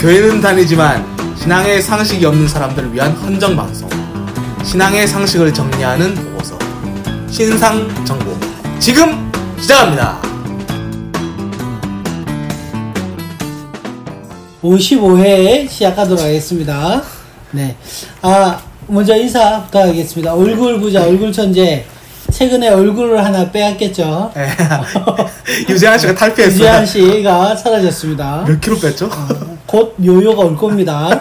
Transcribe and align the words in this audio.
교회는 0.00 0.40
다니지만 0.40 1.04
신앙의 1.38 1.80
상식이 1.80 2.24
없는 2.26 2.46
사람들을 2.46 2.92
위한 2.92 3.12
헌정 3.12 3.56
방송. 3.56 3.88
신앙의 4.64 5.06
상식을 5.06 5.52
정리하는 5.54 6.14
보고서. 6.14 6.58
신상 7.30 7.88
정보. 8.04 8.36
지금 8.78 9.30
시작합니다. 9.58 10.20
55회 14.62 15.68
시작하도록 15.68 16.20
하겠습니다. 16.22 17.02
네. 17.52 17.76
아, 18.22 18.60
먼저 18.88 19.16
인사 19.16 19.62
부탁하겠습니다. 19.64 20.34
얼굴 20.34 20.78
부자, 20.80 21.04
얼굴 21.04 21.32
천재. 21.32 21.86
최근에 22.30 22.68
얼굴을 22.68 23.24
하나 23.24 23.50
빼앗겼죠. 23.50 24.32
예. 24.36 24.48
유재한 25.72 25.98
씨가 25.98 26.14
탈피했어요. 26.14 26.54
유지한 26.54 26.84
씨가 26.84 27.56
사라졌습니다. 27.56 28.44
몇 28.46 28.60
킬로 28.60 28.78
뺐죠? 28.78 29.08
곧 29.66 29.94
요요가 30.04 30.44
올 30.44 30.56
겁니다. 30.56 31.08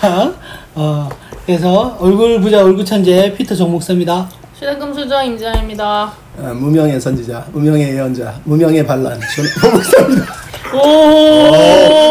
자, 0.00 0.32
어, 0.74 1.08
그래서 1.46 1.96
얼굴 2.00 2.40
부자, 2.40 2.62
얼굴 2.62 2.84
천재 2.84 3.32
피터 3.34 3.54
정목사입니다. 3.54 4.28
시대금 4.54 4.92
수저 4.92 5.22
임지아입니다. 5.22 6.12
아, 6.42 6.52
무명의 6.54 7.00
선지자, 7.00 7.46
무명의 7.52 7.94
예언자, 7.94 8.34
무명의 8.44 8.84
반란, 8.86 9.18
저는 9.34 9.50
목사입니다. 9.72 10.34
오, 10.74 11.50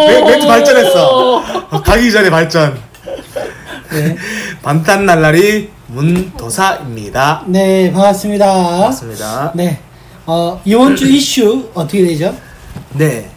멘- 0.08 0.26
멘트 0.26 0.48
발전했어. 0.48 1.44
가기 1.84 2.12
전에 2.12 2.30
발전. 2.30 2.78
네. 3.92 4.16
반탄 4.64 5.06
날라리 5.06 5.70
문도사입니다. 5.88 7.44
네, 7.48 7.92
반갑습니다. 7.92 8.46
반갑습니다. 8.46 9.52
네. 9.56 9.80
어, 10.26 10.60
이번 10.66 10.96
주 10.96 11.08
이슈 11.08 11.70
어떻게 11.74 12.04
되죠? 12.06 12.36
네. 12.94 13.30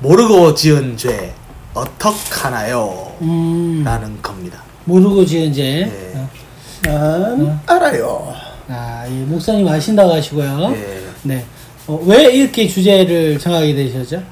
모르고 0.00 0.54
지은 0.54 0.96
죄 0.96 1.32
어떡하나요? 1.74 3.12
음, 3.22 3.82
라는 3.84 4.20
겁니다. 4.22 4.62
모르고 4.84 5.24
지은 5.24 5.52
죄. 5.52 5.84
네. 5.84 6.90
어, 6.90 7.36
난 7.36 7.60
알아요. 7.66 8.34
아, 8.68 9.04
이 9.06 9.12
목사님 9.12 9.68
아신다고 9.68 10.12
하시고요. 10.14 10.70
네. 10.70 11.00
네. 11.22 11.44
어, 11.86 12.00
왜 12.06 12.32
이렇게 12.32 12.66
주제를 12.66 13.38
정하게 13.38 13.74
되셨죠? 13.74 14.22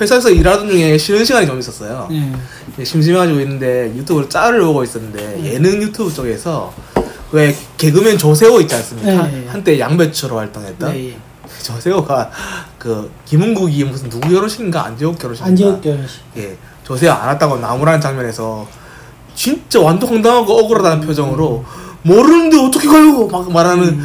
회사에서 0.00 0.30
일하던 0.30 0.68
중에 0.68 0.96
쉬는 0.98 1.24
시간이 1.24 1.46
좀 1.46 1.58
있었어요. 1.58 2.06
네. 2.10 2.32
네, 2.76 2.84
심심해가지고 2.84 3.40
있는데 3.40 3.92
유튜브를 3.96 4.28
짤을 4.28 4.60
보고 4.60 4.84
있었는데 4.84 5.42
예능 5.54 5.82
유튜브 5.82 6.12
쪽에서 6.12 6.72
왜 7.32 7.54
개그맨 7.76 8.18
조세호 8.18 8.60
있지 8.60 8.74
않습니까? 8.74 9.10
네. 9.10 9.16
한- 9.16 9.44
한때 9.48 9.78
양배추로 9.80 10.36
활동했던 10.38 10.92
네. 10.92 11.16
조세호가 11.62 12.30
그 12.78 13.10
김은국이 13.24 13.84
무슨 13.84 14.08
누구 14.10 14.28
결혼식인가? 14.28 14.84
안재욱 14.86 15.18
결혼식인가? 15.18 15.48
안지옥 15.50 15.80
결혼식. 15.82 16.20
예 16.36 16.56
조세호 16.84 17.12
안 17.12 17.28
왔다고 17.28 17.56
나무라는 17.58 18.00
장면에서 18.00 18.66
진짜 19.34 19.80
완전 19.80 20.08
황당하고 20.08 20.52
억울하다는 20.58 21.06
표정으로 21.06 21.64
모르는데 22.02 22.58
어떻게 22.58 22.86
가요? 22.88 23.26
막 23.26 23.50
말하는 23.50 24.00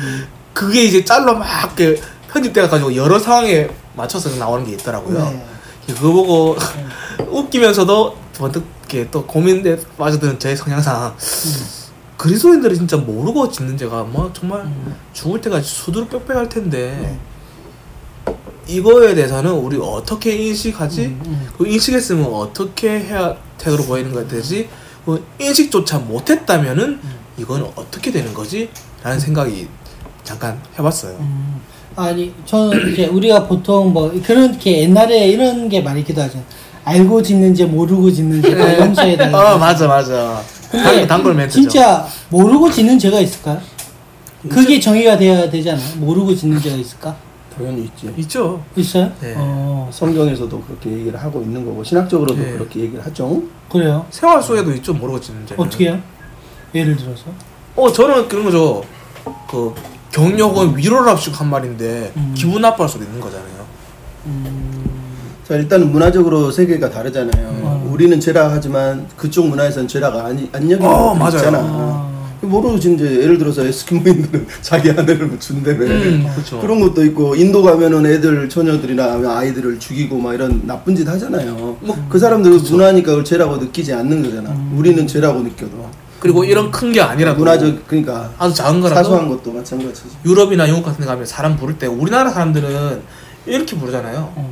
그게 0.54 0.84
이제 0.84 1.06
짤로 1.06 1.38
막 1.38 1.48
이렇게 1.78 2.02
편집돼 2.32 2.68
가지고 2.68 2.96
여러 2.96 3.20
상황에 3.20 3.70
맞춰서 3.96 4.30
나오는 4.38 4.66
게 4.66 4.74
있더라고요. 4.74 5.20
네. 5.20 5.46
그거 5.88 6.12
보고 6.12 6.58
웃기면서도 7.30 8.16
번뜩 8.38 8.64
이렇게 8.92 9.10
또 9.10 9.26
고민에 9.26 9.78
빠져드는 9.98 10.38
제 10.38 10.54
성향상 10.56 11.16
그리스도인들이 12.18 12.76
진짜 12.76 12.98
모르고 12.98 13.50
짓는 13.50 13.78
죄가 13.78 14.04
뭐 14.04 14.30
정말 14.34 14.68
죽을 15.14 15.40
때까지 15.42 15.68
수두룩 15.68 16.10
빽빽할 16.10 16.50
텐데 16.50 17.18
이거에 18.68 19.16
대해서는 19.16 19.52
우리 19.52 19.78
어떻게 19.78 20.36
인식하지? 20.36 21.06
음, 21.06 21.22
음. 21.26 21.48
그 21.58 21.68
인식했으면 21.68 22.26
어떻게 22.34 23.00
해야 23.00 23.36
태도로 23.58 23.84
보이는 23.86 24.12
거야 24.14 24.28
되지? 24.28 24.70
그 25.06 25.24
인식조차 25.40 26.00
못했다면은 26.00 27.00
이건 27.38 27.64
어떻게 27.76 28.12
되는 28.12 28.34
거지? 28.34 28.70
라는 29.04 29.20
생각이 29.20 29.68
잠깐 30.24 30.60
해봤어요. 30.78 31.18
음, 31.20 31.60
아니, 31.96 32.34
저는 32.46 32.94
이제 32.94 33.08
우리가 33.08 33.48
보통 33.48 33.92
뭐 33.94 34.12
그렇게 34.24 34.84
옛날에 34.84 35.28
이런 35.28 35.68
게 35.68 35.82
많이 35.82 36.02
있기도 36.02 36.22
하죠. 36.22 36.42
알고 36.86 37.22
짓는 37.22 37.54
죄, 37.54 37.66
모르고 37.66 38.12
짓는 38.12 38.42
죄, 38.42 38.56
다 38.56 38.80
용서해달라. 38.80 39.56
어 39.56 39.58
맞아 39.58 39.88
맞아. 39.88 40.42
근데 40.70 41.00
단, 41.00 41.08
단골 41.08 41.34
멘트죠. 41.36 41.62
진짜 41.62 42.08
모르고 42.30 42.72
짓는 42.72 42.98
죄가 42.98 43.20
있을까요? 43.20 43.60
그게 44.50 44.80
정의가 44.80 45.18
돼야 45.18 45.50
되잖아. 45.50 45.80
모르고 45.98 46.36
짓는 46.36 46.60
죄가 46.62 46.76
있을까? 46.78 47.16
당연히 47.56 47.84
있지. 47.84 48.14
있죠. 48.18 48.64
있어요? 48.76 49.12
네. 49.20 49.34
어, 49.38 49.90
성경에서도 49.92 50.62
그렇게 50.62 50.90
얘기를 50.92 51.22
하고 51.22 51.42
있는 51.42 51.66
거고 51.66 51.84
신학적으로도 51.84 52.42
네. 52.42 52.52
그렇게 52.54 52.80
얘기를 52.82 53.06
하죠. 53.06 53.44
그래요. 53.70 54.06
생활 54.10 54.42
속에도 54.42 54.72
있죠 54.74 54.94
모르고 54.94 55.20
짓는 55.20 55.46
죄. 55.46 55.56
어떻게요? 55.58 56.00
예를 56.74 56.96
들어서? 56.96 57.26
어 57.76 57.92
저는 57.92 58.28
그런 58.28 58.46
거죠. 58.46 58.84
그 59.50 59.74
격려 60.12 60.48
혹은 60.48 60.76
위로를 60.78 61.10
합시고 61.10 61.36
한 61.36 61.50
말인데 61.50 62.12
음. 62.16 62.34
기분 62.36 62.62
나빠할 62.62 62.90
수도 62.90 63.04
있는 63.04 63.20
거잖아요. 63.20 63.62
자 65.48 65.56
일단은 65.56 65.92
문화적으로 65.92 66.52
세계가 66.52 66.90
다르잖아요. 66.90 67.48
음. 67.50 67.90
우리는 67.92 68.20
죄라 68.20 68.52
하지만 68.52 69.08
그쪽 69.18 69.48
문화에서는 69.48 69.88
죄라가 69.88 70.26
아니 70.26 70.50
안 70.54 70.70
여기는 70.70 70.90
어, 70.90 71.14
맞아요. 71.14 71.36
있잖아. 71.38 71.58
아. 71.62 72.11
모르고 72.42 72.80
지금 72.80 72.96
이제 72.96 73.06
예를 73.22 73.38
들어서 73.38 73.66
에스키모인들은 73.66 74.48
자기 74.62 74.90
아내를 74.92 75.40
준다며. 75.40 75.86
음, 75.86 76.28
그렇죠. 76.34 76.60
그런 76.60 76.80
것도 76.80 77.06
있고 77.06 77.36
인도 77.36 77.62
가면은 77.62 78.06
애들 78.06 78.50
처녀들이나 78.50 79.22
아이들을 79.38 79.80
죽이고 79.80 80.18
막 80.18 80.34
이런 80.34 80.66
나쁜 80.66 80.96
짓 80.96 81.08
하잖아요. 81.08 81.78
뭐, 81.82 82.08
그 82.10 82.18
사람들 82.18 82.52
문화니까 82.52 83.10
그걸 83.12 83.24
죄라고 83.24 83.58
느끼지 83.58 83.94
않는 83.94 84.24
거잖아. 84.24 84.50
음. 84.52 84.74
우리는 84.76 85.06
죄라고 85.08 85.42
느껴도. 85.42 85.90
그리고 86.20 86.44
이런 86.44 86.70
큰 86.72 86.92
게 86.92 87.02
아니라도 87.02 87.40
문화적 87.40 87.88
그러니까 87.88 88.32
아주 88.38 88.54
작은 88.56 88.82
거라도 88.82 88.96
사소한 89.04 89.28
것도 89.30 89.52
마찬가지지. 89.54 90.10
유럽이나 90.26 90.68
영국 90.70 90.86
같은 90.86 91.02
데 91.02 91.06
가면 91.08 91.26
사람 91.26 91.56
부를 91.58 91.78
때 91.78 91.88
우리나라 91.88 92.30
사람들은 92.32 93.02
이렇게 93.46 93.76
부르잖아요. 93.78 94.34
음. 94.38 94.48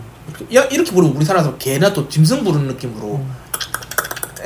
이렇게, 0.49 0.91
부르면 0.91 1.15
우리 1.15 1.25
사람은 1.25 1.57
개나 1.59 1.91
또 1.93 2.07
짐승 2.07 2.43
부르는 2.43 2.67
느낌으로 2.67 3.15
음. 3.17 3.29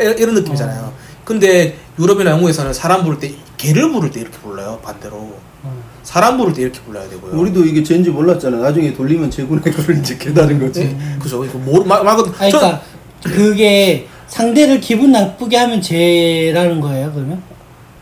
이- 0.02 0.22
이런 0.22 0.36
느낌이잖아요. 0.36 0.92
근데 1.24 1.76
유럽이나 2.00 2.32
영국에서는 2.32 2.74
사람 2.74 3.04
부를 3.04 3.20
때 3.20 3.32
개를 3.58 3.92
부를 3.92 4.12
때 4.12 4.22
이렇게 4.22 4.38
불러요. 4.40 4.80
반대로 4.84 5.18
음. 5.64 5.70
사람 6.04 6.38
부를 6.38 6.54
때 6.54 6.64
이렇게 6.64 6.80
불러야 6.82 7.08
되고요. 7.10 7.40
우리도 7.40 7.66
이게 7.66 7.84
죄인지 7.84 8.10
몰랐잖아. 8.10 8.58
나중에 8.58 8.94
돌리면 8.94 9.32
재군의 9.32 9.64
거를 9.64 9.98
이제 10.00 10.18
깨달은 10.18 10.60
거지. 10.60 10.82
네, 10.82 11.18
그죠. 11.22 11.44
이거 11.46 11.58
뭐, 11.60 11.84
말, 11.86 12.04
말, 12.04 12.18
아니, 12.18 12.52
그러니까 12.52 12.82
그게 13.24 14.08
상대를 14.28 14.82
기분 14.82 15.12
나쁘게 15.12 15.56
하면 15.58 15.82
죄라는 15.82 16.82
거예요, 16.82 17.12
그러면? 17.14 17.42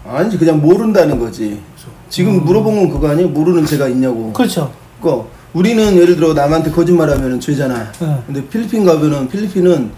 아니지 0.06 0.38
그냥 0.38 0.60
모른다는 0.62 1.20
거지. 1.20 1.60
지금 2.10 2.44
물어본 2.44 2.76
건 2.76 2.90
그거 2.90 3.10
아니에요? 3.10 3.30
모르는 3.30 3.66
죄가 3.66 3.88
있냐고. 3.90 4.34
그렇죠. 4.34 4.74
그거 5.00 5.30
우리는 5.54 5.96
예를 5.98 6.16
들어 6.16 6.34
남한테 6.34 6.72
거짓말하면 6.72 7.40
죄잖아. 7.40 7.92
네. 8.00 8.18
근데 8.26 8.48
필리핀 8.48 8.86
가면은 8.86 9.30
필리핀은 9.30 9.92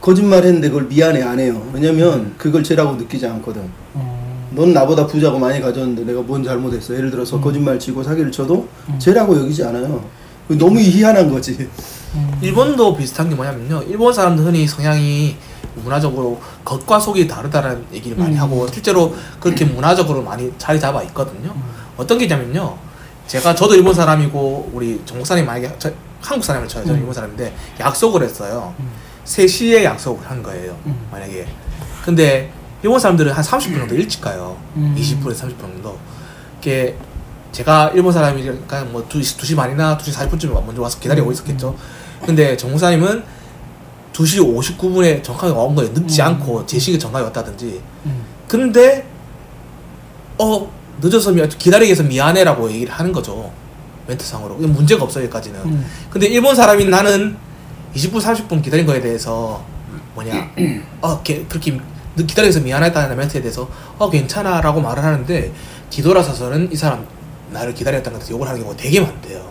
거짓말했는데 0.00 0.68
그걸 0.68 0.84
미안해 0.84 1.22
안 1.22 1.38
해요. 1.38 1.62
왜냐면 1.72 2.34
그걸 2.38 2.62
죄라고 2.62 2.96
느끼지 2.96 3.26
않거든. 3.26 3.62
음. 3.96 4.48
넌 4.50 4.72
나보다 4.72 5.06
부자고 5.06 5.38
많이 5.38 5.60
가졌는데 5.60 6.04
내가 6.04 6.22
뭔 6.22 6.42
잘못했어. 6.42 6.94
예를 6.94 7.10
들어서 7.10 7.36
음. 7.36 7.40
거짓말 7.42 7.78
치고 7.78 8.02
사기를 8.02 8.32
쳐도 8.32 8.68
죄라고 8.98 9.38
여기지 9.38 9.64
않아요. 9.64 10.04
그거 10.46 10.64
너무 10.64 10.80
희한한 10.80 11.30
거지. 11.30 11.68
일본도 12.40 12.96
비슷한 12.96 13.28
게 13.28 13.34
뭐냐면요. 13.34 13.82
일본 13.88 14.12
사람들 14.12 14.44
흔히 14.44 14.66
성향이 14.66 15.36
문화적으로 15.76 16.40
겉과 16.64 16.98
속이 16.98 17.28
다르다는 17.28 17.84
얘기를 17.92 18.16
많이 18.16 18.34
음. 18.34 18.40
하고 18.40 18.66
실제로 18.68 19.14
그렇게 19.38 19.64
문화적으로 19.64 20.22
많이 20.22 20.50
자리 20.58 20.80
잡아 20.80 21.02
있거든요. 21.04 21.54
어떤 21.96 22.18
게 22.18 22.24
있냐면요. 22.24 22.76
제가 23.26 23.54
저도 23.54 23.74
일본 23.74 23.92
사람이고 23.94 24.70
우리 24.72 25.00
정국사님 25.04 25.44
만약에 25.44 25.74
저, 25.78 25.90
한국 26.20 26.44
사람을 26.44 26.66
쳐요. 26.66 26.84
저는 26.84 26.96
음. 26.96 27.00
일본 27.00 27.14
사람인데 27.14 27.54
약속을 27.78 28.22
했어요. 28.22 28.74
음. 29.28 29.44
3시에 29.46 29.84
약속을 29.84 30.28
한 30.28 30.42
거예요. 30.42 30.76
음. 30.86 31.06
만약에. 31.10 31.46
근데 32.04 32.50
일본 32.82 32.98
사람들은 32.98 33.32
한 33.32 33.44
30분 33.44 33.78
정도 33.78 33.94
일찍 33.94 34.20
가요. 34.20 34.56
음. 34.76 34.96
20분에서 34.98 35.34
30분 35.34 35.60
정도. 35.60 35.98
이게 36.60 36.96
제가 37.52 37.92
일본 37.94 38.12
사람이니까 38.12 38.84
뭐 38.84 39.06
2시, 39.08 39.38
2시 39.38 39.56
반이나 39.56 39.98
2시 39.98 40.12
40분쯤에 40.12 40.64
먼저 40.64 40.82
와서 40.82 40.98
기다리고 40.98 41.28
음. 41.28 41.32
있었겠죠. 41.32 41.76
근데 42.24 42.56
정무사님은 42.56 43.22
2시 44.12 44.78
59분에 44.78 45.22
정확하게 45.22 45.52
온 45.52 45.74
거예요. 45.74 45.92
늦지 45.92 46.20
음. 46.22 46.26
않고 46.26 46.66
제 46.66 46.78
시기에 46.78 46.98
정확하게 46.98 47.24
왔다든지. 47.26 47.80
음. 48.06 48.24
근데 48.48 49.06
어 50.38 50.70
늦어서 51.00 51.32
미, 51.32 51.46
기다리게 51.46 51.92
해서 51.92 52.02
미안해라고 52.02 52.70
얘기를 52.70 52.92
하는 52.92 53.12
거죠. 53.12 53.52
멘트상으로. 54.06 54.54
문제가 54.54 55.04
없어요, 55.04 55.24
여기까지는. 55.24 55.60
음. 55.60 55.86
근데 56.10 56.26
일본 56.26 56.56
사람인 56.56 56.90
나는 56.90 57.36
20분, 57.98 58.20
30분 58.20 58.62
기다린 58.62 58.86
거에 58.86 59.00
대해서 59.00 59.64
뭐냐, 60.14 60.50
어, 61.02 61.20
게, 61.22 61.44
그렇게 61.48 61.78
늦- 62.16 62.26
기다려서 62.26 62.60
미안하다는 62.60 63.16
멘트에 63.16 63.40
대해서 63.40 63.68
어, 63.98 64.08
괜찮아 64.10 64.60
라고 64.60 64.80
말을 64.80 65.02
하는데 65.02 65.52
뒤돌아서서는 65.90 66.70
이 66.72 66.76
사람 66.76 67.04
나를 67.50 67.74
기다렸다는 67.74 68.18
것에 68.18 68.32
욕을 68.32 68.46
하는 68.46 68.60
경우가 68.60 68.76
되게 68.76 69.00
많대요. 69.00 69.48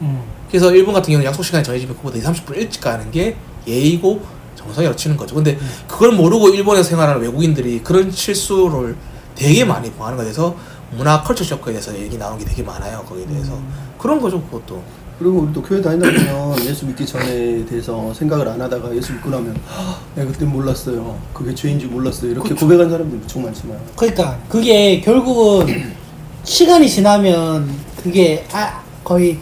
음. 0.00 0.22
그래서 0.48 0.72
일본 0.72 0.94
같은 0.94 1.10
경우는 1.12 1.26
약속 1.26 1.42
시간이 1.44 1.62
정해지면 1.64 1.96
그보다 1.96 2.16
2, 2.16 2.22
30분 2.22 2.56
일찍 2.56 2.80
가는 2.80 3.10
게 3.10 3.36
예의고 3.66 4.22
정성이라고 4.56 4.96
치는 4.96 5.16
거죠. 5.16 5.34
근데 5.34 5.58
그걸 5.86 6.12
모르고 6.12 6.48
일본에서 6.50 6.88
생활하는 6.88 7.20
외국인들이 7.20 7.82
그런 7.82 8.10
실수를 8.10 8.96
되게 9.34 9.64
많이 9.64 9.90
범하는 9.92 10.16
거에 10.16 10.24
대해서 10.24 10.56
문화 10.92 11.22
컬처 11.22 11.44
쇼크에 11.44 11.74
대해서 11.74 11.94
얘기 11.98 12.16
나오는 12.16 12.38
게 12.38 12.44
되게 12.46 12.62
많아요. 12.62 13.04
거기에 13.06 13.26
대해서 13.26 13.58
그런 13.98 14.20
거죠, 14.20 14.40
그것도. 14.44 14.82
그리고 15.18 15.40
우리도 15.40 15.62
교회 15.62 15.80
다니다 15.82 16.06
보면 16.08 16.64
예수 16.66 16.86
믿기 16.86 17.04
전에 17.04 17.64
대해서 17.66 18.12
생각을 18.14 18.46
안 18.48 18.60
하다가 18.60 18.94
예수 18.94 19.12
믿고 19.14 19.30
나면 19.30 19.56
"아, 19.68 19.98
내가 20.14 20.30
그때 20.30 20.44
몰랐어요. 20.44 21.18
그게 21.34 21.52
죄인지 21.54 21.86
몰랐어요. 21.86 22.30
이렇게 22.30 22.50
그쵸. 22.50 22.66
고백한 22.66 22.88
사람들 22.88 23.18
엄청 23.22 23.42
많지만 23.42 23.78
그러니까 23.96 24.38
그게 24.48 25.00
결국은 25.00 25.92
시간이 26.44 26.88
지나면 26.88 27.68
그게 28.02 28.44
아 28.52 28.80
거의 29.02 29.38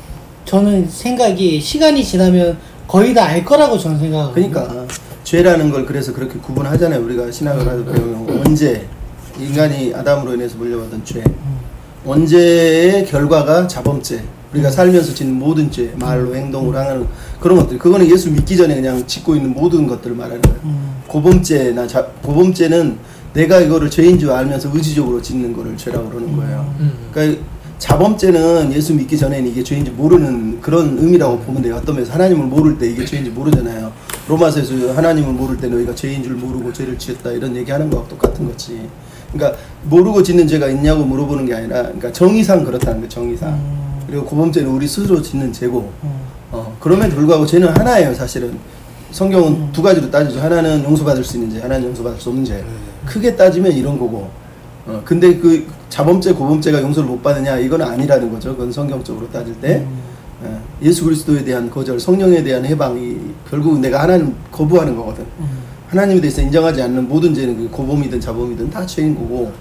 저는 0.46 0.88
생각이 0.88 1.60
시간이 1.60 2.02
지나면 2.04 2.56
거의 2.88 3.12
다 3.12 3.24
알 3.26 3.44
거라고 3.44 3.76
저는 3.76 3.98
생각하거든요. 3.98 4.50
그러니까 4.50 4.86
죄라는 5.24 5.70
걸 5.70 5.84
그래서 5.84 6.12
그렇게 6.12 6.38
구분하잖아요. 6.38 7.02
우리가 7.04 7.30
신학을 7.30 7.60
하다 7.66 7.76
보면 7.84 8.46
언제 8.46 8.86
인간이 9.38 9.92
아담으로 9.92 10.34
인해서 10.34 10.56
물려받은 10.56 11.04
죄, 11.04 11.22
언제의 12.06 13.04
결과가 13.06 13.66
자범죄, 13.66 14.22
우리가 14.56 14.70
살면서 14.70 15.14
짓는 15.14 15.34
모든 15.38 15.70
죄, 15.70 15.92
말로 15.98 16.34
행동으로 16.34 16.78
하는 16.78 17.06
그런 17.40 17.58
것들, 17.58 17.78
그거는 17.78 18.10
예수 18.10 18.30
믿기 18.30 18.56
전에 18.56 18.74
그냥 18.74 19.06
짓고 19.06 19.36
있는 19.36 19.52
모든 19.52 19.86
것들을 19.86 20.16
말하는 20.16 20.40
거예요. 20.42 20.60
음. 20.64 20.96
고범죄나 21.06 21.86
자, 21.86 22.06
고범죄는 22.22 22.98
내가 23.34 23.60
이거를 23.60 23.90
죄인 23.90 24.18
줄 24.18 24.30
알면서 24.30 24.70
의지적으로 24.72 25.20
짓는 25.20 25.52
거를 25.52 25.76
죄라고 25.76 26.08
그러는 26.08 26.34
거예요. 26.36 26.74
음. 26.80 26.92
그러니까 27.12 27.42
자범죄는 27.78 28.72
예수 28.72 28.94
믿기 28.94 29.18
전에는 29.18 29.50
이게 29.50 29.62
죄인지 29.62 29.90
모르는 29.90 30.62
그런 30.62 30.96
의미라고 30.98 31.40
보면 31.40 31.60
돼요. 31.60 31.76
어떤 31.76 31.96
면에서 31.96 32.14
하나님을 32.14 32.46
모를 32.46 32.78
때 32.78 32.88
이게 32.88 33.04
죄인지 33.04 33.30
모르잖아요. 33.30 33.92
로마서에서 34.28 34.94
하나님을 34.94 35.34
모를 35.34 35.58
때 35.58 35.68
너희가 35.68 35.94
죄인 35.94 36.22
줄 36.22 36.32
모르고 36.32 36.72
죄를 36.72 36.98
지었다 36.98 37.30
이런 37.32 37.54
얘기하는 37.54 37.90
거하고 37.90 38.08
똑같은 38.08 38.46
거지. 38.46 38.88
그러니까 39.30 39.58
모르고 39.84 40.22
짓는 40.22 40.48
죄가 40.48 40.68
있냐고 40.68 41.04
물어보는 41.04 41.44
게 41.44 41.54
아니라 41.54 41.82
그러니까 41.82 42.10
정의상 42.10 42.64
그렇다는 42.64 43.02
거 43.02 43.08
정의상. 43.08 43.85
음. 44.06 44.08
그리고 44.08 44.24
고범죄는 44.24 44.70
우리 44.70 44.86
스스로 44.86 45.20
짓는 45.20 45.52
죄고 45.52 45.92
음. 46.04 46.10
어, 46.52 46.76
그럼에도 46.80 47.16
불구하고 47.16 47.44
죄는 47.44 47.68
하나예요, 47.68 48.14
사실은. 48.14 48.56
성경은 49.10 49.52
음. 49.52 49.70
두 49.72 49.82
가지로 49.82 50.10
따지죠. 50.10 50.40
하나는 50.40 50.84
용서받을 50.84 51.24
수 51.24 51.36
있는 51.36 51.50
죄, 51.50 51.60
하나는 51.60 51.88
용서받을 51.88 52.20
수 52.20 52.28
없는 52.28 52.44
죄. 52.44 52.54
네. 52.54 52.64
크게 53.04 53.36
따지면 53.36 53.72
이런 53.72 53.98
거고. 53.98 54.28
어, 54.86 55.02
근데 55.04 55.36
그 55.36 55.66
자범죄, 55.88 56.32
고범죄가 56.32 56.80
용서를 56.80 57.08
못 57.08 57.22
받느냐, 57.22 57.58
이건 57.58 57.82
아니라는 57.82 58.30
거죠. 58.32 58.50
그건 58.50 58.70
성경적으로 58.70 59.28
따질 59.30 59.60
때. 59.60 59.78
음. 59.78 60.00
어, 60.42 60.62
예수 60.82 61.04
그리스도에 61.04 61.44
대한 61.44 61.70
거절, 61.70 61.98
성령에 61.98 62.42
대한 62.42 62.64
해방이 62.64 63.16
결국 63.48 63.78
내가 63.80 64.02
하나님 64.02 64.34
거부하는 64.52 64.96
거거든. 64.96 65.24
음. 65.40 65.66
하나님에 65.88 66.20
대해서 66.20 66.42
인정하지 66.42 66.82
않는 66.82 67.08
모든 67.08 67.32
죄는 67.32 67.56
그 67.56 67.68
고범이든 67.70 68.20
자범이든 68.20 68.70
다 68.70 68.84
죄인 68.84 69.14
거고 69.14 69.52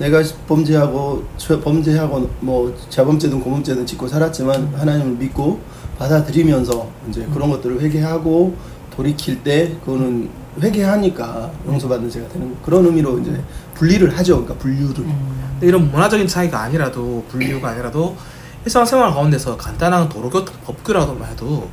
내가 0.00 0.22
범죄하고 0.48 1.22
죄- 1.36 1.60
범죄하고 1.60 2.28
뭐 2.40 2.74
자범죄든 2.88 3.38
고범죄든 3.40 3.84
짓고 3.86 4.08
살았지만 4.08 4.72
하나님을 4.74 5.12
믿고 5.12 5.60
받아들이면서 5.98 6.88
이제 7.10 7.26
그런 7.34 7.50
것들을 7.50 7.80
회개하고 7.82 8.56
돌이킬 8.96 9.42
때 9.44 9.76
그거는 9.84 10.30
회개하니까 10.60 11.50
용서받는 11.66 12.08
죄가 12.08 12.28
되는 12.28 12.56
그런 12.62 12.86
의미로 12.86 13.18
이제 13.18 13.40
분리를 13.74 14.16
하죠. 14.18 14.42
그러니까 14.42 14.54
분류를. 14.56 15.04
음. 15.04 15.58
이런 15.60 15.90
문화적인 15.90 16.26
차이가 16.26 16.62
아니라도 16.62 17.22
분류가 17.28 17.68
아니라도 17.68 18.16
일상생활 18.64 19.12
가운데서 19.12 19.58
간단한 19.58 20.08
도로교통 20.08 20.54
법규라고만 20.64 21.30
해도 21.30 21.68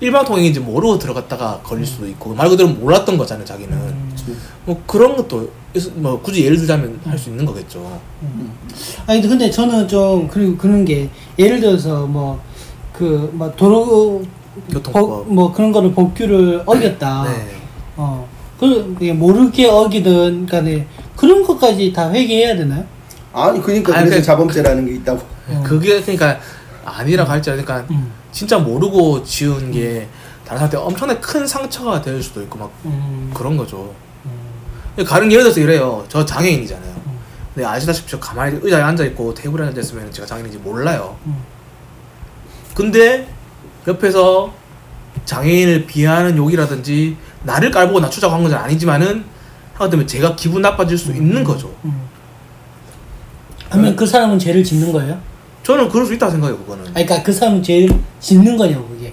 일반 0.00 0.24
통행인지 0.24 0.58
모르고 0.58 0.98
들어갔다가 0.98 1.60
걸릴 1.62 1.86
수도 1.86 2.08
있고 2.08 2.34
말 2.34 2.48
그대로 2.48 2.68
몰랐던 2.70 3.16
거잖아요 3.16 3.44
자기는 3.44 3.72
음. 3.72 4.12
뭐 4.64 4.82
그런 4.88 5.16
것도 5.16 5.42
있- 5.44 5.61
뭐 5.94 6.20
굳이 6.20 6.44
예를 6.44 6.56
들자면 6.58 7.00
할 7.04 7.18
수 7.18 7.30
있는 7.30 7.44
거겠죠 7.46 8.00
아니 9.06 9.22
근데 9.22 9.50
저는 9.50 9.88
좀 9.88 10.28
그리고 10.28 10.56
그런 10.56 10.84
게 10.84 11.08
예를 11.38 11.60
들어서 11.60 12.06
뭐 12.06 12.40
그뭐 12.92 13.52
도로 13.56 14.22
교통법. 14.70 14.92
법, 14.92 15.32
뭐 15.32 15.50
그런 15.52 15.72
거를 15.72 15.94
법규를 15.94 16.62
어겼다. 16.66 17.24
네. 17.24 17.46
어. 17.96 18.28
그 18.60 18.64
모르게 19.16 19.66
어기든 19.66 20.44
간에 20.46 20.86
그런 21.16 21.42
것까지 21.42 21.90
다 21.92 22.10
회개해야 22.10 22.54
되나요? 22.56 22.84
아니 23.32 23.60
그러니까 23.62 23.96
아니, 23.96 24.04
그래서 24.04 24.20
그- 24.20 24.26
자범죄라는 24.26 24.86
게 24.86 24.94
있다고. 24.96 25.20
어. 25.48 25.62
그게 25.64 26.00
그러니까 26.02 26.38
아니라고 26.84 27.30
할지 27.30 27.48
그러니까 27.50 27.84
음. 27.90 28.12
진짜 28.30 28.58
모르고 28.58 29.24
지은 29.24 29.72
게 29.72 30.06
다른 30.44 30.58
사람한테 30.60 30.76
엄청나게 30.76 31.20
큰 31.20 31.46
상처가 31.46 32.00
될 32.02 32.22
수도 32.22 32.42
있고 32.42 32.58
막 32.58 32.70
음. 32.84 33.30
그런 33.34 33.56
거죠 33.56 33.78
음. 33.78 34.11
가령 35.06 35.30
예를 35.32 35.44
들어서 35.44 35.60
이래요 35.60 36.04
저 36.08 36.24
장애인이잖아요 36.24 36.92
근데 37.54 37.66
아시다시피 37.66 38.10
저 38.10 38.18
가만히 38.20 38.58
의자에 38.62 38.82
앉아있고 38.82 39.34
테이블에 39.34 39.66
앉아있으면 39.66 40.10
제가 40.12 40.26
장애인인지 40.26 40.58
몰라요 40.58 41.16
음. 41.26 41.36
근데 42.74 43.28
옆에서 43.86 44.52
장애인을 45.24 45.86
비하하는 45.86 46.36
욕이라든지 46.36 47.16
나를 47.44 47.70
깔보고 47.70 48.00
낮추자고 48.00 48.32
한 48.32 48.42
건 48.42 48.54
아니지만은 48.54 49.24
되면 49.90 50.06
제가 50.06 50.36
기분 50.36 50.62
나빠질 50.62 50.96
수 50.96 51.10
있는 51.10 51.42
거죠. 51.42 51.74
음. 51.84 52.02
하면 53.70 53.96
그 53.96 54.06
사람은 54.06 54.38
죄를 54.38 54.62
짓는 54.62 54.92
거예요? 54.92 55.18
저는 55.64 55.88
그럴 55.88 56.06
수 56.06 56.14
있다고 56.14 56.30
생각해요, 56.30 56.56
그거는. 56.58 56.84
아니, 56.94 57.04
그러니까 57.04 57.22
그 57.24 57.32
사람은 57.32 57.64
죄를 57.64 57.88
짓는 58.20 58.56
거냐고 58.56 58.86
그게 58.86 59.12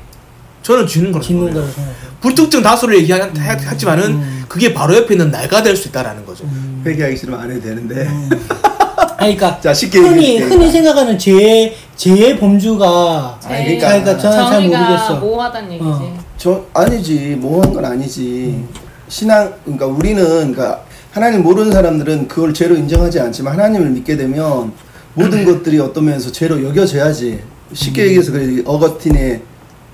저는 0.61 0.85
쥐는 0.85 1.11
거라고 1.11 1.25
짓는. 1.27 1.51
거라고 1.51 1.71
생각해요. 1.71 2.08
불특정 2.21 2.61
다수를 2.61 2.97
얘기하지만은 2.99 4.03
음. 4.11 4.43
그게 4.49 4.73
바로 4.73 4.95
옆에 4.95 5.13
있는 5.13 5.31
날가 5.31 5.63
될 5.63 5.75
수 5.77 5.87
있다라는 5.89 6.25
거죠. 6.25 6.43
음. 6.45 6.81
회개하기 6.85 7.15
싫으면 7.17 7.39
안 7.39 7.51
해도 7.51 7.61
되는데. 7.61 8.07
아니, 9.17 9.35
그러니까 9.35 9.59
자, 9.61 9.73
쉽게 9.73 9.99
흔히. 9.99 10.39
흔히 10.39 10.71
생각하는 10.71 11.17
죄 11.17 11.75
죄의 11.95 12.39
범주가 12.39 13.37
아니, 13.45 13.65
그러니까- 13.77 13.87
그러니까 13.89 14.17
저는 14.17 14.37
잘 14.37 14.61
모르겠어. 14.63 15.15
모호하다는 15.19 15.71
얘기지. 15.73 15.89
어. 15.89 16.17
저 16.37 16.65
아니지 16.73 17.35
모호한 17.39 17.73
건 17.73 17.83
아니지 17.85 18.63
신앙 19.09 19.53
그러니까 19.65 19.85
우리는 19.87 20.23
그러니까 20.23 20.81
하나님 21.11 21.43
모르는 21.43 21.69
사람들은 21.71 22.27
그걸 22.29 22.53
죄로 22.53 22.75
인정하지 22.75 23.19
않지만 23.19 23.53
하나님을 23.53 23.89
믿게 23.89 24.15
되면 24.15 24.71
모든 25.15 25.43
것들이 25.43 25.79
어떤 25.79 26.05
면에서 26.05 26.31
죄로 26.31 26.63
여겨져야지 26.63 27.41
쉽게 27.73 28.03
얘기해서 28.05 28.31
그래 28.31 28.61
어거스틴의 28.65 29.41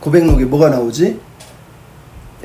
고백록에 0.01 0.45
뭐가 0.45 0.69
나오지 0.69 1.19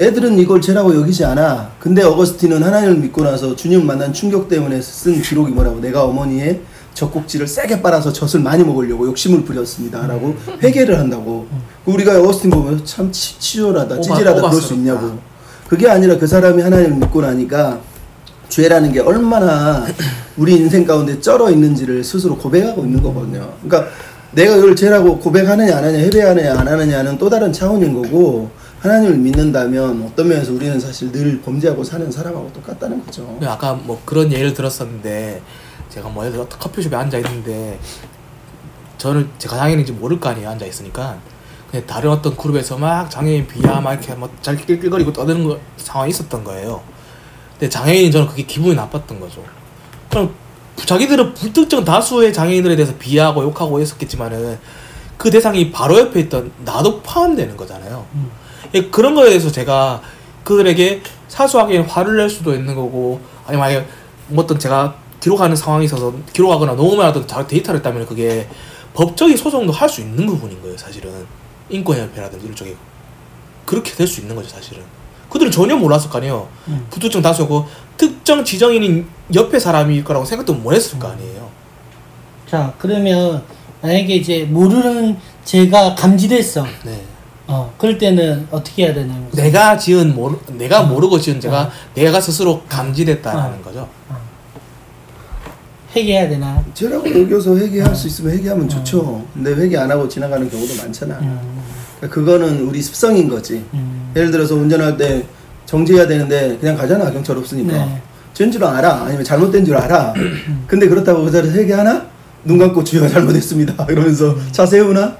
애들은 0.01 0.39
이걸 0.39 0.63
죄라고 0.63 0.95
여기지 0.97 1.27
않아. 1.27 1.73
근데 1.79 2.03
어거스틴은 2.03 2.63
하나님을 2.63 2.97
믿고 2.97 3.23
나서 3.23 3.55
주님을 3.55 3.85
만난 3.85 4.15
충격 4.15 4.49
때문에 4.49 4.81
쓴 4.81 5.21
기록이 5.21 5.53
뭐라고? 5.53 5.79
내가 5.79 6.05
어머니의 6.05 6.61
젖꼭지를 6.95 7.47
세게 7.47 7.83
빨아서 7.83 8.11
젖을 8.11 8.41
많이 8.41 8.65
먹으려고 8.65 9.07
욕심을 9.07 9.45
부렸습니다라고 9.45 10.35
회개를 10.63 10.99
한다고. 10.99 11.47
우리가 11.85 12.19
어거스틴 12.19 12.51
보면 12.51 12.83
참 12.87 13.13
치, 13.13 13.39
치졸하다 13.39 14.01
찌질하다 14.01 14.41
그럴 14.41 14.63
수. 14.63 14.73
있냐고. 14.73 15.19
그게 15.69 15.87
아니라 15.87 16.17
그 16.19 16.27
사람이 16.27 16.63
하나님을 16.63 16.97
믿고 16.97 17.21
나니까 17.21 17.81
죄라는 18.49 18.93
게 18.93 19.01
얼마나 19.01 19.87
우리 20.39 20.57
인생 20.57 20.87
가운데 20.87 21.21
쩔어 21.21 21.51
있는지를 21.51 22.03
스스로 22.03 22.39
고백하고 22.39 22.85
있는 22.87 23.03
거거든요. 23.03 23.53
그러니까 23.63 23.93
내가 24.33 24.57
이걸 24.57 24.75
죄라고 24.75 25.19
고백하느냐 25.19 25.77
안 25.77 25.85
하느냐 25.85 25.99
회개하느냐 26.05 26.59
안 26.59 26.67
하느냐는 26.67 27.19
또 27.19 27.29
다른 27.29 27.53
차원인 27.53 27.93
거고 27.93 28.51
하나님을 28.81 29.17
믿는다면 29.19 30.03
어떤 30.03 30.29
면에서 30.29 30.53
우리는 30.53 30.81
사실 30.81 31.13
늘 31.13 31.41
범죄하고 31.43 31.85
사는 31.85 32.11
사람하고 32.11 32.53
똑같다는 32.53 33.05
거죠 33.05 33.39
아까 33.45 33.75
뭐 33.75 34.01
그런 34.05 34.33
예를 34.33 34.55
들었었는데 34.55 35.43
제가 35.91 36.09
뭐 36.09 36.25
예를 36.25 36.37
들어 36.37 36.49
커피숍에 36.49 36.97
앉아 36.97 37.19
있는데 37.19 37.79
저는 38.97 39.29
제가 39.39 39.57
장애인인지 39.57 39.93
모를 39.93 40.19
거 40.19 40.31
아니에요 40.31 40.49
앉아 40.51 40.65
있으니까 40.67 41.19
근데 41.71 41.87
다른 41.87 42.11
어떤 42.11 42.37
그룹에서 42.37 42.77
막 42.77 43.09
장애인 43.09 43.47
비하 43.47 43.81
막 43.81 43.93
이렇게 43.93 44.13
뭐잘 44.15 44.57
낄낄거리고 44.57 45.13
떠드는 45.13 45.45
거, 45.45 45.59
상황이 45.77 46.11
있었던 46.11 46.43
거예요. 46.43 46.83
근데 47.53 47.69
장애인이 47.69 48.11
저는 48.11 48.27
그게 48.27 48.43
기분이 48.43 48.75
나빴던 48.75 49.21
거죠. 49.21 49.45
그럼 50.09 50.35
자기들은 50.75 51.35
불특정 51.35 51.85
다수의 51.85 52.33
장애인들에 52.33 52.75
대해서 52.75 52.93
비하하고 52.99 53.45
욕하고 53.45 53.81
했었겠지만은 53.81 54.59
그 55.17 55.31
대상이 55.31 55.71
바로 55.71 55.99
옆에 56.01 56.21
있던 56.21 56.51
나도 56.65 57.03
포함되는 57.03 57.57
거잖아요. 57.57 58.05
음. 58.15 58.31
예, 58.75 58.83
그런 58.91 59.15
거에 59.15 59.29
대해서 59.31 59.51
제가 59.51 60.01
그들에게 60.45 61.03
사소하게 61.29 61.79
화를 61.79 62.17
낼 62.17 62.29
수도 62.31 62.55
있는 62.55 62.75
거고 62.75 63.21
아니면 63.47 63.67
아예 63.67 63.87
뭐 64.29 64.45
어떤 64.45 64.59
제가 64.59 64.95
기록하는 65.21 65.55
상황이 65.57 65.85
있어서 65.85 66.13
기록하거나 66.33 66.73
하던 66.73 67.27
자- 67.27 67.47
데이터를 67.47 67.79
했다면 67.79 68.07
그게 68.07 68.49
법적인 68.95 69.37
소송도 69.37 69.73
할 69.73 69.89
수 69.89 70.01
있는 70.01 70.27
부분인 70.27 70.61
거예요 70.63 70.77
사실은 70.79 71.11
인권협회라든지 71.69 72.47
일종의 72.47 72.75
그렇게 73.67 73.93
될 73.93 74.07
수 74.07 74.21
있는 74.21 74.35
거죠 74.35 74.49
사실은 74.49 74.83
그들은 75.29 75.51
전혀 75.53 75.77
몰랐을 75.77 76.09
거 76.11 76.19
아니에요 76.19 76.49
음. 76.69 76.87
부특정 76.91 77.23
다수고 77.23 77.67
특정 77.97 78.45
지정인인 78.45 79.07
옆에 79.35 79.59
사람일 79.59 80.03
거라고 80.03 80.25
생각도 80.25 80.55
못 80.55 80.73
했을 80.73 80.99
거 80.99 81.09
아니에요 81.09 81.49
자 82.51 82.73
그러면 82.79 83.43
만약에 83.83 84.17
이제 84.17 84.45
모르는 84.45 85.17
제가 85.45 85.95
감지됐어. 85.95 86.67
네. 86.85 87.01
어, 87.53 87.75
그럴 87.77 87.99
때는 87.99 88.47
어떻게 88.53 88.85
해야 88.85 88.95
되나요? 88.95 89.27
내가 89.33 89.77
지은 89.77 90.15
모르 90.15 90.37
내가 90.57 90.83
어. 90.83 90.87
모르고 90.87 91.19
지은 91.19 91.41
죄가 91.41 91.63
어. 91.63 91.71
내가 91.95 92.21
스스로 92.21 92.63
감지됐다라는 92.69 93.59
어. 93.59 93.63
거죠. 93.63 93.89
회개해야 95.97 96.29
되나? 96.29 96.65
죄라고 96.73 97.23
여겨서 97.23 97.57
회개할 97.57 97.93
수 97.97 98.07
있으면 98.07 98.33
회개하면 98.35 98.69
좋죠. 98.69 99.27
근데 99.35 99.53
회개 99.55 99.77
안 99.77 99.91
하고 99.91 100.09
지나가는 100.09 100.49
경우도 100.49 100.77
많잖아. 100.77 101.19
음, 101.19 101.63
그러니까 101.97 102.15
그거는 102.15 102.69
우리 102.69 102.81
습성인 102.81 103.29
거지. 103.29 103.65
음. 103.75 104.13
예를 104.15 104.31
들어서 104.31 104.55
운전할 104.55 104.97
때 104.97 105.27
정지해야 105.67 106.07
되는데 106.07 106.57
그냥 106.61 106.77
가잖아 106.77 107.11
경찰 107.11 107.37
없으니까. 107.37 107.73
네. 107.73 108.03
죄인 108.33 108.53
줄 108.53 108.65
알아. 108.65 109.03
아니면 109.03 109.25
잘못된 109.25 109.65
줄 109.65 109.77
알아. 109.77 110.15
근데 110.69 110.87
그렇다고 110.87 111.25
그 111.25 111.31
자리에서 111.33 111.57
회개하나? 111.59 112.07
눈 112.45 112.59
감고 112.59 112.85
주여 112.85 113.09
잘못했습니다. 113.09 113.87
이러면서 113.91 114.37
차 114.53 114.65
세우나? 114.65 115.17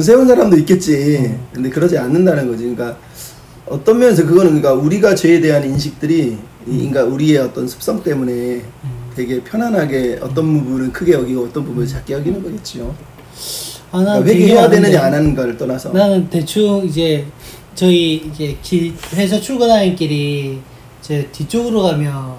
세운 0.00 0.26
사람도 0.26 0.56
있겠지. 0.58 1.38
근데 1.52 1.70
그러지 1.70 1.96
않는다는 1.98 2.48
거지. 2.48 2.64
그러니까 2.64 2.96
어떤 3.66 3.98
면에서 3.98 4.24
그거는 4.24 4.60
그러니까 4.60 4.72
우리가 4.72 5.14
죄에 5.14 5.40
대한 5.40 5.64
인식들이 5.64 6.36
이 6.66 6.76
그러니까 6.78 7.04
우리의 7.04 7.38
어떤 7.38 7.66
습성 7.68 8.02
때문에 8.02 8.62
되게 9.14 9.42
편안하게 9.42 10.18
어떤 10.20 10.58
부분은 10.58 10.92
크게 10.92 11.12
여기고 11.12 11.44
어떤 11.44 11.64
부분은 11.64 11.86
작게 11.86 12.14
여기는 12.14 12.42
거겠지요. 12.42 12.94
아, 13.92 14.02
난 14.02 14.22
그러니까 14.22 14.26
회개해야 14.32 14.70
되느냐 14.70 15.02
안 15.04 15.14
하는 15.14 15.34
걸 15.34 15.56
떠나서. 15.56 15.90
나는 15.92 16.28
대충 16.28 16.84
이제 16.84 17.24
저희 17.74 18.16
이제 18.16 18.56
길, 18.62 18.92
회사 19.14 19.40
출근하는 19.40 19.94
길이 19.94 20.58
제 21.00 21.28
뒤쪽으로 21.30 21.82
가면 21.82 22.34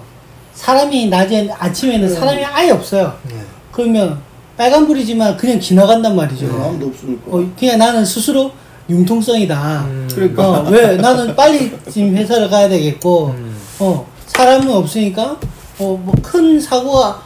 사람이 0.52 1.08
낮에 1.08 1.48
아침에는 1.58 2.12
사람이 2.12 2.44
아예 2.44 2.70
없어요. 2.70 3.18
네. 3.28 3.40
그러면 3.72 4.20
빨간불이지만 4.56 5.36
그냥 5.36 5.60
지나간단 5.60 6.16
말이죠. 6.16 6.46
네, 6.46 6.64
아무도 6.64 6.86
없으니까. 6.88 7.22
어, 7.26 7.50
그냥 7.58 7.78
나는 7.78 8.04
스스로 8.04 8.50
융통성이다. 8.88 9.82
음. 9.86 10.08
그러니까. 10.14 10.48
어, 10.48 10.68
왜 10.70 10.96
나는 10.96 11.34
빨리 11.36 11.72
지금 11.90 12.16
회사를 12.16 12.48
가야 12.48 12.68
되겠고, 12.68 13.26
음. 13.36 13.56
어 13.80 14.06
사람은 14.26 14.70
없으니까 14.72 15.38
어 15.78 15.98
뭐 16.04 16.14
큰 16.22 16.58
사고가 16.60 17.22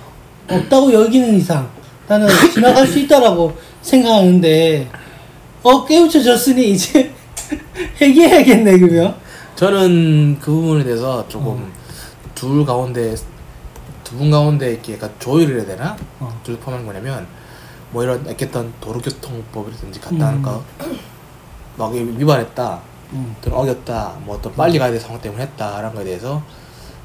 없다고 0.50 0.92
여기는 0.92 1.36
이상 1.36 1.68
나는 2.08 2.26
지나갈 2.52 2.86
수 2.86 2.98
있다라고 2.98 3.52
생각하는데 3.82 4.88
어 5.62 5.84
깨우쳐졌으니 5.84 6.70
이제 6.72 7.12
회개해야겠네 8.00 8.78
그러면. 8.78 9.14
저는 9.54 10.38
그 10.40 10.50
부분에 10.50 10.82
대해서 10.84 11.24
조금 11.28 11.48
어. 11.48 11.68
둘 12.34 12.64
가운데 12.64 13.14
두 14.10 14.16
분 14.16 14.30
가운데 14.30 14.72
이렇게 14.72 14.94
약간 14.94 15.12
조율을 15.20 15.58
해야 15.60 15.66
되나? 15.66 15.96
어. 16.18 16.40
둘 16.42 16.58
포함한 16.58 16.84
거냐면 16.84 17.26
뭐 17.92 18.02
이런 18.02 18.26
어쨌든 18.28 18.72
도로교통법이라든지 18.80 20.00
갔다 20.00 20.16
음. 20.16 20.22
하니까 20.22 20.60
막 21.76 21.92
위반했다, 21.92 22.80
음. 23.12 23.36
또는 23.40 23.56
어겼다, 23.58 24.16
뭐 24.24 24.36
어떤 24.36 24.52
빨리 24.54 24.78
가야 24.78 24.90
될 24.90 24.98
상황 25.00 25.20
때문에 25.20 25.44
했다라는 25.44 25.94
거에 25.94 26.04
대해서 26.04 26.42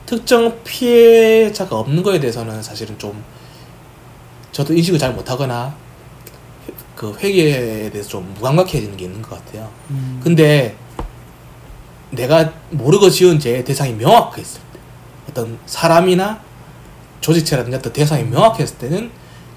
특정 0.06 0.60
피해자가 0.64 1.78
없는 1.78 2.02
거에 2.04 2.20
대해서는 2.20 2.62
사실은 2.64 2.98
좀 2.98 3.24
저도 4.52 4.74
인식을 4.74 4.98
잘 5.00 5.14
못하거나 5.14 5.76
그 6.96 7.14
회계에 7.20 7.90
대해서 7.92 8.10
좀 8.10 8.34
무감각해지는 8.36 8.98
게 8.98 9.06
있는 9.06 9.22
것 9.22 9.44
같아요. 9.46 9.70
음. 9.92 10.20
근데 10.24 10.76
내가 12.12 12.52
모르고 12.72 13.10
지은 13.10 13.40
죄의 13.40 13.64
대상이 13.66 13.94
명확했을 13.94 14.62
때 14.74 14.80
어떤 15.30 15.60
사람이나 15.66 16.45
조직체라든지 17.26 17.76
어떤 17.76 17.92
대상이 17.92 18.24
명확했을 18.24 18.78
때는 18.78 19.10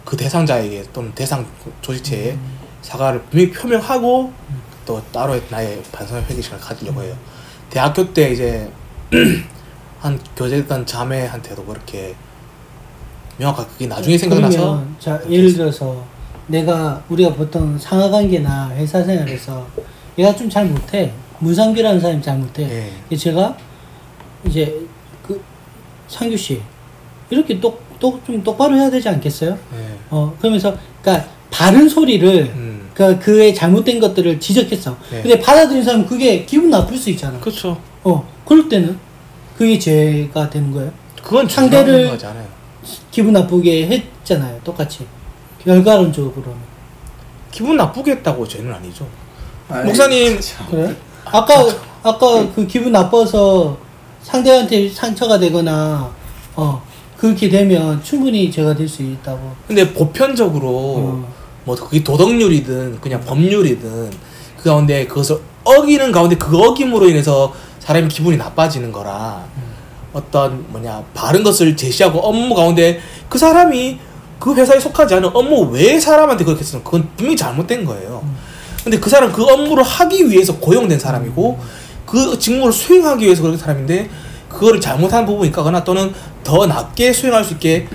그 0.03 0.17
대상자에게 0.17 0.85
또는 0.95 1.13
대상 1.15 1.47
조직체에 1.83 2.39
사과를 2.81 3.21
분명히 3.25 3.53
표명하고 3.53 4.33
또 4.87 5.03
따로 5.13 5.39
나의 5.51 5.83
반성의 5.93 6.25
회개 6.25 6.41
시간을 6.41 6.65
가지려고 6.65 7.03
해요. 7.03 7.15
대학교 7.69 8.11
때 8.15 8.31
이제 8.33 8.71
한 10.01 10.19
교제했던 10.35 10.87
자매한테도 10.87 11.63
그렇게 11.67 12.15
명확하게 13.37 13.69
그게 13.69 13.87
나중에 13.87 14.17
생각나서 14.17 14.57
그러면 14.57 14.97
자 14.99 15.21
예를 15.29 15.53
들어서 15.53 16.03
내가 16.47 17.03
우리가 17.11 17.35
보통 17.35 17.79
상하관계나 17.79 18.71
회사 18.77 19.03
생활에서 19.03 19.67
얘가 20.19 20.35
좀 20.35 20.49
잘 20.49 20.65
못해 20.65 21.13
문상규라는 21.41 22.01
사람이 22.01 22.23
잘 22.23 22.39
못해 22.39 22.91
예. 23.13 23.17
제가 23.17 23.55
이제 24.47 24.87
그 25.23 25.39
상규 26.09 26.35
씨 26.35 26.63
이렇게 27.31 27.61
똑똑좀 27.61 28.43
똑바로 28.43 28.77
해야 28.77 28.91
되지 28.91 29.09
않겠어요? 29.09 29.51
예. 29.51 29.99
어 30.11 30.35
그러면서 30.39 30.77
그러니까 31.03 31.29
바른 31.51 31.89
소리를 31.89 32.53
음. 32.55 32.91
그 32.95 33.19
그의 33.19 33.55
잘못된 33.55 34.01
것들을 34.01 34.41
지적했어. 34.41 34.97
네. 35.11 35.23
근데 35.23 35.39
받아들인 35.41 35.83
사람 35.83 36.01
은 36.01 36.07
그게 36.07 36.45
기분 36.45 36.71
나쁠 36.71 36.97
수 36.97 37.11
있잖아. 37.11 37.39
그렇죠. 37.39 37.81
어 38.03 38.27
그럴 38.45 38.69
때는 38.69 38.99
그게 39.57 39.79
죄가 39.79 40.51
되는 40.51 40.73
거예요. 40.73 40.93
그건 41.23 41.47
상대를-. 41.47 42.19
기분 43.11 43.33
나쁘게 43.33 43.87
했잖아요. 43.89 44.61
똑같이 44.65 45.07
결과론적으로는. 45.65 46.59
기분 47.51 47.77
나쁘게 47.77 48.13
했다고 48.13 48.47
죄는 48.47 48.73
아니죠. 48.73 49.07
아이, 49.69 49.85
목사님 49.85 50.39
그래? 50.71 50.97
아까 51.25 51.55
아까 52.03 52.53
그 52.55 52.67
기분 52.67 52.93
나빠서 52.93 53.77
상대한테 54.23 54.89
상처가 54.89 55.39
되거나 55.39 56.11
어 56.55 56.83
그렇게 57.19 57.49
되면 57.49 58.03
충분히 58.03 58.51
죄가 58.51 58.75
될 58.75 58.89
수 58.89 59.03
있다고. 59.03 59.53
근데 59.67 59.93
보편적으로 59.93 60.69
어. 60.69 61.33
뭐 61.65 61.77
그게 61.77 62.03
도덕률이든 62.03 63.01
그냥 63.01 63.21
법률이든 63.23 64.11
그 64.57 64.65
가운데 64.65 65.07
그것을 65.07 65.39
어기는 65.65 66.11
가운데 66.13 66.37
그 66.37 66.57
어김으로 66.57 67.09
인해서 67.09 67.53
사람이 67.81 68.09
기분이 68.09 68.37
나빠지는 68.37 68.91
거라 68.93 69.45
어떤 70.13 70.65
뭐냐 70.69 71.03
바른 71.13 71.43
것을 71.43 71.77
제시하고 71.77 72.21
업무 72.21 72.55
가운데 72.55 73.01
그 73.29 73.37
사람이 73.39 73.99
그 74.39 74.55
회사에 74.55 74.79
속하지 74.81 75.15
않은 75.17 75.31
업무 75.35 75.63
왜 75.73 75.99
사람한테 75.99 76.45
그렇게 76.45 76.65
쓰는 76.65 76.83
그건 76.85 77.09
분명히 77.17 77.37
잘못된 77.37 77.85
거예요. 77.85 78.25
근데 78.85 78.99
그 78.99 79.11
사람 79.11 79.33
그 79.33 79.43
업무를 79.45 79.83
하기 79.83 80.31
위해서 80.31 80.57
고용된 80.57 80.99
사람이고 80.99 81.59
그 82.07 82.39
직무를 82.39 82.73
수행하기 82.73 83.25
위해서 83.25 83.43
그런 83.43 83.57
사람인데 83.59 84.09
그거를 84.49 84.81
잘못한 84.81 85.27
부분이 85.27 85.49
있거나 85.49 85.85
또는 85.85 86.13
더 86.43 86.67
낮게 86.67 87.13
수행할 87.13 87.45
수 87.45 87.55
있게 87.55 87.87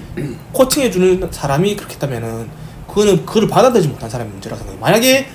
코칭해 0.51 0.91
주는 0.91 1.27
사람이 1.31 1.75
그렇게 1.75 1.95
했다면은 1.95 2.47
그거는 2.87 3.25
그걸 3.25 3.47
받아들이지 3.47 3.89
못한 3.89 4.09
사람이 4.09 4.29
문제라고 4.31 4.59
생각해요. 4.59 4.79
만약에 4.79 5.27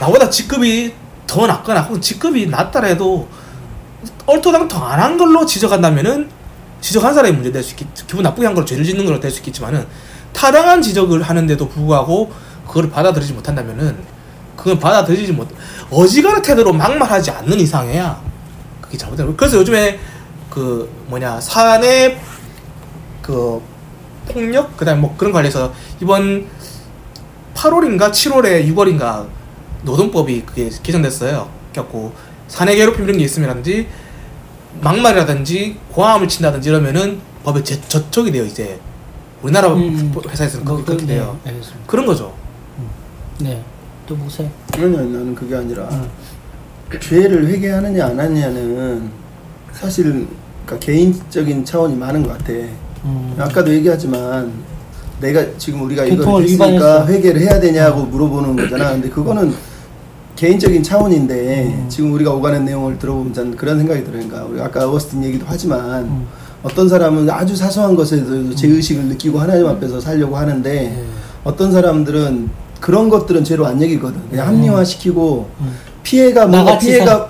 나보다 0.00 0.28
직급이 0.28 0.94
더 1.26 1.46
낮거나 1.46 1.82
혹은 1.82 2.00
직급이 2.00 2.46
낮다라 2.48 2.88
해도 2.88 3.28
얼토당토 4.26 4.76
안 4.76 4.98
한 5.00 5.16
걸로 5.16 5.46
지적한다면은 5.46 6.28
지적한 6.80 7.14
사람이 7.14 7.34
문제 7.34 7.50
될 7.52 7.62
수 7.62 7.70
있겠 7.72 7.86
기분 8.06 8.22
나쁘게 8.22 8.46
한 8.46 8.54
걸로 8.54 8.64
죄를 8.64 8.84
짓는 8.84 9.04
걸로 9.04 9.20
될 9.20 9.30
수 9.30 9.38
있겠지만은 9.38 9.86
타당한 10.32 10.82
지적을 10.82 11.22
하는데도 11.22 11.68
불구하고 11.68 12.32
그걸 12.66 12.90
받아들이지 12.90 13.32
못한다면은 13.32 13.96
그건 14.56 14.78
받아들이지 14.78 15.32
못 15.32 15.48
어지간한 15.90 16.42
태도로 16.42 16.72
막말하지 16.72 17.30
않는 17.30 17.58
이상해야 17.60 18.20
그게 18.80 18.96
잘못된 18.98 19.26
거예요. 19.26 19.36
그래서 19.36 19.56
요즘에 19.58 19.98
그 20.58 20.90
뭐냐 21.06 21.40
사내 21.40 22.18
그 23.22 23.62
폭력 24.26 24.76
그다음 24.76 25.02
뭐 25.02 25.14
그런 25.16 25.32
관련해서 25.32 25.72
이번 26.02 26.48
8월인가 27.54 28.10
7월에 28.10 28.66
6월인가 28.74 29.28
노동법이 29.82 30.42
그게 30.42 30.68
개정됐어요. 30.82 31.48
그래갖고 31.70 32.12
사내 32.48 32.74
괴롭힘 32.74 33.04
이런 33.04 33.18
게 33.18 33.24
있으면라든지 33.24 33.86
막말이라든지 34.80 35.78
고함을 35.92 36.26
친다든지 36.26 36.68
이러면은 36.68 37.20
법에 37.44 37.62
제, 37.62 37.80
저촉이 37.80 38.32
돼요 38.32 38.44
이제 38.44 38.80
우리나라 39.42 39.72
음. 39.74 40.12
회사에서는 40.28 40.64
뭐, 40.64 40.84
그렇게, 40.84 41.06
네, 41.06 41.14
돼요. 41.14 41.38
알겠습니다. 41.46 41.86
그런 41.86 42.04
거죠. 42.04 42.34
네. 43.38 43.62
또 44.06 44.16
보세요. 44.16 44.50
아니 44.74 44.84
아니 44.84 45.12
나는 45.12 45.34
그게 45.36 45.54
아니라 45.54 45.84
음. 45.84 46.10
죄를 47.00 47.46
회개하느냐 47.46 48.06
안 48.06 48.18
하느냐는 48.18 49.10
사실 49.72 50.26
그러니까 50.68 50.78
개인적인 50.78 51.64
차원이 51.64 51.96
많은 51.96 52.22
것 52.22 52.36
같아. 52.36 52.52
음. 53.04 53.34
아까도 53.38 53.72
얘기하지만 53.72 54.52
내가 55.20 55.44
지금 55.56 55.82
우리가 55.82 56.04
이걸 56.04 56.42
했으니까. 56.42 57.06
회개를 57.06 57.40
해야 57.40 57.58
되냐고 57.58 58.02
물어보는 58.02 58.54
거잖아. 58.56 58.90
근데 58.90 59.08
그거는 59.08 59.54
개인적인 60.36 60.82
차원인데 60.82 61.74
음. 61.74 61.86
지금 61.88 62.12
우리가 62.12 62.32
오가는 62.32 62.64
내용을 62.64 62.98
들어보면 62.98 63.32
저는 63.32 63.56
그런 63.56 63.78
생각이 63.78 64.04
들어요. 64.04 64.22
그러니까 64.28 64.44
우리 64.44 64.60
아까 64.60 64.88
어스틴 64.88 65.24
얘기도 65.24 65.46
하지만 65.48 66.04
음. 66.04 66.26
어떤 66.62 66.88
사람은 66.88 67.30
아주 67.30 67.56
사소한 67.56 67.96
것에도 67.96 68.54
죄의식을 68.54 69.04
느끼고 69.04 69.40
하나님 69.40 69.66
앞에서 69.66 70.00
살려고 70.00 70.36
하는데 70.36 70.70
네. 70.70 71.04
어떤 71.44 71.72
사람들은 71.72 72.50
그런 72.80 73.08
것들은 73.08 73.42
죄로 73.42 73.66
안 73.66 73.82
여기거든. 73.82 74.20
그냥 74.28 74.48
합리화시키고 74.48 75.48
음. 75.60 75.76
피해가 76.02 76.46
뭔가 76.46 76.78
피해가 76.78 77.28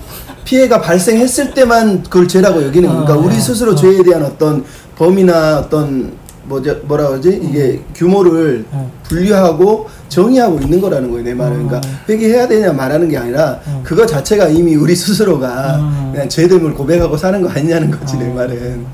피해가 0.49 0.81
발생했을 0.81 1.52
때만 1.52 2.05
그걸 2.05 2.26
죄라고 2.26 2.64
여기는 2.64 2.88
거니까 2.88 3.14
어, 3.14 3.19
우리 3.19 3.35
스스로 3.38 3.73
어. 3.73 3.75
죄에 3.75 4.02
대한 4.02 4.25
어떤 4.25 4.64
범위나 4.97 5.59
어떤 5.59 6.12
뭐죠 6.45 6.75
뭐라 6.85 7.09
그러지 7.09 7.38
이게 7.43 7.83
규모를 7.95 8.64
어. 8.71 8.90
분류하고 9.02 9.88
정의하고 10.09 10.59
있는 10.61 10.81
거라는 10.81 11.11
거예요 11.11 11.23
내 11.23 11.35
말은 11.35 11.67
어. 11.67 11.69
그러니까 11.69 11.81
회개해야 12.09 12.49
되냐 12.49 12.73
말하는 12.73 13.11
게 13.11 13.19
아니라 13.19 13.61
어. 13.67 13.83
그거 13.85 14.07
자체가 14.07 14.49
이미 14.49 14.75
우리 14.75 14.97
스스로가 14.97 15.81
어. 15.81 16.11
그냥 16.14 16.26
죄됨을 16.31 16.73
고백하고 16.73 17.19
사는 17.19 17.43
거 17.43 17.50
아니냐는 17.50 17.90
거지 17.90 18.17
내 18.17 18.31
어. 18.31 18.33
말은 18.33 18.87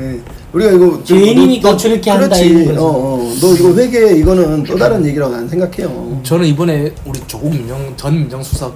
예. 0.00 0.18
우리가 0.54 0.72
이거 0.72 1.04
죄인이니까 1.04 1.76
저렇게 1.76 2.10
한다, 2.10 2.28
그렇지 2.28 2.48
이런. 2.48 2.78
어, 2.78 2.84
어. 2.84 3.34
너 3.38 3.54
이거 3.54 3.74
회개 3.74 4.14
이거는 4.14 4.62
또 4.64 4.78
다른 4.78 5.04
얘기라고 5.04 5.30
나는 5.30 5.46
생각해요 5.46 6.20
저는 6.22 6.46
이번에 6.46 6.94
우리 7.04 7.20
조국 7.26 7.50
민정 7.50 7.94
전 7.98 8.14
민정수석 8.14 8.74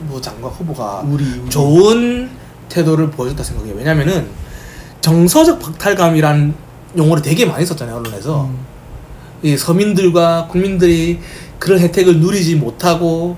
대법부 0.00 0.20
장관 0.20 0.50
후보가 0.50 1.04
우리, 1.06 1.24
우리. 1.24 1.50
좋은 1.50 2.30
태도를 2.68 3.10
보여줬다 3.10 3.42
생각해요. 3.42 3.74
왜냐면은 3.76 4.28
정서적 5.00 5.60
박탈감이란 5.60 6.54
용어를 6.96 7.22
되게 7.22 7.46
많이 7.46 7.64
썼잖아요 7.64 7.96
언론에서 7.96 8.44
음. 8.44 8.58
이 9.42 9.56
서민들과 9.56 10.48
국민들이 10.48 11.20
그런 11.58 11.78
혜택을 11.78 12.18
누리지 12.20 12.56
못하고 12.56 13.36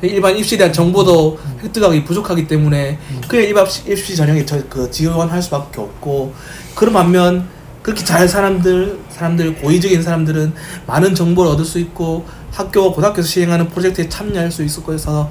일반 0.00 0.36
입시에 0.36 0.58
대한 0.58 0.72
정보도 0.72 1.38
획득하기 1.62 2.04
부족하기 2.04 2.46
때문에 2.48 2.98
그냥 3.28 3.44
일반 3.44 3.66
입시- 3.66 4.16
전형에 4.16 4.44
저, 4.44 4.60
그 4.68 4.90
지원할 4.90 5.40
수밖에 5.42 5.80
없고 5.80 6.34
그런 6.74 6.92
반면 6.94 7.46
그렇게 7.82 8.04
잘 8.04 8.28
사람들 8.28 8.98
사람들 9.10 9.56
고의적인 9.56 10.02
사람들은 10.02 10.54
많은 10.86 11.14
정보를 11.14 11.52
얻을 11.52 11.64
수 11.64 11.78
있고 11.78 12.24
학교 12.50 12.92
고등학교에서 12.92 13.28
시행하는 13.28 13.68
프로젝트에 13.68 14.08
참여할 14.08 14.50
수 14.50 14.62
있을 14.64 14.82
거여서 14.82 15.30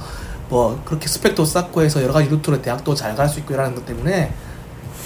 뭐 0.52 0.82
그렇게 0.84 1.08
스펙도 1.08 1.46
쌓고 1.46 1.82
해서 1.82 2.04
여러 2.04 2.12
가지 2.12 2.28
루트로 2.30 2.62
대학도 2.62 2.94
잘 2.94 3.16
갈 3.16 3.30
수 3.30 3.40
있고 3.40 3.54
이러는 3.54 3.74
것 3.74 3.86
때문에 3.86 4.34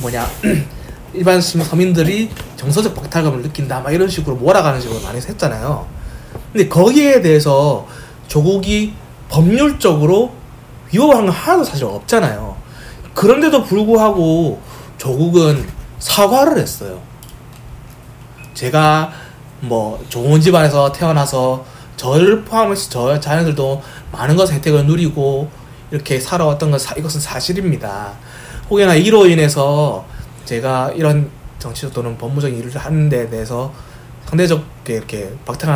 뭐냐 0.01 0.27
일반 1.13 1.39
서민들이 1.39 2.31
정서적 2.57 2.95
박탈감을 2.95 3.43
느낀다 3.43 3.79
막 3.79 3.91
이런 3.93 4.09
식으로 4.09 4.35
몰아가는 4.37 4.81
식으로 4.81 4.99
많이 5.01 5.17
했잖아요. 5.19 5.85
근데 6.51 6.67
거기에 6.67 7.21
대해서 7.21 7.87
조국이 8.27 8.93
법률적으로 9.29 10.31
위법한 10.91 11.25
건 11.25 11.29
하나도 11.29 11.63
사실 11.63 11.85
없잖아요. 11.85 12.57
그런데도 13.13 13.63
불구하고 13.63 14.59
조국은 14.97 15.67
사과를 15.99 16.57
했어요. 16.57 16.99
제가 18.55 19.11
뭐 19.61 20.03
좋은 20.09 20.41
집안에서 20.41 20.91
태어나서 20.91 21.65
저를 21.97 22.43
포함해서 22.43 22.89
저 22.89 23.19
자녀들도 23.19 23.81
많은 24.11 24.35
것의 24.35 24.53
혜택을 24.53 24.85
누리고 24.85 25.49
이렇게 25.91 26.19
살아왔던 26.19 26.71
건 26.71 26.79
사, 26.79 26.95
이것은 26.95 27.19
사실입니다. 27.21 28.13
혹여나 28.69 28.95
이로 28.95 29.27
인해서 29.27 30.05
제가 30.45 30.91
이런 30.95 31.29
정치적 31.59 31.93
또는 31.93 32.17
법무적인 32.17 32.57
일을 32.59 32.75
하는 32.77 33.09
데 33.09 33.29
대해서 33.29 33.71
상대적 34.25 34.63
이렇게 34.87 35.31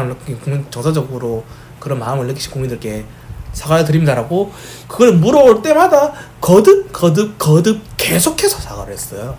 느낀 0.09 0.39
국민 0.39 0.65
정서적으로 0.69 1.43
그런 1.79 1.99
마음을 1.99 2.27
느끼신 2.27 2.51
국민들께 2.51 3.05
사과를 3.53 3.85
드립니다라고 3.85 4.51
그걸 4.88 5.13
물어올 5.13 5.61
때마다 5.61 6.11
거듭 6.41 6.91
거듭 6.91 7.38
거듭 7.39 7.81
계속해서 7.97 8.57
사과를 8.59 8.93
했어요. 8.93 9.38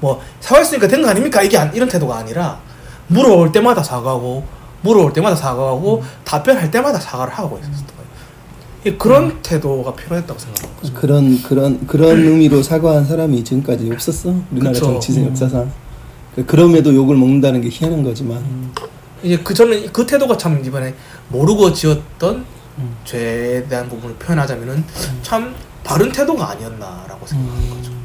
뭐 0.00 0.20
사과했으니까 0.40 0.88
된 0.88 1.02
거 1.02 1.08
아닙니까? 1.08 1.42
이게 1.42 1.56
안- 1.58 1.74
이런 1.74 1.88
태도가 1.88 2.16
아니라 2.16 2.58
물어올 3.08 3.52
때마다 3.52 3.82
사과하고 3.82 4.44
물어올 4.84 5.12
때마다 5.14 5.34
사과하고 5.34 6.02
답변할 6.24 6.70
때마다 6.70 7.00
사과를 7.00 7.32
하고 7.32 7.56
있었던 7.58 7.72
거예요. 7.86 8.04
이 8.84 8.98
그런 8.98 9.40
태도가 9.42 9.94
필요했다고 9.94 10.38
거죠. 10.80 10.92
그런 10.94 11.42
그런 11.42 11.86
그런 11.86 12.18
의미로 12.18 12.62
사과한 12.62 13.06
사람이 13.06 13.42
지금까지 13.42 13.90
없었어 13.90 14.34
우리나라 14.52 14.72
그쵸. 14.74 14.84
정치생 14.84 15.24
음. 15.24 15.30
역사상 15.30 15.72
그- 16.36 16.44
그럼에도 16.44 16.94
욕을 16.94 17.16
먹는다는 17.16 17.62
게 17.62 17.68
희한한 17.72 18.02
거지만 18.04 18.70
이제 19.22 19.38
그 19.38 19.54
저는 19.54 19.90
그 19.90 20.06
태도가 20.06 20.36
참 20.36 20.62
이번에 20.62 20.94
모르고 21.28 21.72
지었던 21.72 22.44
음. 22.78 22.96
죄에 23.06 23.66
대한 23.66 23.88
부분을 23.88 24.14
표현하자면은 24.16 24.84
참 25.22 25.54
바른 25.82 26.12
태도가 26.12 26.50
아니었나라고 26.50 27.26
생각하는 27.26 27.70
거죠. 27.70 27.90
음. 27.90 28.04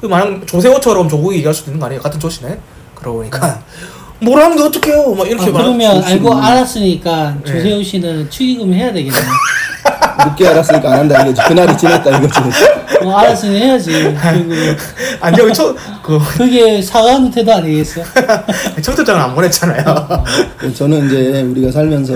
그 0.00 0.06
만약 0.06 0.46
조세호처럼 0.46 1.08
조국이 1.08 1.36
얘기할 1.38 1.52
수도 1.52 1.70
있는 1.72 1.80
거 1.80 1.86
아니에요? 1.86 2.00
같은 2.00 2.20
조시네. 2.20 2.60
그러고 2.94 3.18
보니까 3.18 3.60
뭐라는 4.22 4.56
게 4.56 4.62
어떡해요? 4.64 5.14
막 5.14 5.26
이렇게 5.26 5.44
아, 5.44 5.52
말. 5.52 5.62
그러면 5.62 6.02
알고. 6.04 6.34
알았으니까 6.34 7.36
네. 7.44 7.52
조세호 7.52 7.82
씨는 7.82 8.30
축의금 8.30 8.72
해야 8.72 8.92
되겠네. 8.92 9.16
늦게 10.26 10.46
알았으니까 10.48 10.92
안 10.92 10.98
한다 11.00 11.22
이거지 11.22 11.40
그날이 11.48 11.78
지났다 11.78 12.18
이거지 12.18 12.40
뭐 13.02 13.16
알았으니 13.16 13.56
해야지. 13.58 14.14
아니 15.20 15.38
여기 15.38 15.52
초, 15.54 15.74
그 16.02 16.18
그게 16.36 16.82
사과하는 16.82 17.30
태도 17.30 17.54
아니겠어? 17.54 18.02
청첩장을 18.82 19.20
안 19.22 19.34
보냈잖아요. 19.34 20.24
저는 20.74 21.06
이제 21.06 21.40
우리가 21.42 21.72
살면서 21.72 22.14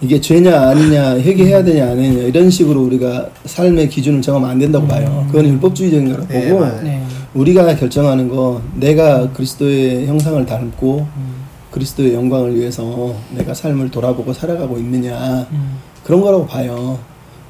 이게 0.00 0.18
죄냐 0.20 0.68
아니냐 0.70 1.16
회개해야 1.16 1.62
되냐 1.64 1.84
안 1.84 1.96
되냐 1.96 2.22
이런 2.24 2.50
식으로 2.50 2.82
우리가 2.82 3.26
삶의 3.44 3.88
기준을 3.88 4.20
정하면 4.22 4.50
안 4.50 4.58
된다고 4.58 4.86
봐요 4.86 5.24
그건 5.30 5.46
율법주의적인 5.46 6.12
거라고 6.12 6.28
네, 6.32 6.48
보고. 6.50 6.66
네. 6.82 7.02
우리가 7.36 7.76
결정하는 7.76 8.28
건 8.28 8.62
내가 8.74 9.30
그리스도의 9.32 10.06
형상을 10.06 10.44
닮고 10.46 11.06
음, 11.16 11.34
그리스도의 11.70 12.14
영광을 12.14 12.56
위해서 12.56 13.14
내가 13.34 13.52
삶을 13.52 13.90
돌아보고 13.90 14.32
살아가고 14.32 14.78
있느냐. 14.78 15.46
음, 15.52 15.78
그런 16.02 16.22
거라고 16.22 16.46
봐요. 16.46 16.98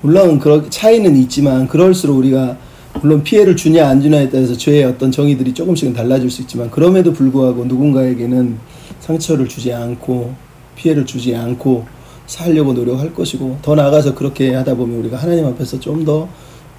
물론 0.01 0.41
그런 0.41 0.69
차이는 0.69 1.17
있지만 1.17 1.69
그럴수록 1.69 2.19
우리가 2.19 2.57
물론 3.01 3.23
피해를 3.23 3.55
주냐 3.55 3.89
안 3.89 4.01
주냐에 4.01 4.29
따라서 4.29 4.55
죄의 4.55 4.85
어떤 4.85 5.13
정의들이 5.13 5.55
조금씩은 5.55 5.93
달라질 5.93 6.31
수 6.31 6.43
있지만 6.43 6.71
그럼에도 6.71 7.13
불구하고 7.13 7.65
누군가에게는 7.67 8.57
상처를 9.01 9.47
주지 9.49 9.73
않고 9.73 10.35
피해를 10.75 11.07
주지 11.07 11.35
않고 11.35 11.87
살려고 12.27 12.73
노력할 12.73 13.15
것이고 13.15 13.59
더 13.63 13.75
나아가서 13.75 14.15
그렇게 14.15 14.55
하다 14.55 14.75
보면 14.75 14.99
우리가 15.01 15.17
하나님 15.17 15.47
앞에서 15.47 15.79
좀 15.79 16.05
더 16.05 16.29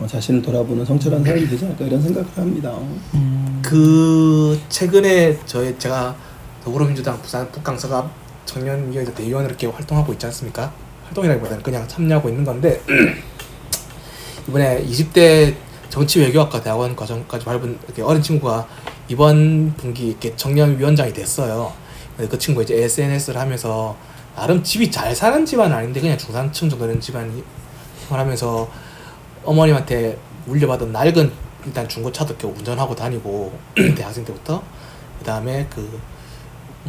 자신을 0.06 0.42
돌아보는 0.42 0.86
성철한 0.86 1.24
사람이 1.24 1.48
되지 1.48 1.66
않을까 1.66 1.86
이런 1.86 2.02
생각을 2.02 2.28
합니다. 2.36 2.78
음. 3.16 3.62
그 3.64 4.60
최근에 4.70 5.40
저희 5.46 5.78
제가 5.80 6.16
더불어민주당 6.64 7.20
부산 7.22 7.50
북강서갑 7.52 8.10
청년위원회 8.46 9.14
대의원으로 9.14 9.50
이렇게 9.50 9.68
활동하고 9.68 10.14
있지 10.14 10.26
않습니까? 10.28 10.72
활동이라기보다는 11.06 11.64
그냥 11.64 11.88
참여하고 11.88 12.30
있는 12.30 12.44
건데 12.44 12.82
이번에 14.48 14.84
20대 14.86 15.56
정치 15.90 16.20
외교학과 16.20 16.62
대학원 16.62 16.96
과정까지 16.96 17.46
밟은 17.46 17.80
이렇게 17.86 18.02
어린 18.02 18.22
친구가 18.22 18.68
이번 19.08 19.74
분기 19.78 20.10
이렇게 20.10 20.36
청년위원장이 20.36 21.14
됐어요. 21.14 21.74
그 22.18 22.38
친구 22.38 22.62
이제 22.62 22.76
SNS를 22.84 23.40
하면서 23.40 23.96
나름 24.36 24.62
집이 24.62 24.92
잘 24.92 25.16
사는 25.16 25.46
집안은 25.46 25.76
아닌데 25.76 26.00
그냥 26.00 26.18
중산층 26.18 26.70
정도 26.70 26.86
되는 26.86 27.00
집안이 27.00 27.44
생활하면서 28.08 28.70
어머님한테 29.48 30.18
물려받은 30.46 30.92
낡은 30.92 31.32
일단 31.66 31.88
중고차도 31.90 32.36
이렇게 32.36 32.48
운전하고 32.48 32.96
다니고 32.96 33.58
대학생 33.98 34.24
때부터 34.24 34.62
그 35.20 35.26
다음에 35.26 35.66
그 35.74 36.18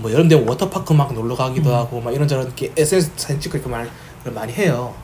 뭐 0.01 0.13
여름 0.13 0.29
되면 0.29 0.47
워터파크 0.49 0.93
막 0.93 1.13
놀러 1.13 1.35
가기도 1.35 1.75
하고 1.75 2.01
막 2.01 2.13
이런저런 2.15 2.47
이렇게 2.47 2.73
SNS 2.77 3.13
사진 3.17 3.41
찍고 3.41 3.59
이렇게 3.59 3.71
말 3.71 3.91
많이 4.35 4.53
해요. 4.53 4.95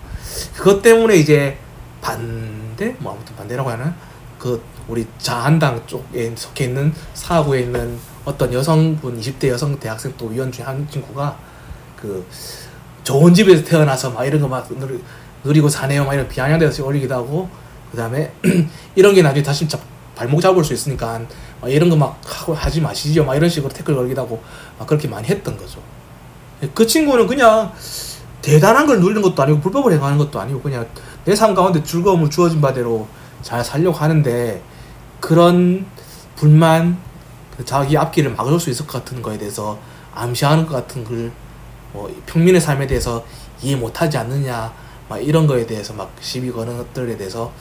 그것 0.55 0.83
때문에 0.83 1.17
이제 1.17 1.57
반대? 2.01 2.95
뭐 2.99 3.13
아무튼 3.15 3.35
반대라고 3.37 3.71
하나? 3.71 3.95
그 4.39 4.63
우리 4.87 5.07
자한당 5.19 5.87
쪽에 5.87 6.33
속해 6.37 6.65
있는 6.65 6.93
사구에 7.15 7.61
있는 7.61 7.99
어떤 8.25 8.53
여성분 8.53 9.19
20대 9.21 9.49
여성 9.49 9.79
대학생 9.79 10.13
또 10.17 10.27
위원 10.27 10.53
중에 10.53 10.65
한 10.65 10.87
친구가 10.89 11.37
그 11.97 12.25
좋은 13.03 13.35
집에서 13.35 13.65
태어나서 13.65 14.11
막 14.11 14.25
이런 14.25 14.41
거막 14.41 14.71
누리고 15.45 15.69
사네요 15.69 16.05
막 16.05 16.15
이런 16.15 16.29
비아냥대서 16.29 16.85
올리기도 16.85 17.15
하고 17.15 17.49
그 17.91 17.97
다음에 17.97 18.33
이런 18.97 19.15
게 19.15 19.23
나중에 19.23 19.43
다시 19.43 19.69
잡, 19.69 19.81
발목 20.17 20.41
잡을 20.41 20.65
수 20.65 20.73
있으니까 20.73 21.21
막 21.61 21.71
이런 21.71 21.89
거 21.91 21.97
막 21.97 22.19
하지 22.55 22.81
마시죠 22.81 23.25
막 23.25 23.35
이런 23.37 23.49
식으로 23.49 23.73
태클 23.73 23.95
걸기도 23.95 24.23
하고 24.23 24.43
막 24.79 24.87
그렇게 24.89 25.07
많이 25.09 25.27
했던 25.29 25.57
거죠. 25.57 25.81
그 26.75 26.87
친구는 26.87 27.27
그냥 27.27 27.73
대단한 28.43 28.87
걸 28.87 29.01
누리는 29.01 29.21
것도 29.23 29.43
아니고 29.43 29.61
불법을 29.61 29.93
행하는 29.93 30.19
것도 30.19 30.41
아니고 30.41 30.61
그냥 30.61 30.87
내 31.25 31.35
삶 31.35 31.55
가운데 31.55 31.83
즐거움을 31.83 32.31
주어진 32.31 32.61
바대로 32.61 33.07
잘 33.43 33.65
살려고 33.65 33.97
하는데 33.97 34.63
그런 35.21 35.87
불만 36.37 36.99
그 37.57 37.65
자기 37.65 37.97
앞길을 37.97 38.35
막을 38.35 38.59
수 38.61 38.71
있을 38.71 38.87
것 38.87 39.05
같은 39.05 39.23
거에 39.23 39.39
대해서 39.39 39.79
암시하는 40.15 40.67
것 40.67 40.75
같은 40.75 41.05
글 41.05 41.33
뭐 41.95 42.13
평민의 42.27 42.61
삶에 42.61 42.89
대해서 42.89 43.25
이해 43.63 43.77
못하지 43.77 44.19
않느냐 44.19 44.73
막 45.15 45.21
이런 45.21 45.47
거에 45.47 45.65
대해서 45.65 45.95
막 45.95 46.13
시비 46.21 46.51
거는 46.51 46.77
것들에 46.77 47.17
대해서 47.17 47.53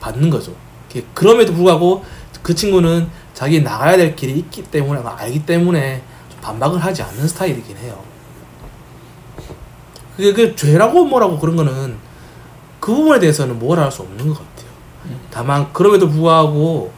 받는 0.00 0.28
거죠. 0.28 0.52
그- 0.92 1.04
그럼에도 1.14 1.52
불구하고 1.52 2.04
그 2.42 2.52
친구는 2.54 3.08
자기 3.32 3.62
나가야 3.62 3.96
될 3.96 4.16
길이 4.16 4.38
있기 4.40 4.64
때문에 4.64 5.00
알기 5.04 5.46
때문에 5.46 6.02
좀 6.30 6.40
반박을 6.40 6.82
하지 6.84 7.02
않는 7.02 7.28
스타일이긴 7.28 7.76
해요. 7.78 8.02
그게 10.16 10.32
그 10.32 10.56
죄라고 10.56 11.04
뭐라고 11.04 11.38
그런 11.38 11.54
거는 11.56 11.96
그 12.80 12.92
부분에 12.92 13.18
대해서는 13.20 13.58
뭐라 13.58 13.84
할수 13.84 14.02
없는 14.02 14.28
것 14.28 14.34
같아요. 14.34 14.70
다만 15.30 15.72
그럼에도 15.72 16.08
불구하고 16.08 16.92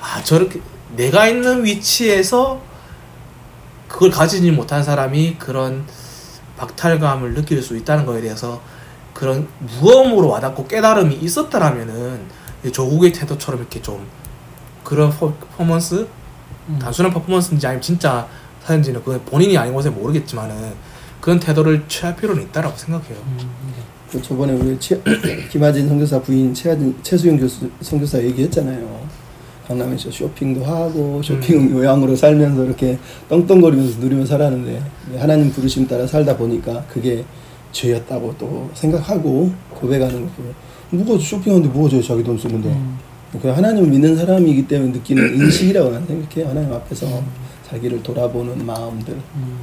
아 0.00 0.22
저렇게 0.22 0.60
내가 0.96 1.26
있는 1.26 1.64
위치에서 1.64 2.60
그걸 3.88 4.10
가지지 4.10 4.50
못한 4.52 4.82
사람이 4.82 5.36
그런 5.38 5.84
박탈감을 6.56 7.34
느낄 7.34 7.62
수 7.62 7.76
있다는 7.76 8.06
거에 8.06 8.20
대해서 8.20 8.60
그런 9.16 9.48
무언으로 9.80 10.28
와닿고 10.28 10.66
깨달음이 10.66 11.14
있었다라면은 11.22 12.20
이 12.66 12.70
조국의 12.70 13.12
태도처럼 13.14 13.60
이렇게 13.62 13.80
좀 13.80 14.06
그런 14.84 15.08
퍼- 15.10 15.32
퍼포먼스 15.32 16.06
음. 16.68 16.78
단순한 16.78 17.10
퍼포먼스인지 17.14 17.66
아니면 17.66 17.80
진짜 17.80 18.28
사연지는 18.62 19.02
그건 19.02 19.24
본인이 19.24 19.56
아닌 19.56 19.72
것에 19.72 19.88
모르겠지만은 19.88 20.54
그런 21.22 21.40
태도를 21.40 21.84
취할 21.88 22.14
필요는 22.14 22.42
있다라고 22.42 22.76
생각해요. 22.76 23.16
그 24.12 24.20
저번에 24.20 24.52
우리 24.52 24.78
최, 24.78 25.00
김하진 25.50 25.88
선교사 25.88 26.20
부인 26.20 26.52
최하진, 26.52 26.94
최수영 27.02 27.38
교수, 27.38 27.70
선교사 27.80 28.22
얘기했잖아요. 28.22 29.00
강남에서 29.66 30.10
쇼핑도 30.10 30.62
하고 30.64 31.22
쇼핑 31.22 31.70
요양으로 31.70 32.14
살면서 32.14 32.64
이렇게 32.66 32.98
떵떵거리면서 33.30 33.98
누리면서 33.98 34.36
살았는데 34.36 34.82
하나님 35.18 35.50
부르심 35.50 35.88
따라 35.88 36.06
살다 36.06 36.36
보니까 36.36 36.84
그게 36.92 37.24
죄였다고 37.80 38.34
또 38.38 38.70
생각하고 38.74 39.50
고백하는 39.74 40.22
거고 40.26 40.42
누가 40.92 41.18
쇼핑하는데 41.18 41.68
뭐가 41.72 41.90
죄 41.90 42.00
자기 42.02 42.22
돈 42.24 42.38
쓰는데. 42.38 42.68
음. 42.70 42.98
그 43.42 43.48
하나님을 43.48 43.90
믿는 43.90 44.16
사람이기 44.16 44.66
때문에 44.66 44.92
느끼는 44.92 45.34
인식이라고 45.36 45.90
나는 45.90 46.06
생각해요 46.06 46.48
하나님 46.48 46.72
앞에서 46.72 47.06
자기를 47.68 48.02
돌아보는 48.02 48.64
마음들. 48.64 49.14
음. 49.34 49.58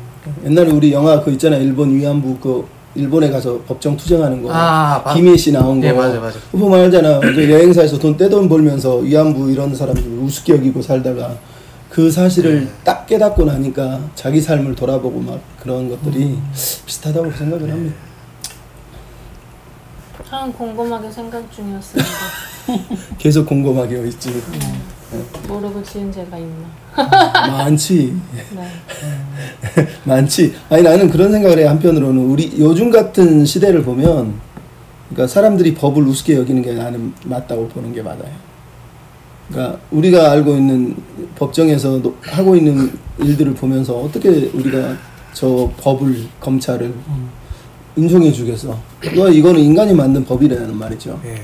옛날에 0.46 0.70
우리 0.72 0.92
영화 0.94 1.20
그 1.24 1.32
있잖아요 1.32 1.62
일본 1.64 1.96
위안부 1.96 2.38
그 2.40 2.66
일본에 2.96 3.32
가서 3.32 3.60
법정 3.68 3.98
투쟁하는 3.98 4.44
거. 4.44 4.50
아, 4.54 5.02
맞- 5.04 5.16
김희 5.16 5.36
씨 5.36 5.52
나온 5.52 5.82
거. 5.82 5.88
예, 5.88 5.92
맞아, 5.92 6.20
맞아. 6.20 6.38
그거 6.52 6.68
보면 6.68 6.92
저 6.92 7.02
여행사에서 7.50 7.98
돈 7.98 8.16
떼돈 8.16 8.48
벌면서 8.48 8.98
위안부 8.98 9.50
이런 9.52 9.74
사람들 9.74 10.04
우습게 10.20 10.54
여기고 10.54 10.82
살다가 10.84 11.36
그 11.94 12.10
사실을 12.10 12.62
네. 12.66 12.72
딱 12.84 13.06
깨닫고 13.06 13.46
나니까 13.46 14.00
자기 14.16 14.42
삶을 14.42 14.74
돌아보고 14.74 15.20
막 15.20 15.40
그런 15.60 15.88
것들이 15.88 16.24
음. 16.24 16.52
비슷하다고 16.52 17.32
생각을 17.32 17.70
합니다 17.72 17.96
저는 20.28 20.52
곰곰하게 20.54 21.12
생각 21.12 21.52
중이었습니다. 21.52 22.10
계속 23.20 23.46
곰곰하게 23.46 24.08
있지 24.08 24.42
모르고 25.48 25.84
지은 25.84 26.12
죄가 26.12 26.36
있나? 26.40 26.68
많지 27.48 28.20
네. 28.56 28.68
많지. 30.04 30.56
아니 30.70 30.82
나는 30.82 31.12
그런 31.12 31.32
생각을 31.32 31.60
해. 31.60 31.66
한편으로는 31.66 32.26
우리 32.26 32.56
요즘 32.58 32.90
같은 32.90 33.46
시대를 33.46 33.84
보면, 33.84 34.34
그러니까 35.10 35.28
사람들이 35.28 35.76
법을 35.76 36.02
우습게 36.08 36.38
여기는 36.38 36.64
게 36.64 36.74
나는 36.74 37.14
맞다고 37.26 37.68
보는 37.68 37.94
게 37.94 38.02
맞아요. 38.02 38.53
그러니까 39.50 39.80
우리가 39.92 40.32
알고 40.32 40.56
있는 40.56 40.96
법정에서 41.36 42.02
노- 42.02 42.16
하고 42.22 42.56
있는 42.56 42.92
일들을 43.20 43.54
보면서 43.54 43.96
어떻게 44.00 44.30
우리가 44.54 44.96
저 45.34 45.70
법을 45.80 46.16
검찰을 46.40 46.94
인정해 47.96 48.32
주겠어? 48.32 48.78
너 49.16 49.30
이거는 49.30 49.60
인간이 49.62 49.94
만든 49.94 50.24
법이라는 50.26 50.76
말이죠. 50.76 51.20
예. 51.26 51.36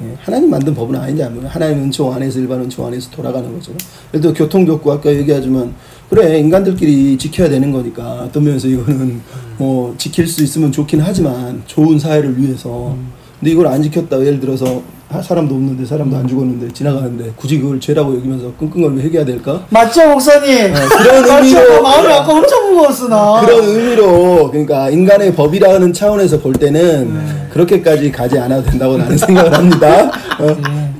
예, 0.00 0.14
하나님 0.20 0.48
만든 0.48 0.72
법은 0.74 0.94
아니냐. 0.94 1.28
뭐 1.28 1.44
하나님 1.48 1.82
은총 1.82 2.14
안에서 2.14 2.38
일반 2.38 2.60
은총 2.60 2.86
안에서 2.86 3.10
돌아가는 3.10 3.52
거죠. 3.52 3.72
예를 4.14 4.20
들어 4.20 4.32
교통교구 4.32 4.92
아까 4.92 5.12
얘기하지만 5.12 5.74
그래 6.08 6.38
인간들끼리 6.38 7.18
지켜야 7.18 7.48
되는 7.48 7.72
거니까 7.72 8.22
어떤 8.22 8.44
면에서 8.44 8.68
이거는 8.68 9.20
뭐 9.58 9.94
지킬 9.98 10.26
수 10.28 10.42
있으면 10.44 10.70
좋긴 10.70 11.00
하지만 11.00 11.62
좋은 11.66 11.98
사회를 11.98 12.38
위해서 12.40 12.96
근데 13.40 13.50
이걸 13.50 13.66
안 13.66 13.82
지켰다 13.82 14.20
예를 14.20 14.38
들어서 14.38 14.66
아, 14.76 14.80
사람도 15.22 15.54
없는데 15.54 15.86
사람도 15.86 16.16
안 16.16 16.28
죽었는데 16.28 16.72
지나가는데 16.74 17.32
굳이 17.34 17.58
그걸 17.58 17.80
죄라고 17.80 18.14
여기면서 18.16 18.52
끙끙거리며 18.58 19.00
해결해야 19.00 19.24
될까? 19.24 19.62
맞죠 19.70 20.06
목사님? 20.10 20.70
어, 20.74 20.74
그런? 20.98 21.24
의미로 21.44 21.82
마음이 21.82 22.12
아까 22.12 22.32
엄청 22.32 22.70
무거웠어 22.74 23.08
나. 23.08 23.40
그런 23.40 23.64
의미로 23.64 24.50
그러니까 24.50 24.90
인간의 24.90 25.34
법이라는 25.34 25.92
차원에서 25.94 26.40
볼 26.40 26.52
때는 26.52 27.14
네. 27.14 27.46
그렇게까지 27.50 28.12
가지 28.12 28.38
않아도 28.38 28.62
된다고 28.70 28.98
나는 28.98 29.16
생각을 29.18 29.52
합니다. 29.54 30.10
어? 30.40 30.46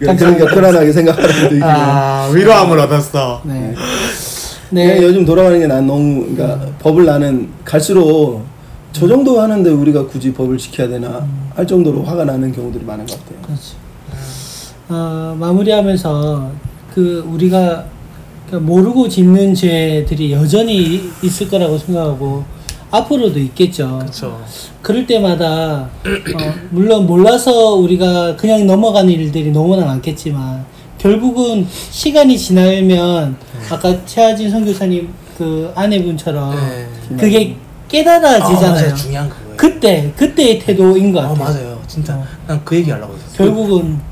네, 0.01 0.07
그러니까 0.16 0.47
편안하게 0.47 0.90
생각하는 0.92 1.57
있고. 1.57 1.66
아, 1.66 2.31
위로함을 2.33 2.79
얻었어. 2.81 3.42
네. 3.44 3.75
네. 4.71 4.87
네. 4.99 5.03
요즘 5.03 5.25
돌아가는 5.27 5.59
게 5.61 5.66
난 5.66 5.87
너무 5.87 6.25
그러니까 6.35 6.66
법을 6.79 7.05
나는 7.05 7.49
갈수록 7.64 8.42
저 8.92 9.07
정도 9.07 9.38
하는데 9.40 9.68
우리가 9.71 10.07
굳이 10.07 10.33
법을 10.33 10.57
지켜야 10.57 10.88
되나 10.88 11.27
할 11.55 11.66
정도로 11.66 12.03
화가 12.05 12.25
나는 12.25 12.53
경우들이 12.53 12.85
많은 12.87 13.05
것 13.07 13.18
같아요. 13.23 13.38
그렇지. 13.44 13.75
어, 14.88 15.37
마무리하면서 15.38 16.51
그 16.94 17.24
우리가 17.29 17.85
그 18.51 18.57
모르고 18.57 19.09
짓는 19.09 19.55
죄들이 19.55 20.33
여전히 20.33 21.11
있을 21.22 21.48
거라고 21.48 21.77
생각하고 21.79 22.44
앞으로도 22.90 23.38
있겠죠. 23.38 23.98
그렇죠. 24.01 24.42
그럴 24.81 25.07
때마다 25.07 25.81
어, 25.83 26.55
물론 26.70 27.07
몰라서 27.07 27.74
우리가 27.74 28.37
그냥 28.37 28.66
넘어가는 28.66 29.11
일들이 29.12 29.51
너무나 29.51 29.85
많겠지만 29.85 30.64
결국은 30.96 31.66
시간이 31.68 32.38
지나면 32.38 33.37
아까 33.70 34.05
최하진 34.07 34.51
선교사님 34.51 35.09
그 35.37 35.70
아내분처럼 35.74 36.57
네. 37.11 37.16
그게 37.16 37.57
아, 37.57 37.88
깨달아지잖아요. 37.88 38.72
맞아요. 38.72 38.94
중요한 38.94 39.29
그거예요. 39.29 39.57
그때 39.57 40.12
그때의 40.16 40.59
태도인 40.59 41.12
것 41.12 41.20
아, 41.20 41.29
같아요. 41.29 41.44
맞아요. 41.44 41.83
진짜 41.87 42.14
어. 42.16 42.24
난그 42.46 42.74
얘기 42.77 42.90
하려고 42.90 43.14
했었어. 43.14 43.37
결국은 43.37 43.90
네. 43.92 44.08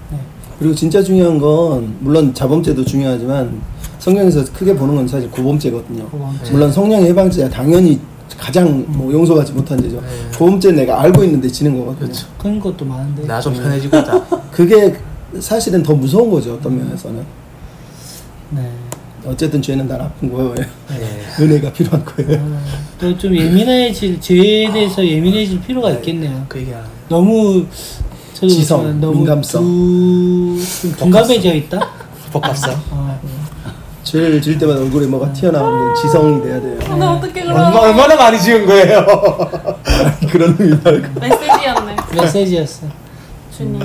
그리고 0.59 0.75
진짜 0.75 1.03
중요한 1.03 1.39
건 1.39 1.97
물론 2.01 2.33
자범죄도 2.33 2.85
중요하지만 2.85 3.61
성경에서 3.99 4.45
크게 4.53 4.75
보는 4.75 4.95
건 4.95 5.09
사실 5.09 5.31
고범죄거든요. 5.31 6.09
고범죄. 6.09 6.53
물론 6.53 6.73
성령의 6.73 7.09
해방죄야 7.11 7.49
당연히 7.51 8.01
가장 8.39 8.85
뭐 8.89 9.13
용서받지 9.13 9.53
못한 9.53 9.81
죄죠. 9.81 10.01
네. 10.01 10.07
고범죄 10.39 10.69
는 10.71 10.77
내가 10.77 11.01
알고 11.03 11.25
있는데 11.25 11.49
지는 11.49 11.79
거거든요. 11.79 12.07
그렇죠. 12.09 12.27
그런 12.39 12.61
것도 12.61 12.85
많은데. 12.85 13.27
나 13.27 13.41
좀 13.41 13.53
편해지고 13.55 13.97
있다. 13.99 14.27
그게 14.51 14.95
사실은 15.41 15.83
더 15.83 15.95
무서운 15.95 16.31
거죠 16.31 16.55
어떤 16.55 16.77
면에서는. 16.77 17.23
네. 18.51 18.71
어쨌든 19.27 19.61
죄는 19.61 19.89
다 19.89 19.97
나쁜 19.99 20.33
거예요. 20.33 20.55
예. 20.59 20.65
은혜가 21.43 21.73
필요한 21.73 22.05
거예요. 22.05 22.61
또좀 23.01 23.37
예민해질 23.37 24.21
죄에 24.21 24.73
대해서 24.73 25.05
예민해질 25.05 25.61
필요가 25.63 25.91
있겠네요. 25.93 26.45
그 26.49 26.61
얘기 26.61 26.71
하는 26.71 26.87
너무 27.09 27.65
지성, 28.41 29.01
민감성. 29.01 29.63
둔감해져 30.99 31.55
있다. 31.55 31.79
복합성. 32.33 32.75
어. 32.91 33.21
죄를 34.05 34.41
질 34.41 34.57
때마다 34.59 34.81
얼굴에 34.81 35.07
뭐가 35.07 35.33
튀어나오는 35.33 35.95
지성이 35.97 36.41
돼야 36.43 36.61
돼요. 36.61 36.79
근데 36.87 37.05
어떻게 37.05 37.41
얼마, 37.43 37.77
얼마나 37.81 38.15
많이 38.15 38.41
지은 38.41 38.65
거예요? 38.67 39.05
그런 40.31 40.55
의미 40.59 40.77
말고. 40.85 41.21
메시지였네. 41.21 41.97
메시지였어. 42.15 42.87
주님. 43.57 43.81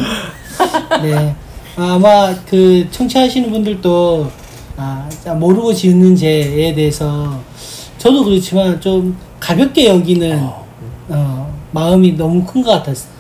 네. 1.02 1.36
아, 1.76 1.94
아마 1.96 2.36
그 2.48 2.86
청취하시는 2.92 3.50
분들도 3.50 4.30
아, 4.78 5.10
자, 5.24 5.34
모르고 5.34 5.74
짓는 5.74 6.16
죄에 6.16 6.74
대해서 6.76 7.40
저도 7.98 8.24
그렇지만 8.26 8.80
좀 8.80 9.18
가볍게 9.40 9.88
여기는 9.90 10.40
어, 11.10 11.54
마음이 11.72 12.12
너무 12.16 12.44
큰 12.46 12.62
것 12.64 12.72
같았을 12.72 13.08
때. 13.08 13.11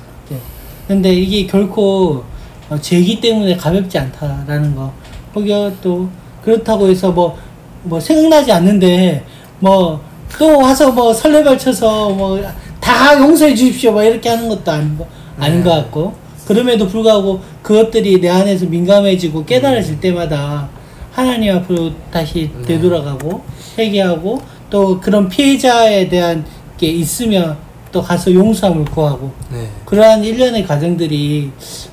근데 0.91 1.13
이게 1.13 1.47
결코 1.47 2.23
어, 2.69 2.77
죄기 2.79 3.21
때문에 3.21 3.55
가볍지 3.55 3.97
않다라는 3.97 4.75
거. 4.75 4.91
혹여 5.33 5.71
또 5.81 6.09
그렇다고 6.43 6.89
해서 6.89 7.11
뭐, 7.11 7.37
뭐 7.83 7.99
생각나지 7.99 8.51
않는데 8.51 9.23
뭐 9.59 10.01
또 10.37 10.57
와서 10.59 10.91
뭐 10.91 11.13
설레발 11.13 11.57
쳐서 11.57 12.09
뭐 12.09 12.39
다 12.81 13.17
용서해 13.17 13.53
주십시오. 13.53 13.91
뭐 13.91 14.03
이렇게 14.03 14.27
하는 14.27 14.49
것도 14.49 14.71
아닌 14.71 14.97
거, 14.97 15.07
아닌 15.37 15.63
것 15.63 15.69
같고. 15.69 16.13
그럼에도 16.47 16.87
불구하고 16.87 17.39
그것들이 17.61 18.19
내 18.19 18.27
안에서 18.27 18.65
민감해지고 18.65 19.45
깨달아질 19.45 19.99
때마다 20.01 20.67
하나님 21.11 21.55
앞으로 21.55 21.91
다시 22.11 22.49
되돌아가고 22.65 23.41
회개하고 23.77 24.41
또 24.69 24.99
그런 24.99 25.29
피해자에 25.29 26.09
대한 26.09 26.43
게 26.77 26.87
있으면 26.87 27.55
또 27.91 28.01
가서 28.01 28.33
용서함을 28.33 28.85
구하고 28.85 29.31
네. 29.51 29.67
그러한 29.85 30.23
일련의 30.23 30.65
과정들이 30.65 31.51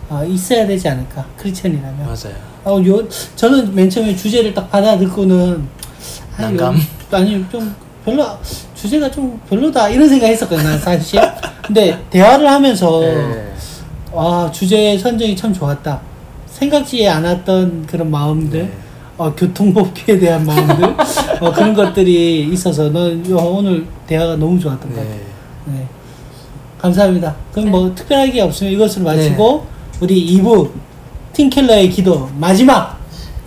어, 0.08 0.24
있어야 0.24 0.66
되지 0.66 0.88
않을까 0.88 1.24
크리스천이라면 1.36 1.98
맞아요. 2.06 2.34
어, 2.64 2.80
요, 2.86 3.02
저는 3.34 3.74
맨 3.74 3.90
처음에 3.90 4.14
주제를 4.14 4.54
딱 4.54 4.70
받아 4.70 4.96
듣고는 4.98 5.66
아, 6.36 6.42
난감? 6.42 6.76
요- 6.76 6.80
아니 7.10 7.44
좀 7.50 7.74
별로 8.04 8.24
주제가 8.74 9.10
좀 9.10 9.40
별로다 9.48 9.88
이런 9.88 10.08
생각 10.08 10.26
했었거든요 10.28 10.68
난 10.68 10.78
사실 10.78 11.20
근데 11.66 11.98
대화를 12.10 12.48
하면서 12.48 13.00
네. 13.00 13.52
와 14.12 14.50
주제 14.52 14.96
선정이 14.96 15.34
참 15.36 15.52
좋았다 15.52 16.00
생각지 16.46 17.06
않았던 17.08 17.86
그런 17.86 18.10
마음들 18.10 18.60
네. 18.62 18.72
어, 19.16 19.34
교통법규에 19.34 20.18
대한 20.20 20.46
마음들 20.46 20.94
어, 21.40 21.52
그런 21.52 21.74
것들이 21.74 22.48
있어서 22.52 22.88
넌 22.90 23.28
요- 23.30 23.36
오늘 23.38 23.84
대화가 24.06 24.36
너무 24.36 24.58
좋았던 24.60 24.90
것 24.90 24.96
같아요 24.96 25.28
네. 25.72 25.78
네. 25.80 25.86
감사합니다. 26.78 27.34
그럼 27.52 27.70
뭐 27.70 27.94
특별할 27.94 28.30
게 28.30 28.40
없으면 28.40 28.72
이것으로 28.72 29.04
마치고 29.04 29.66
네. 29.66 29.98
우리 30.00 30.38
2부 30.38 30.70
팀켈러의 31.32 31.90
기도 31.90 32.28
마지막 32.36 32.98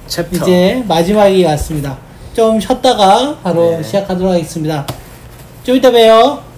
챕터. 0.07 0.35
이제 0.37 0.83
마지막이 0.87 1.43
왔습니다. 1.45 1.97
좀 2.33 2.59
쉬었다가 2.59 3.37
바로 3.41 3.71
네. 3.71 3.83
시작하도록 3.83 4.33
하겠습니다. 4.33 4.85
좀 5.63 5.75
이따 5.75 5.91
봬요. 5.91 6.51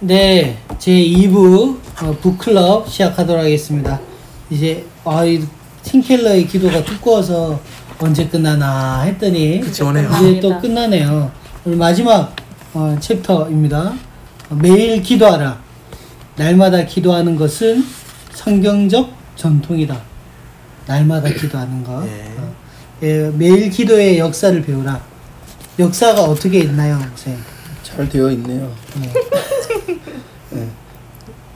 네, 0.00 0.56
제 0.78 0.92
2부 0.92 1.85
어, 2.02 2.14
북클럽 2.20 2.88
시작하도록 2.90 3.42
하겠습니다. 3.42 3.98
이제 4.50 4.84
아, 5.04 5.24
이 5.24 5.42
팀켈러의 5.82 6.46
기도가 6.46 6.84
두꺼워서 6.84 7.58
언제 7.98 8.26
끝나나 8.26 9.02
했더니 9.02 9.60
그치오네요. 9.60 10.10
이제 10.18 10.40
또 10.40 10.60
끝나네요. 10.60 11.30
오늘 11.64 11.78
마지막 11.78 12.36
어, 12.74 12.96
챕터입니다. 13.00 13.94
어, 14.50 14.54
매일 14.54 15.02
기도하라. 15.02 15.58
날마다 16.36 16.84
기도하는 16.84 17.36
것은 17.36 17.82
성경적 18.32 19.10
전통이다. 19.36 19.98
날마다 20.86 21.30
기도하는 21.30 21.82
것. 21.82 22.06
예. 22.06 22.24
어, 22.38 22.54
예, 23.02 23.30
매일 23.34 23.70
기도의 23.70 24.18
역사를 24.18 24.60
배우라. 24.62 25.00
역사가 25.78 26.22
어떻게 26.22 26.60
있나요, 26.60 26.98
선생님? 26.98 27.42
잘 27.82 28.08
되어 28.08 28.30
있네요. 28.32 28.70
네. 29.00 29.12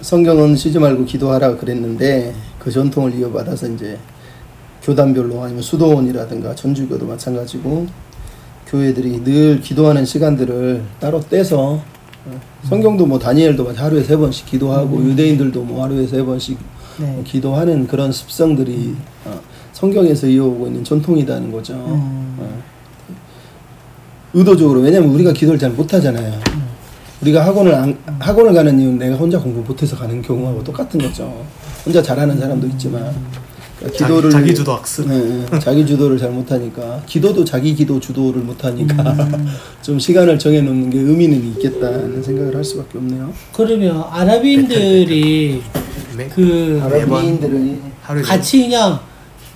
예. 0.00 0.04
성경은 0.04 0.56
쉬지 0.56 0.78
말고 0.78 1.04
기도하라 1.04 1.56
그랬는데 1.56 2.34
그 2.58 2.70
전통을 2.70 3.14
이어받아서 3.14 3.68
이제 3.68 3.98
교단별로 4.82 5.42
아니면 5.42 5.62
수도원이라든가 5.62 6.54
전주교도 6.54 7.06
마찬가지고 7.06 7.86
교회들이 8.66 9.24
늘 9.24 9.60
기도하는 9.60 10.04
시간들을 10.04 10.82
따로 10.98 11.20
떼서 11.20 11.82
어, 12.26 12.40
성경도 12.62 13.06
뭐 13.06 13.18
다니엘도 13.18 13.72
하루에 13.74 14.02
세 14.02 14.16
번씩 14.16 14.46
기도하고 14.46 15.02
유대인들도 15.02 15.62
뭐 15.62 15.84
하루에 15.84 16.06
세 16.06 16.22
번씩 16.22 16.58
네. 16.98 17.22
기도하는 17.24 17.86
그런 17.86 18.12
습성들이 18.12 18.94
어, 19.24 19.40
성경에서 19.72 20.26
이어오고 20.26 20.66
있는 20.66 20.84
전통이라는 20.84 21.50
거죠. 21.50 21.74
음. 21.74 22.36
어. 22.38 22.62
의도적으로 24.32 24.80
왜냐면 24.80 25.10
우리가 25.10 25.32
기도를 25.32 25.58
잘 25.58 25.70
못하잖아요. 25.70 26.38
우리가 27.22 27.44
학원을 27.44 27.74
안, 27.74 27.98
학원을 28.18 28.54
가는 28.54 28.78
이유는 28.80 28.98
내가 28.98 29.16
혼자 29.16 29.38
공부 29.38 29.60
못해서 29.60 29.96
가는 29.96 30.22
경우하고 30.22 30.64
똑같은 30.64 30.98
거죠. 31.00 31.44
혼자 31.84 32.02
잘하는 32.02 32.38
사람도 32.38 32.66
있지만 32.68 33.14
그러니까 33.78 33.98
자기- 34.06 34.30
자기 34.30 34.54
주도 34.54 34.72
학습. 34.74 35.08
네, 35.08 35.18
네. 35.50 35.58
자기 35.58 35.86
주도를 35.86 36.18
잘 36.18 36.30
못하니까 36.30 37.02
기도도 37.06 37.44
자기 37.44 37.74
기도 37.74 37.98
주도를 38.00 38.42
못하니까 38.42 39.02
음. 39.12 39.46
좀 39.82 39.98
시간을 39.98 40.38
정해놓는 40.38 40.90
게 40.90 40.98
의미는 40.98 41.36
있겠다는 41.52 42.22
생각을 42.22 42.56
할 42.56 42.64
수밖에 42.64 42.98
없네요. 42.98 43.32
그러면 43.52 44.04
아랍인들이 44.10 45.62
매, 46.16 46.28
그 46.28 46.80
아랍인들은 46.82 47.80
같이 48.24 48.62
그냥 48.62 49.00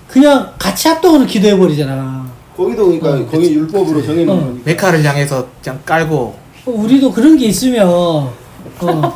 그냥 0.09 0.53
같이 0.59 0.89
합동으로 0.89 1.27
기도해 1.27 1.57
버리잖아. 1.57 2.25
거기도 2.57 2.99
그러니까 2.99 3.31
거기 3.31 3.53
율법으로 3.55 4.03
정해놓은 4.03 4.39
어. 4.39 4.45
거니까. 4.47 4.63
메카를 4.65 5.05
향해서 5.05 5.49
그냥 5.63 5.81
깔고 5.85 6.44
우리도 6.67 7.13
그런 7.13 7.37
게 7.37 7.47
있으면 7.47 7.87
어, 7.89 8.33
그러니까 8.81 9.15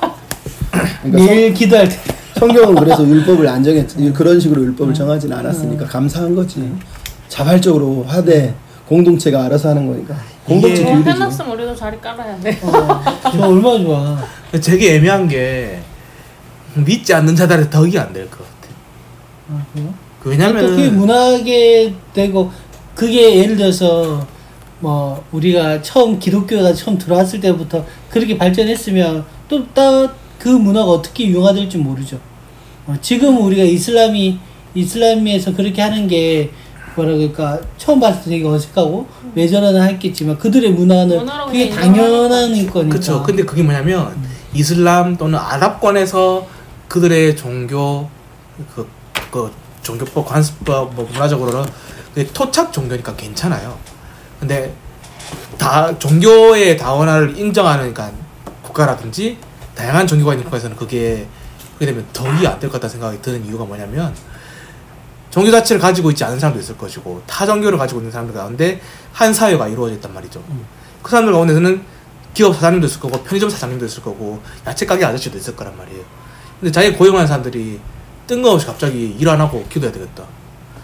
매일 1.12 1.54
기도할 1.54 1.88
때 1.88 1.96
성경은 2.38 2.74
그래서 2.76 3.02
율법을 3.08 3.46
안 3.48 3.62
정했 3.64 3.87
그런 4.14 4.38
식으로 4.38 4.62
율법을 4.62 4.94
정하진 4.94 5.32
않았으니까 5.32 5.87
감사한 5.87 6.34
거지. 6.34 6.70
자발적으로 7.28 8.04
하되 8.08 8.54
공동체가 8.87 9.44
알아서 9.44 9.70
하는 9.70 9.87
거니까 9.87 10.16
공동체 10.46 10.82
뭐 10.82 10.92
규율이죠. 10.92 11.11
해놨으면 11.11 11.52
우리도 11.52 11.74
자리 11.76 12.00
깔아야 12.00 12.38
돼. 12.40 12.58
어, 12.62 13.02
저 13.32 13.46
얼마나 13.48 13.78
좋아. 13.82 14.18
되게 14.62 14.94
애매한 14.96 15.28
게 15.28 15.80
믿지 16.74 17.12
않는 17.12 17.34
자들한테 17.37 17.70
덕이 17.70 17.98
안 17.98 18.12
될 18.12 18.26
것 18.30 18.38
같아. 18.38 18.74
아, 19.52 19.64
그래요? 19.72 19.94
그또 20.22 20.76
그게 20.76 20.88
문화게 20.90 21.94
되고 22.14 22.50
그게 22.94 23.37
예를 23.38 23.56
들어서 23.56 24.26
뭐 24.81 25.25
우리가 25.33 25.83
처음 25.83 26.19
기독교가 26.19 26.73
처음 26.73 26.99
들어왔을 26.99 27.41
때부터 27.41 27.85
그렇게 28.11 28.38
발전했으면 28.38 29.25
또 29.49 30.19
그 30.38 30.49
문화가 30.49 30.91
어떻게 30.93 31.27
융화될지 31.27 31.79
모르죠. 31.79 32.19
어, 32.87 32.95
지금 33.03 33.38
우리가 33.45 33.64
이슬람이 33.64 34.38
이슬람에서 34.75 35.55
그렇게 35.55 35.83
하는 35.83 36.07
게 36.07 36.51
뭐라 36.95 37.12
그럴까 37.12 37.61
처음 37.77 38.01
봤을 38.01 38.25
때 38.25 38.31
되게 38.31 38.47
어색하고 38.47 39.07
왜 39.35 39.47
저러나 39.47 39.85
했겠지만 39.85 40.38
그들의 40.38 40.71
문화는 40.71 41.27
그게 41.47 41.69
당연한 41.69 42.53
거니까. 42.71 42.97
그쵸. 42.97 43.23
근데 43.23 43.45
그게 43.45 43.62
뭐냐면 43.62 44.14
이슬람 44.55 45.17
또는 45.17 45.38
아랍권에서 45.38 46.47
그들의 46.88 47.37
종교 47.37 48.09
그, 48.75 48.88
그 49.31 49.51
종교법 49.83 50.27
관습법 50.27 50.95
뭐 50.95 51.09
문화적으로는 51.12 51.69
토착 52.33 52.73
종교니까 52.73 53.14
괜찮아요. 53.17 53.77
근데 54.40 54.72
다 55.57 55.96
종교의 55.98 56.77
다원화를 56.77 57.37
인정하는 57.38 57.92
그러니까 57.92 58.16
국가라든지 58.62 59.37
다양한 59.74 60.07
종교가 60.07 60.33
있는 60.33 60.44
국가에서는 60.44 60.77
그게 60.77 61.27
그게 61.74 61.87
되면 61.87 62.05
덕이 62.12 62.46
안 62.46 62.59
될 62.59 62.68
것 62.70 62.72
같다는 62.81 62.90
생각이 62.90 63.22
드는 63.22 63.44
이유가 63.46 63.64
뭐냐면 63.64 64.14
종교 65.31 65.51
자체를 65.51 65.81
가지고 65.81 66.11
있지 66.11 66.24
않은 66.24 66.38
사람도 66.38 66.61
있을 66.61 66.77
것이고 66.77 67.22
타 67.27 67.44
종교를 67.46 67.79
가지고 67.79 68.01
있는 68.01 68.11
사람들 68.11 68.35
가운데 68.35 68.81
한 69.12 69.33
사회가 69.33 69.68
이루어져 69.68 69.94
있단 69.96 70.12
말이죠. 70.14 70.42
그 71.03 71.11
사람들 71.11 71.33
가운데서는 71.33 71.83
기업 72.35 72.55
사장님도 72.55 72.87
있을 72.87 73.01
거고 73.01 73.22
편의점 73.22 73.51
사장님도 73.51 73.85
있을 73.87 74.03
거고 74.03 74.40
야채 74.66 74.87
가게 74.87 75.05
아저씨도 75.05 75.38
있을 75.38 75.55
거란 75.57 75.77
말이에요. 75.77 76.03
근데 76.61 76.72
자기 76.72 76.92
고용하는 76.92 77.27
사람들이 77.27 77.79
뜬금없이 78.27 78.66
갑자기 78.66 79.16
일 79.18 79.29
안 79.29 79.40
하고 79.40 79.64
기도해야 79.68 79.92
되겠다. 79.92 80.24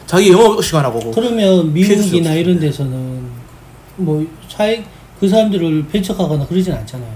자기 0.07 0.31
영업 0.31 0.62
시간 0.64 0.85
하고 0.85 1.11
그러면 1.11 1.73
미국이나 1.73 2.33
이런. 2.35 2.61
데서는 2.61 3.24
뭐 3.97 4.25
사회 4.49 4.85
그 5.21 5.29
사람들을 5.29 5.87
배척하거나 5.89 6.47
그러진 6.47 6.73
않잖아요. 6.73 7.11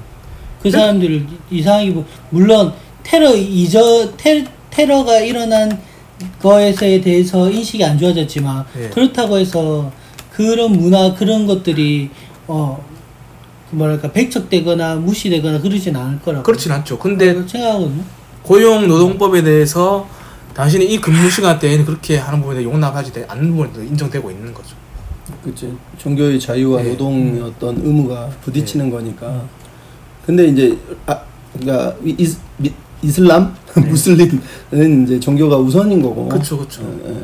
그 0.62 0.69
네? 0.69 0.71
사람들을 0.73 1.27
이상하게 1.51 1.95
보 1.95 2.05
물론 2.31 2.73
테러 3.03 3.35
이저 3.35 4.12
테, 4.17 4.45
테러가 4.71 5.21
일어난 5.21 5.81
거에서에 6.41 7.01
대해서 7.01 7.49
인식이 7.51 7.85
안 7.85 7.97
좋아졌지만 7.99 8.64
예. 8.79 8.88
그렇다고 8.88 9.38
해서 9.38 9.91
그런 10.33 10.73
문화 10.73 11.14
그런 11.14 11.47
것들이 11.47 12.11
어 12.47 12.85
뭐랄까 13.71 14.11
배척되거나 14.11 14.97
무시되거나 14.97 15.61
그러진 15.61 15.95
않을 15.95 16.21
거라고 16.21 16.43
그렇진 16.45 16.73
않죠. 16.73 16.99
근데 16.99 17.35
생각하거든요. 17.47 18.03
고용 18.43 18.88
노동법에 18.88 19.43
대해서 19.43 20.09
당신이 20.55 20.87
이 20.87 20.99
근무 21.01 21.31
시간대에는 21.31 21.85
그렇게 21.85 22.17
하는 22.17 22.41
부분에 22.41 22.64
용납하지 22.64 23.12
되- 23.12 23.25
않는 23.29 23.51
부분도 23.51 23.83
인정되고 23.83 24.31
있는 24.31 24.53
거죠. 24.55 24.75
그치. 25.44 25.72
종교의 25.98 26.38
자유와 26.40 26.83
네. 26.83 26.90
노동의 26.90 27.40
어떤 27.40 27.77
의무가 27.77 28.29
부딪히는 28.42 28.90
거니까. 28.90 29.42
근데 30.27 30.46
이제 30.48 30.77
아 31.07 31.18
그러니까 31.59 31.94
이- 32.05 32.14
미- 32.59 32.72
이슬람 33.03 33.55
무슬림은 33.88 35.05
이제 35.05 35.20
종교가 35.20 35.57
우선인 35.57 36.03
거고. 36.03 36.29
그렇죠, 36.29 36.59
그렇죠. 36.59 36.83
예, 37.07 37.11
예. 37.11 37.14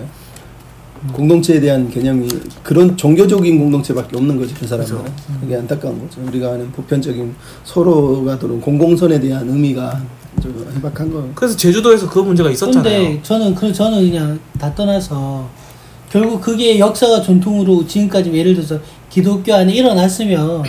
공동체에 1.12 1.60
대한 1.60 1.90
개념이 1.90 2.26
그런 2.62 2.96
종교적인 2.96 3.58
공동체밖에 3.58 4.16
없는 4.16 4.38
거죠 4.38 4.54
그 4.58 4.66
사람들은 4.66 5.00
그렇죠. 5.02 5.22
그게 5.38 5.56
안타까운 5.56 6.00
거죠 6.00 6.22
우리가 6.26 6.52
아는 6.52 6.72
보편적인 6.72 7.34
서로가 7.62 8.38
들은 8.38 8.58
공공선에 8.58 9.20
대한 9.20 9.46
의미가 9.46 10.00
좀 10.42 10.66
희박한 10.74 11.12
거 11.12 11.28
그래서 11.34 11.54
제주도에서 11.58 12.08
그 12.08 12.20
문제가 12.20 12.48
있었잖아요. 12.50 12.82
근데 12.82 13.22
저는 13.22 13.54
그 13.54 13.70
저는 13.70 13.98
그냥 14.10 14.40
다 14.58 14.74
떠나서 14.74 15.46
결국 16.14 16.40
그게 16.40 16.78
역사가 16.78 17.22
전통으로 17.22 17.84
지금까지 17.88 18.32
예를 18.32 18.54
들어서 18.54 18.78
기독교 19.10 19.52
안에 19.52 19.72
일어났으면 19.72 20.62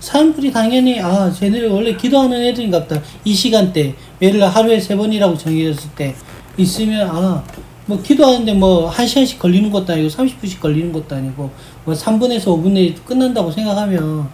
사람들이 0.00 0.50
당연히 0.50 1.00
아 1.00 1.30
쟤네들 1.30 1.68
원래 1.68 1.96
기도하는 1.96 2.42
애들인갑다 2.42 3.00
이 3.24 3.32
시간대 3.32 3.94
예를 4.20 4.40
들어 4.40 4.48
하루에 4.48 4.80
세 4.80 4.96
번이라고 4.96 5.38
정해졌을 5.38 5.90
때 5.94 6.16
있으면 6.56 7.08
아 7.08 7.44
뭐 7.86 8.02
기도하는데 8.02 8.52
뭐 8.52 8.90
한 8.90 9.06
시간씩 9.06 9.38
걸리는 9.38 9.70
것도 9.70 9.94
아니고 9.94 10.08
30분씩 10.08 10.60
걸리는 10.60 10.92
것도 10.92 11.14
아니고 11.14 11.50
뭐 11.86 11.94
3분에서 11.94 12.46
5분 12.46 12.72
내에 12.72 12.92
끝난다고 12.92 13.50
생각하면 13.50 14.28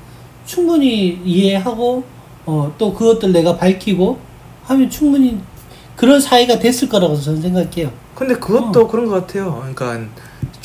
충분히 0.46 1.20
이해하고 1.24 2.02
어 2.46 2.72
또 2.78 2.92
그것들 2.92 3.32
내가 3.32 3.56
밝히고 3.56 4.18
하면 4.64 4.90
충분히 4.90 5.38
그런 5.94 6.18
사회가 6.20 6.58
됐을 6.58 6.88
거라고 6.88 7.14
저는 7.20 7.42
생각해요. 7.42 7.92
근데 8.16 8.34
그것도 8.34 8.88
그런 8.88 9.06
것 9.06 9.24
같아요. 9.26 9.62
그러니까 9.72 10.08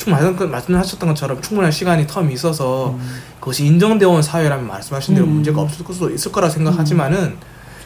말씀- 0.08 0.50
말씀하셨던 0.50 1.08
것처럼 1.10 1.42
충분한 1.42 1.70
시간이 1.70 2.06
텀이 2.06 2.32
있어서 2.32 2.96
그것이 3.40 3.66
인정되어 3.66 4.08
온 4.08 4.22
사회라면 4.22 4.66
말씀하신 4.66 5.14
대로 5.14 5.26
음. 5.26 5.32
문제가 5.34 5.60
없을 5.60 5.84
수도 5.92 6.10
있을 6.10 6.32
거라 6.32 6.48
생각하지만은 6.48 7.36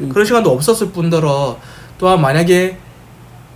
음. 0.01 0.09
그런 0.09 0.25
시간도 0.27 0.51
없었을 0.51 0.91
뿐더러 0.91 1.59
또한 1.99 2.21
만약에 2.21 2.79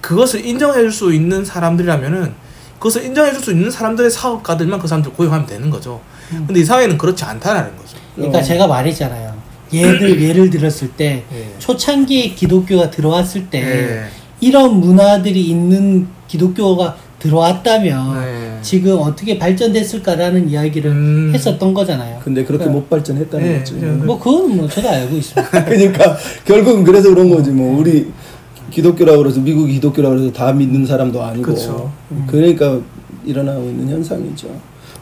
그것을 0.00 0.44
인정해 0.44 0.74
줄 0.80 0.90
수 0.92 1.12
있는 1.12 1.44
사람들이라면은 1.44 2.32
그것을 2.78 3.04
인정해 3.04 3.32
줄 3.32 3.42
수 3.42 3.50
있는 3.52 3.70
사람들의 3.70 4.10
사업가들만 4.10 4.78
그 4.80 4.86
사람들 4.88 5.12
고용하면 5.12 5.46
되는 5.46 5.68
거죠. 5.70 6.00
근데 6.30 6.60
이 6.60 6.64
사회는 6.64 6.96
그렇지 6.98 7.24
않다라는 7.24 7.76
거죠. 7.76 7.96
그러니까 8.14 8.38
어. 8.38 8.42
제가 8.42 8.66
말했잖아요. 8.66 9.34
예를 9.72 10.20
예를 10.22 10.50
들었을 10.50 10.92
때 10.92 11.24
예. 11.32 11.54
초창기에 11.58 12.30
기독교가 12.30 12.90
들어왔을 12.90 13.48
때 13.50 13.60
예. 13.60 14.08
이런 14.40 14.74
문화들이 14.80 15.42
있는 15.48 16.06
기독교가 16.28 16.96
들어왔다면 17.18 18.20
네. 18.20 18.58
지금 18.62 18.98
어떻게 18.98 19.38
발전됐을까라는 19.38 20.48
이야기를 20.50 20.90
음. 20.90 21.30
했었던 21.34 21.74
거잖아요. 21.74 22.20
근데 22.22 22.44
그렇게 22.44 22.66
못 22.66 22.88
발전했다는 22.88 23.46
네, 23.46 23.58
거지. 23.58 23.74
그냥 23.74 24.06
뭐 24.06 24.18
그건 24.18 24.56
뭐 24.56 24.68
저도 24.68 24.88
알고 24.88 25.16
있습니다. 25.16 25.64
그러니까 25.64 26.16
결국은 26.44 26.84
그래서 26.84 27.08
그런 27.10 27.30
거지 27.30 27.50
뭐 27.50 27.78
우리 27.78 28.08
기독교라고 28.70 29.18
그래서 29.18 29.40
미국 29.40 29.66
기독교라고 29.66 30.14
그래서 30.16 30.32
다 30.32 30.52
믿는 30.52 30.86
사람도 30.86 31.22
아니고 31.22 31.52
그쵸. 31.52 31.90
그러니까 32.26 32.78
일어나고 33.24 33.62
있는 33.62 33.88
현상이죠. 33.88 34.48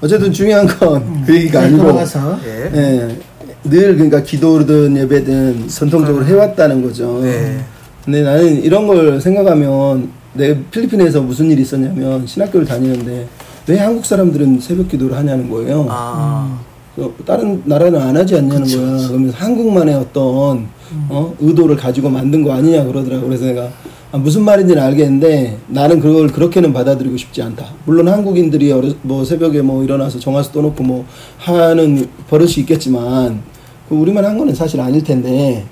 어쨌든 0.00 0.32
중요한 0.32 0.66
건 0.66 1.22
그 1.26 1.34
얘기가 1.34 1.60
네, 1.60 1.66
아니고 1.66 1.82
돌아가서 1.82 2.38
예. 2.46 2.70
예, 2.74 3.18
늘 3.64 3.94
그러니까 3.94 4.22
기도든 4.22 4.96
예배든 4.96 5.68
선통적으로 5.68 6.24
해왔다는 6.24 6.82
거죠. 6.82 7.20
네. 7.22 7.58
근데 8.04 8.22
나는 8.22 8.62
이런 8.62 8.86
걸 8.86 9.20
생각하면 9.20 10.10
내가 10.36 10.60
필리핀에서 10.70 11.20
무슨 11.22 11.50
일이 11.50 11.62
있었냐면 11.62 12.26
신학교를 12.26 12.66
다니는데 12.66 13.26
왜 13.68 13.78
한국 13.78 14.04
사람들은 14.04 14.60
새벽 14.60 14.88
기도를 14.88 15.16
하냐는 15.16 15.50
거예요. 15.50 15.86
아. 15.88 16.60
어, 16.98 17.12
다른 17.26 17.62
나라는 17.64 18.00
안 18.00 18.16
하지 18.16 18.36
않냐는 18.36 18.62
그쵸, 18.62 18.80
거야. 18.80 18.92
그쵸. 18.92 19.08
그러면서 19.08 19.36
한국만의 19.36 19.94
어떤 19.94 20.68
어? 21.08 21.34
의도를 21.40 21.76
가지고 21.76 22.08
만든 22.08 22.42
거 22.42 22.52
아니냐 22.52 22.84
그러더라고. 22.84 23.26
그래서 23.26 23.44
내가 23.46 23.68
아, 24.12 24.18
무슨 24.18 24.44
말인지는 24.44 24.80
알겠는데 24.80 25.58
나는 25.66 26.00
그걸 26.00 26.28
그렇게는 26.28 26.72
받아들이고 26.72 27.16
싶지 27.16 27.42
않다. 27.42 27.66
물론 27.84 28.08
한국인들이 28.08 28.70
어려, 28.72 28.92
뭐 29.02 29.24
새벽에 29.24 29.60
뭐 29.60 29.82
일어나서 29.82 30.18
정화수 30.20 30.52
떠놓고 30.52 30.84
뭐 30.84 31.04
하는 31.38 32.08
버릇이 32.28 32.54
있겠지만 32.58 33.42
그 33.88 33.94
우리만 33.94 34.24
한 34.24 34.38
거는 34.38 34.54
사실 34.54 34.80
아닐 34.80 35.02
텐데 35.02 35.66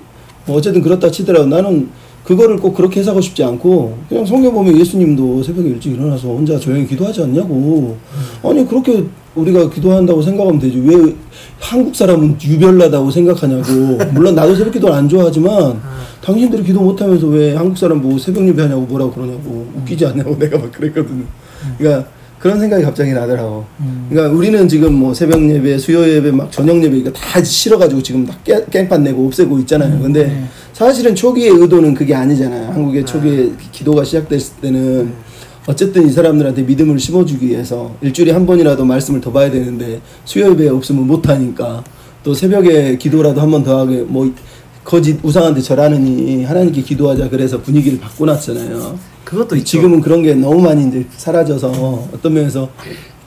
뭐 0.45 0.57
어쨌든 0.57 0.81
그렇다 0.81 1.09
치더라도 1.09 1.47
나는 1.47 1.89
그거를 2.25 2.57
꼭 2.57 2.73
그렇게 2.73 2.99
해석하고 2.99 3.21
싶지 3.21 3.43
않고 3.43 3.97
그냥 4.09 4.25
성경 4.25 4.53
보면 4.53 4.77
예수님도 4.77 5.43
새벽에 5.43 5.69
일찍 5.69 5.93
일어나서 5.93 6.27
혼자 6.29 6.57
조용히 6.57 6.87
기도하지 6.87 7.21
않냐고. 7.21 7.97
아니 8.43 8.67
그렇게 8.67 9.05
우리가 9.35 9.69
기도한다고 9.69 10.21
생각하면 10.21 10.59
되지. 10.59 10.79
왜 10.79 11.15
한국 11.59 11.95
사람은 11.95 12.37
유별나다고 12.41 13.11
생각하냐고. 13.11 13.63
물론 14.13 14.33
나도 14.33 14.55
새벽 14.55 14.73
기도를 14.73 14.95
안 14.95 15.07
좋아하지만 15.07 15.79
당신들이 16.23 16.63
기도 16.63 16.81
못하면서 16.81 17.27
왜 17.27 17.55
한국 17.55 17.77
사람 17.77 18.01
보고 18.01 18.17
새벽 18.17 18.47
예배하냐고 18.47 18.81
뭐라고 18.81 19.11
그러냐고 19.11 19.67
웃기지 19.77 20.07
않냐고 20.07 20.37
내가 20.39 20.57
막 20.57 20.71
그랬거든 20.71 21.25
그러니까 21.77 22.09
그런 22.45 22.59
생각이 22.59 22.83
갑자기 22.83 23.11
나더라고 23.11 23.65
그러니까 24.07 24.37
우리는 24.37 24.67
지금 24.67 24.93
뭐 24.93 25.11
새벽 25.15 25.41
예배 25.49 25.79
수요 25.79 26.07
예배 26.07 26.29
막 26.29 26.51
저녁 26.51 26.75
예배 26.83 26.97
이거 26.97 27.11
다 27.11 27.43
싫어가지고 27.43 28.03
지금 28.03 28.23
다 28.23 28.37
깨- 28.43 28.63
깽판 28.69 29.03
내고 29.03 29.25
없애고 29.25 29.57
있잖아요 29.61 29.99
근데 29.99 30.25
네. 30.27 30.43
사실은 30.71 31.15
초기의 31.15 31.49
의도는 31.49 31.95
그게 31.95 32.13
아니잖아요. 32.13 32.71
한국의 32.73 33.03
초기에 33.03 33.49
기도가 33.71 34.03
시작됐을 34.03 34.57
때는 34.61 35.11
어쨌든 35.65 36.05
이 36.07 36.11
사람들한테 36.11 36.61
믿음을 36.61 36.99
심어주기 36.99 37.47
위해서 37.47 37.95
일주일에 38.01 38.31
한 38.31 38.45
번이라도 38.45 38.85
말씀을 38.85 39.21
더 39.21 39.31
봐야 39.31 39.49
되는데 39.49 39.99
수요 40.25 40.51
예배 40.51 40.67
없으면 40.69 41.07
못 41.07 41.27
하니까 41.27 41.83
또 42.23 42.35
새벽에 42.35 42.95
기도라도 42.99 43.41
한 43.41 43.49
번 43.49 43.63
더 43.63 43.79
하게 43.79 44.01
뭐 44.03 44.31
거짓 44.85 45.19
우상한테 45.23 45.61
절하느니 45.61 46.45
하나님께 46.45 46.81
기도하자 46.83 47.29
그래서 47.29 47.59
분위기를 47.61 47.99
바꿔놨잖아요. 47.99 48.97
그것도 49.25 49.55
있죠. 49.57 49.65
지금은 49.65 49.99
그런 49.99 50.21
게 50.21 50.33
너무 50.35 50.61
많이 50.61 50.87
이제 50.87 51.05
사라져서 51.17 52.09
어떤 52.13 52.33
면에서 52.33 52.69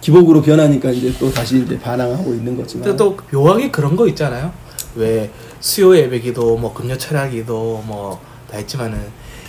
기복으로 0.01 0.41
변하니까 0.41 0.91
이제 0.91 1.13
또 1.19 1.31
다시 1.31 1.59
이제 1.65 1.79
반항하고 1.79 2.33
있는 2.33 2.57
거지만 2.57 2.97
또 2.97 3.17
묘하게 3.33 3.71
그런 3.71 3.97
거 3.97 4.07
있잖아요. 4.09 4.53
왜 4.95 5.29
수요 5.61 5.97
예배기도 5.97 6.57
뭐 6.57 6.73
금요 6.73 6.97
철야기도 6.97 7.83
뭐 7.87 8.19
다 8.51 8.57
했지만은 8.57 8.99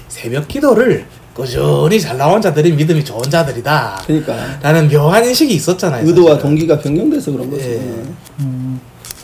새벽 0.09 0.47
기도를 0.47 1.05
꾸준히 1.33 1.99
잘 2.01 2.17
나온 2.17 2.41
자들이 2.41 2.73
믿음이 2.73 3.03
좋은 3.05 3.21
자들이다. 3.23 4.01
그러니까 4.05 4.59
라는 4.61 4.89
묘한 4.89 5.23
인식이 5.25 5.53
있었잖아요. 5.53 6.05
의도와 6.05 6.31
사실은. 6.31 6.41
동기가 6.49 6.79
변경돼서 6.79 7.31
그런 7.31 7.49
거지. 7.49 7.63
예. 7.63 8.03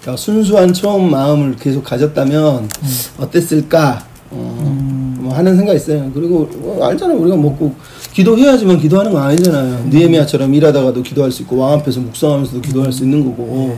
음, 0.06 0.12
그러니까 0.16 0.18
순수한 0.18 0.72
처음 0.72 1.10
마음을 1.10 1.56
계속 1.56 1.84
가졌다면 1.84 2.70
어땠을까? 3.18 4.06
어, 4.30 5.16
뭐 5.20 5.34
하는 5.34 5.56
생각이 5.58 5.78
있어요. 5.78 6.12
그리고 6.14 6.48
뭐 6.58 6.86
알잖아 6.86 7.14
우리가 7.16 7.36
먹고 7.36 7.74
기도해야지만 8.14 8.80
기도하는 8.80 9.12
거 9.12 9.20
아니잖아요. 9.20 9.88
느헤미야처럼 9.90 10.54
일하다가도 10.54 11.02
기도할 11.02 11.32
수 11.32 11.42
있고 11.42 11.58
왕 11.58 11.74
앞에서 11.74 12.00
묵상하면서도 12.02 12.62
기도할 12.62 12.92
수 12.92 13.04
있는 13.04 13.26
거고. 13.26 13.76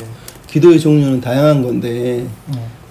기도의 0.48 0.80
종류는 0.80 1.22
다양한 1.22 1.62
건데. 1.64 2.26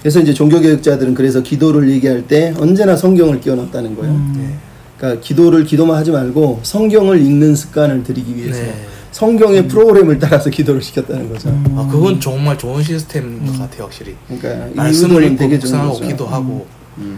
그래서 0.01 0.21
이제 0.21 0.33
종교개혁자들은 0.33 1.15
그래서 1.15 1.43
기도를 1.43 1.91
얘기할 1.91 2.27
때 2.27 2.55
언제나 2.59 2.97
성경을 2.97 3.41
끼워 3.41 3.57
넣었다는 3.57 3.97
거예요. 3.97 4.15
그러니까 4.99 5.21
기도를 5.21 5.65
기도만 5.65 5.97
하지 5.97 6.11
말고 6.11 6.61
성경을 6.63 7.21
읽는 7.21 7.55
습관을 7.57 8.05
들이기 8.05 8.37
위해서. 8.37 8.61
네. 8.61 8.75
성경의 9.17 9.69
프로그램을 9.69 10.19
따라서 10.19 10.51
기도를 10.51 10.83
시켰다는 10.83 11.33
거죠. 11.33 11.49
아, 11.75 11.89
그건 11.91 12.21
정말 12.21 12.59
좋은 12.59 12.83
시스템인 12.83 13.47
것 13.47 13.59
같아요, 13.59 13.85
확실히. 13.85 14.15
그러니까 14.29 14.69
이 14.69 14.75
말씀을 14.75 15.25
읽고 15.25 15.49
묵상하고. 15.49 16.01
기도하고. 16.01 16.67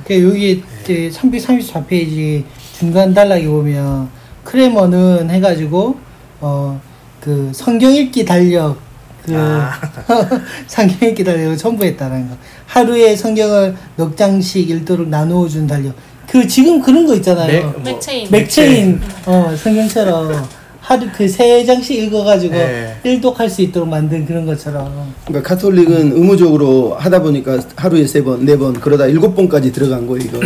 그 0.05 0.25
여기 0.25 0.63
이제 0.83 1.11
334페이지 1.13 2.45
중간 2.79 3.15
단락에 3.15 3.47
보면 3.47 4.09
크랜머는 4.45 5.31
해가지고 5.31 5.97
어 6.41 6.81
그 7.21 7.51
성경 7.53 7.95
읽기 7.95 8.25
달력 8.25 8.79
그 9.25 9.35
아. 9.37 9.73
성경 10.67 11.11
읽기 11.11 11.23
달력을 11.23 11.57
첨부했다는 11.57 12.29
거. 12.31 12.37
하루에 12.67 13.15
성경을 13.15 13.77
넉 13.97 14.17
장씩 14.17 14.71
읽도록 14.71 15.09
나누어 15.09 15.47
준 15.49 15.67
달력. 15.67 15.95
그 16.27 16.47
지금 16.47 16.81
그런 16.81 17.07
거 17.07 17.15
있잖아요. 17.17 17.47
네, 17.47 17.61
뭐, 17.61 17.83
맥체인. 17.83 18.31
맥체인. 18.31 19.01
어 19.27 19.55
성경처럼 19.57 20.49
하루 20.89 21.07
그 21.15 21.29
세 21.29 21.67
장씩 21.67 22.03
읽어가지고 22.05 22.55
네. 22.55 22.97
일독할 23.05 23.51
수 23.51 23.61
있도록 23.61 23.87
만든 23.87 24.25
그런 24.25 24.47
것처럼 24.47 25.13
그러니까 25.27 25.47
카톨릭은 25.47 26.13
의무적으로 26.17 26.95
하다 26.99 27.21
보니까 27.21 27.61
하루에 27.77 28.07
세 28.07 28.25
번, 28.25 28.47
네 28.47 28.57
번, 28.57 28.73
그러다 28.73 29.07
일곱 29.07 29.35
번까지 29.35 29.71
들어간 29.71 30.07
거예요, 30.07 30.25
이거. 30.25 30.39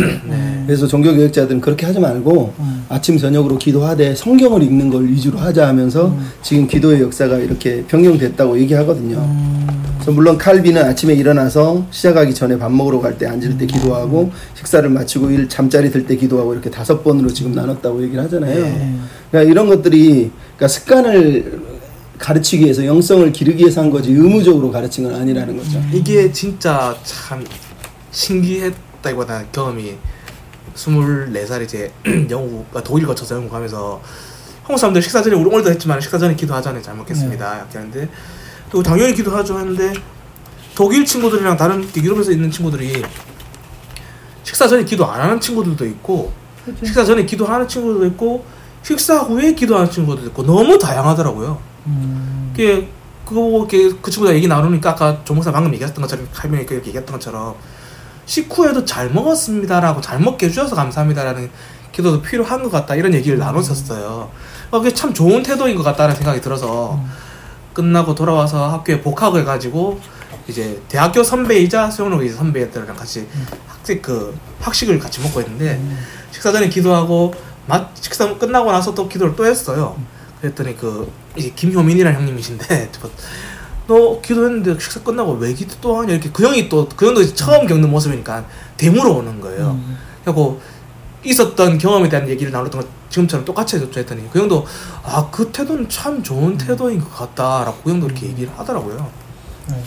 그래서 0.65 0.85
종교개혁자들은 0.85 1.61
그렇게 1.61 1.85
하지 1.85 1.99
말고 1.99 2.53
음. 2.59 2.85
아침, 2.89 3.17
저녁으로 3.17 3.57
기도하되 3.57 4.15
성경을 4.15 4.63
읽는 4.63 4.89
걸 4.89 5.07
위주로 5.07 5.37
하자 5.39 5.65
하면서 5.67 6.13
지금 6.41 6.67
기도의 6.67 7.01
역사가 7.01 7.37
이렇게 7.37 7.83
변경됐다고 7.87 8.59
얘기하거든요. 8.59 9.17
음, 9.17 9.67
물론 10.11 10.37
칼빈은 10.37 10.83
아침에 10.83 11.13
일어나서 11.13 11.85
시작하기 11.91 12.33
전에 12.33 12.57
밥 12.57 12.71
먹으러 12.71 12.99
갈 12.99 13.17
때 13.17 13.25
앉을 13.27 13.57
때 13.57 13.65
기도하고 13.65 14.31
식사를 14.55 14.87
마치고 14.89 15.29
일 15.31 15.47
잠자리 15.47 15.91
들 15.91 16.05
때 16.05 16.15
기도하고 16.15 16.53
이렇게 16.53 16.69
다섯 16.69 17.03
번으로 17.03 17.31
지금 17.31 17.53
나눴다고 17.53 18.03
얘기를 18.03 18.23
하잖아요. 18.23 18.53
네. 18.63 18.95
그러니까 19.31 19.51
이런 19.51 19.67
것들이 19.67 20.31
그러니까 20.57 20.67
습관을 20.67 21.61
가르치기 22.17 22.63
위해서 22.63 22.85
영성을 22.85 23.31
기르기 23.31 23.59
위해서 23.63 23.81
한 23.81 23.89
거지 23.91 24.11
의무적으로 24.11 24.71
가르친 24.71 25.03
건 25.05 25.15
아니라는 25.15 25.57
거죠. 25.57 25.81
이게 25.91 26.31
진짜 26.31 26.95
참 27.03 27.43
신기했다기보다는 28.11 29.47
경험이 29.51 29.95
24살 30.75 31.63
이제 31.63 31.91
영국, 32.29 32.65
아, 32.73 32.81
독일 32.81 33.05
거쳐서 33.05 33.35
영국 33.35 33.51
가면서 33.51 34.01
한국 34.63 34.79
사람들 34.79 35.01
식사 35.01 35.21
전에 35.21 35.35
우리 35.35 35.45
오늘도 35.49 35.69
했지만 35.71 35.99
식사 36.01 36.17
전에 36.17 36.35
기도하잖아요. 36.35 36.81
잘 36.81 36.95
먹겠습니다. 36.95 37.57
이렇게 37.57 37.77
하는데 37.77 38.09
또 38.73 38.81
당연히 38.81 39.13
기도하죠 39.13 39.55
하는데 39.55 39.93
독일 40.73 41.05
친구들이랑 41.05 41.55
다른 41.55 41.87
유럽에서 41.95 42.31
있는 42.31 42.49
친구들이 42.49 43.03
식사 44.41 44.67
전에 44.67 44.83
기도 44.83 45.05
안 45.05 45.21
하는 45.21 45.39
친구들도 45.39 45.85
있고 45.85 46.33
식사 46.83 47.05
전에 47.05 47.23
기도하는 47.23 47.67
친구들도 47.67 48.07
있고 48.07 48.43
식사 48.81 49.19
후에 49.19 49.53
기도하는 49.53 49.91
친구들도 49.91 50.29
있고 50.29 50.43
너무 50.43 50.79
다양하더라고요. 50.79 51.59
음, 51.85 52.51
그게 52.51 52.89
그거 53.23 53.67
그 53.69 54.09
친구가 54.09 54.33
얘기 54.33 54.47
나누니까 54.47 54.89
아까 54.89 55.23
조 55.23 55.35
목사 55.35 55.51
방금 55.51 55.71
얘기했던 55.75 56.01
것처럼 56.01 56.27
칼빈이 56.33 56.63
이렇게 56.63 56.77
얘기했던 56.77 57.13
것처럼 57.13 57.53
식후에도 58.25 58.83
잘 58.85 59.11
먹었습니다라고 59.11 60.01
잘 60.01 60.19
먹게 60.19 60.47
해주셔서 60.47 60.75
감사합니다라는 60.75 61.51
기도도 61.91 62.23
필요한 62.23 62.63
것 62.63 62.71
같다 62.71 62.95
이런 62.95 63.13
얘기를 63.13 63.37
나눴었어요. 63.37 64.31
어, 64.71 64.79
그게 64.79 64.91
참 64.91 65.13
좋은 65.13 65.43
태도인 65.43 65.75
것 65.75 65.83
같다는 65.83 66.15
생각이 66.15 66.41
들어서 66.41 66.99
끝나고 67.73 68.15
돌아와서 68.15 68.69
학교에 68.71 69.01
복학을 69.01 69.41
해가지고 69.41 69.99
이제 70.47 70.81
대학교 70.89 71.23
선배이자 71.23 71.89
수영록 71.89 72.23
이제 72.23 72.33
선배들이랑 72.35 72.95
같이 72.95 73.27
학식 73.67 74.01
그 74.01 74.37
학식을 74.59 74.99
같이 74.99 75.21
먹고 75.21 75.41
했는데 75.41 75.79
식사 76.31 76.51
전에 76.51 76.69
기도하고 76.69 77.33
맛 77.65 77.89
식사 78.01 78.37
끝나고 78.37 78.71
나서 78.71 78.93
또 78.93 79.07
기도를 79.07 79.35
또 79.35 79.45
했어요. 79.45 79.95
그랬더니 80.41 80.75
그 80.75 81.09
이제 81.37 81.51
김효민이라는 81.55 82.19
형님이신데 82.19 82.89
저, 82.91 83.09
너 83.87 84.19
기도했는데 84.21 84.77
식사 84.79 85.01
끝나고 85.01 85.33
왜 85.33 85.53
기도 85.53 85.75
또 85.81 85.97
하냐 85.97 86.13
이렇게 86.13 86.29
그 86.31 86.43
형이 86.43 86.67
또 86.69 86.87
그 86.95 87.07
형도 87.07 87.25
처음 87.33 87.65
겪는 87.67 87.89
모습이니까 87.89 88.45
되물어 88.77 89.11
오는 89.11 89.39
거예요. 89.39 89.71
음. 89.71 89.97
그리고 90.23 90.61
있었던 91.23 91.77
경험에 91.77 92.09
대한 92.09 92.27
얘기를 92.27 92.51
나눴던 92.51 92.81
거 92.81 92.87
지금처럼 93.13 93.45
똑같이 93.45 93.75
해줬죠 93.75 93.99
했더니 93.99 94.23
그 94.31 94.39
형도 94.39 94.65
아 95.03 95.29
그 95.31 95.51
태도는 95.51 95.87
참 95.89 96.21
좋은 96.23 96.57
태도인 96.57 96.99
것 96.99 97.13
같다라고 97.15 97.77
그 97.83 97.91
형도 97.91 98.07
이렇게 98.07 98.27
얘기를 98.27 98.51
하더라고요. 98.55 99.07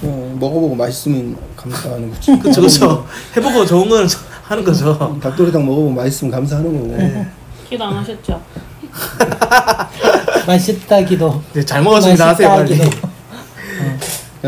어, 0.02 0.36
먹어보고 0.40 0.74
맛있으면 0.74 1.36
감사하는 1.56 2.10
거지. 2.10 2.38
그쵸 2.40 2.62
그쵸 2.62 3.06
해보고 3.36 3.66
좋은 3.66 3.88
거는 3.88 4.06
하는 4.44 4.64
거죠 4.64 5.18
닭도리탕 5.22 5.64
먹어보고 5.64 5.90
맛있으면 5.90 6.30
감사하는 6.32 6.72
거고. 6.72 6.96
네. 6.96 7.26
기도 7.68 7.84
안 7.84 7.94
하셨죠? 7.96 8.40
맛있다 10.46 11.00
기도. 11.02 11.42
네, 11.52 11.64
잘 11.64 11.82
먹었습니다 11.82 12.28
하세요 12.28 12.48
맛있다, 12.48 12.74
빨리 12.74 12.90
기도. 12.90 13.08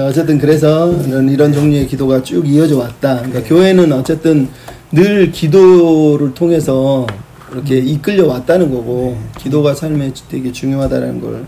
어쨌든 0.06 0.38
그래서 0.38 0.92
이런, 0.92 1.28
이런 1.28 1.52
종류의 1.52 1.86
기도가 1.88 2.22
쭉 2.22 2.46
이어져 2.48 2.78
왔다. 2.78 3.16
그러니까 3.16 3.42
교회는 3.42 3.92
어쨌든 3.92 4.48
늘 4.92 5.32
기도를 5.32 6.32
통해서 6.34 7.04
이렇게 7.52 7.78
이끌려 7.78 8.26
왔다는 8.26 8.70
거고 8.70 9.18
기도가 9.38 9.74
삶에 9.74 10.12
되게 10.28 10.52
중요하다는 10.52 11.20
걸 11.20 11.46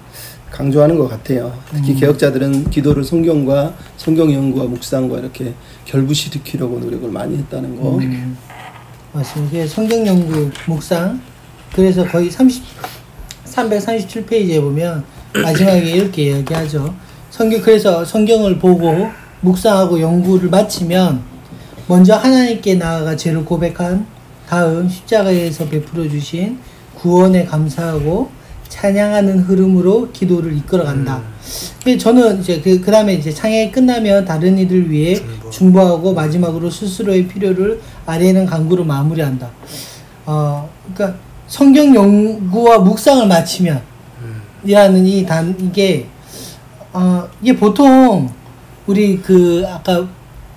강조하는 0.50 0.98
것 0.98 1.08
같아요. 1.08 1.52
특히 1.72 1.94
개혁자들은 1.94 2.70
기도를 2.70 3.04
성경과 3.04 3.74
성경 3.96 4.32
연구와 4.32 4.66
묵상과 4.66 5.18
이렇게 5.18 5.54
결부시키려고 5.84 6.80
노력을 6.80 7.08
많이 7.10 7.36
했다는 7.38 7.80
거. 7.80 7.96
음, 7.98 8.36
맞습니다. 9.12 9.66
성경 9.66 10.06
연구 10.06 10.50
묵상 10.66 11.20
그래서 11.72 12.04
거의 12.04 12.30
30 12.30 12.62
337페이지에 13.44 14.60
보면 14.60 15.04
마지막에 15.34 15.90
이렇게 15.90 16.30
이야기하죠. 16.30 16.94
성경 17.30 17.60
그래서 17.60 18.04
성경을 18.04 18.58
보고 18.58 19.08
묵상하고 19.40 20.00
연구를 20.00 20.50
마치면 20.50 21.22
먼저 21.86 22.14
하나님께 22.14 22.74
나아가 22.74 23.16
죄를 23.16 23.44
고백한 23.44 24.06
다음 24.50 24.88
십자가에서 24.88 25.66
베풀어 25.68 26.08
주신 26.08 26.58
구원에 26.96 27.44
감사하고 27.44 28.28
찬양하는 28.68 29.40
흐름으로 29.44 30.10
기도를 30.10 30.56
이끌어간다. 30.56 31.22
근데 31.84 31.96
저는 31.96 32.40
이제 32.40 32.60
그 32.60 32.80
그 32.80 32.90
다음에 32.90 33.14
이제 33.14 33.30
찬양이 33.32 33.70
끝나면 33.70 34.24
다른 34.24 34.58
이들 34.58 34.90
위해 34.90 35.14
중보. 35.14 35.50
중보하고 35.50 36.14
마지막으로 36.14 36.68
스스로의 36.68 37.28
필요를 37.28 37.80
아뢰는 38.06 38.44
간구로 38.46 38.84
마무리한다. 38.84 39.48
어, 40.26 40.68
그러니까 40.94 41.16
성경 41.46 41.94
연구와 41.94 42.78
묵상을 42.80 43.28
마치면 43.28 43.80
이라는 44.64 45.06
이 45.06 45.24
단 45.26 45.54
이게 45.60 46.06
어 46.92 47.28
이게 47.40 47.54
보통 47.56 48.28
우리 48.88 49.16
그 49.22 49.64
아까 49.68 50.08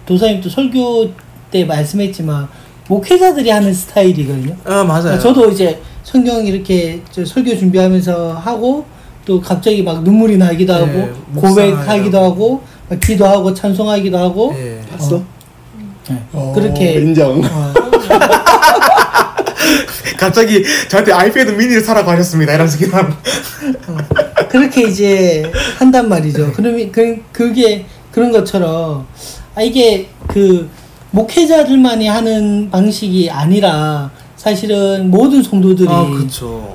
도사님도 0.07 0.49
설교 0.49 1.11
때 1.51 1.63
말씀했지만 1.65 2.47
목회자들이 2.87 3.49
하는 3.49 3.73
스타일이거든요. 3.73 4.55
아 4.65 4.83
맞아요 4.83 5.17
저도 5.19 5.49
이제 5.51 5.79
성경 6.03 6.45
이렇게 6.45 7.01
저 7.11 7.23
설교 7.25 7.57
준비하면서 7.57 8.33
하고 8.33 8.85
또 9.25 9.39
갑자기 9.39 9.81
막 9.83 10.03
눈물이 10.03 10.37
나기도 10.37 10.73
하고 10.73 10.85
네, 10.85 11.11
고백하기도. 11.35 12.21
하고 12.21 12.61
막 12.89 12.99
기도하고 12.99 13.53
찬송하기도 13.53 14.17
하고 14.17 14.53
예. 14.57 14.81
봤어? 14.91 15.23
네. 16.09 16.21
어, 16.33 16.51
그렇게 16.53 16.95
인정. 16.95 17.41
어, 17.41 17.73
갑자기 20.17 20.63
저한테 20.89 21.13
아이패드 21.13 21.51
미니를 21.51 21.81
사라고 21.81 22.11
하셨습니다 22.11 22.53
이러면서 22.53 22.77
기도하는 22.77 23.11
어, 23.87 23.97
그렇게 24.49 24.83
이제 24.83 25.49
한단 25.77 26.09
말이죠. 26.09 26.51
그러면 26.53 26.91
그 26.91 27.21
그게 27.31 27.85
그런 28.11 28.31
것처럼 28.31 29.07
아 29.55 29.61
이게 29.61 30.09
그 30.27 30.69
목회자들만이 31.13 32.07
하는 32.07 32.69
방식이 32.71 33.29
아니라 33.29 34.09
사실은 34.35 35.11
모든 35.11 35.43
성도들이 35.43 35.87
아 35.87 36.05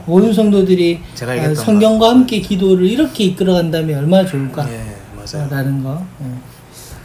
모든 0.07 0.33
성도들이 0.33 1.01
아, 1.23 1.55
성경과 1.55 2.07
거. 2.07 2.09
함께 2.11 2.41
기도를 2.41 2.87
이렇게 2.87 3.25
이끌어간다면 3.25 3.99
얼마나 3.99 4.27
좋을까? 4.27 4.67
예 4.73 4.97
맞아요 5.17 5.49
라는 5.51 5.83
거 5.83 6.03
예, 6.23 6.27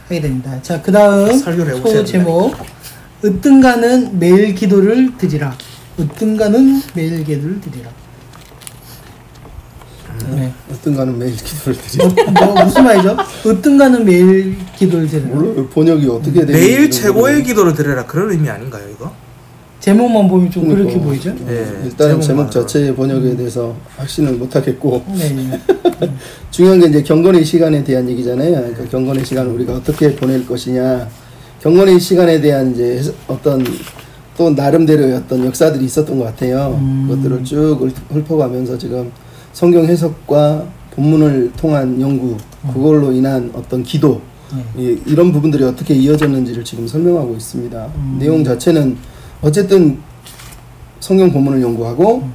하게 0.08 0.20
됩니다. 0.20 0.56
자, 0.62 0.80
그 0.80 0.92
다음 0.92 1.36
소 1.36 2.04
제목 2.04 2.54
으뜸가는 3.24 4.18
매일 4.18 4.54
기도를 4.54 5.16
드리라. 5.18 5.56
으뜸가는 5.98 6.82
매일 6.94 7.24
기도를 7.24 7.60
드리라. 7.60 7.90
네. 10.34 10.52
어떤가는 10.72 11.18
매일 11.18 11.34
기도를 11.36 11.78
드리. 11.80 11.98
뭐, 12.06 12.44
뭐 12.54 12.64
무슨 12.64 12.84
말이죠? 12.84 13.16
으뜸가는 13.46 14.04
매일 14.04 14.56
기도를 14.76 15.06
드리라. 15.08 15.28
물론 15.34 15.68
번역이 15.70 16.08
어떻게 16.08 16.44
되는지 16.46 16.52
매일 16.52 16.90
최고의 16.90 17.42
기도를 17.42 17.74
드려라 17.74 18.04
그런 18.06 18.30
의미 18.30 18.48
아닌가요 18.48 18.84
이거? 18.90 19.12
제목만 19.80 20.28
보면 20.28 20.50
좀 20.50 20.64
그렇게 20.68 20.84
그러니까. 20.98 21.04
보이죠? 21.06 21.30
어, 21.30 21.46
예, 21.50 21.84
일단은 21.84 22.20
제목만 22.20 22.50
제목. 22.50 22.50
자체의 22.50 22.96
번역에 22.96 23.36
대해서 23.36 23.76
확신을 23.98 24.32
못 24.34 24.54
하겠고 24.56 25.04
네. 25.08 25.28
네. 25.30 25.60
중요한 26.50 26.80
게 26.80 26.86
이제 26.86 27.02
경건의 27.02 27.44
시간에 27.44 27.84
대한 27.84 28.08
얘기잖아요. 28.08 28.52
그러니까 28.52 28.84
경건의 28.86 29.24
시간을 29.26 29.52
우리가 29.52 29.74
어떻게 29.74 30.14
보낼 30.16 30.46
것이냐. 30.46 31.06
경건의 31.62 32.00
시간에 32.00 32.40
대한 32.40 32.72
이제 32.72 33.02
어떤 33.26 33.62
또 34.38 34.50
나름대로의 34.50 35.14
어떤 35.16 35.44
역사들이 35.44 35.84
있었던 35.84 36.18
것 36.18 36.24
같아요. 36.24 36.78
음. 36.80 37.06
그것들을 37.08 37.44
쭉 37.44 37.78
읊- 37.82 38.16
읊어가면서 38.16 38.78
지금 38.78 39.12
성경 39.54 39.84
해석과 39.86 40.64
본문을 40.94 41.52
통한 41.56 41.98
연구, 42.00 42.36
그걸로 42.72 43.10
인한 43.12 43.50
어떤 43.54 43.82
기도, 43.82 44.20
네. 44.52 44.64
이- 44.82 44.98
이런 45.06 45.32
부분들이 45.32 45.64
어떻게 45.64 45.94
이어졌는지를 45.94 46.64
지금 46.64 46.86
설명하고 46.86 47.34
있습니다. 47.34 47.86
음. 47.96 48.16
내용 48.20 48.44
자체는 48.44 48.96
어쨌든 49.40 49.98
성경 51.00 51.32
본문을 51.32 51.62
연구하고 51.62 52.28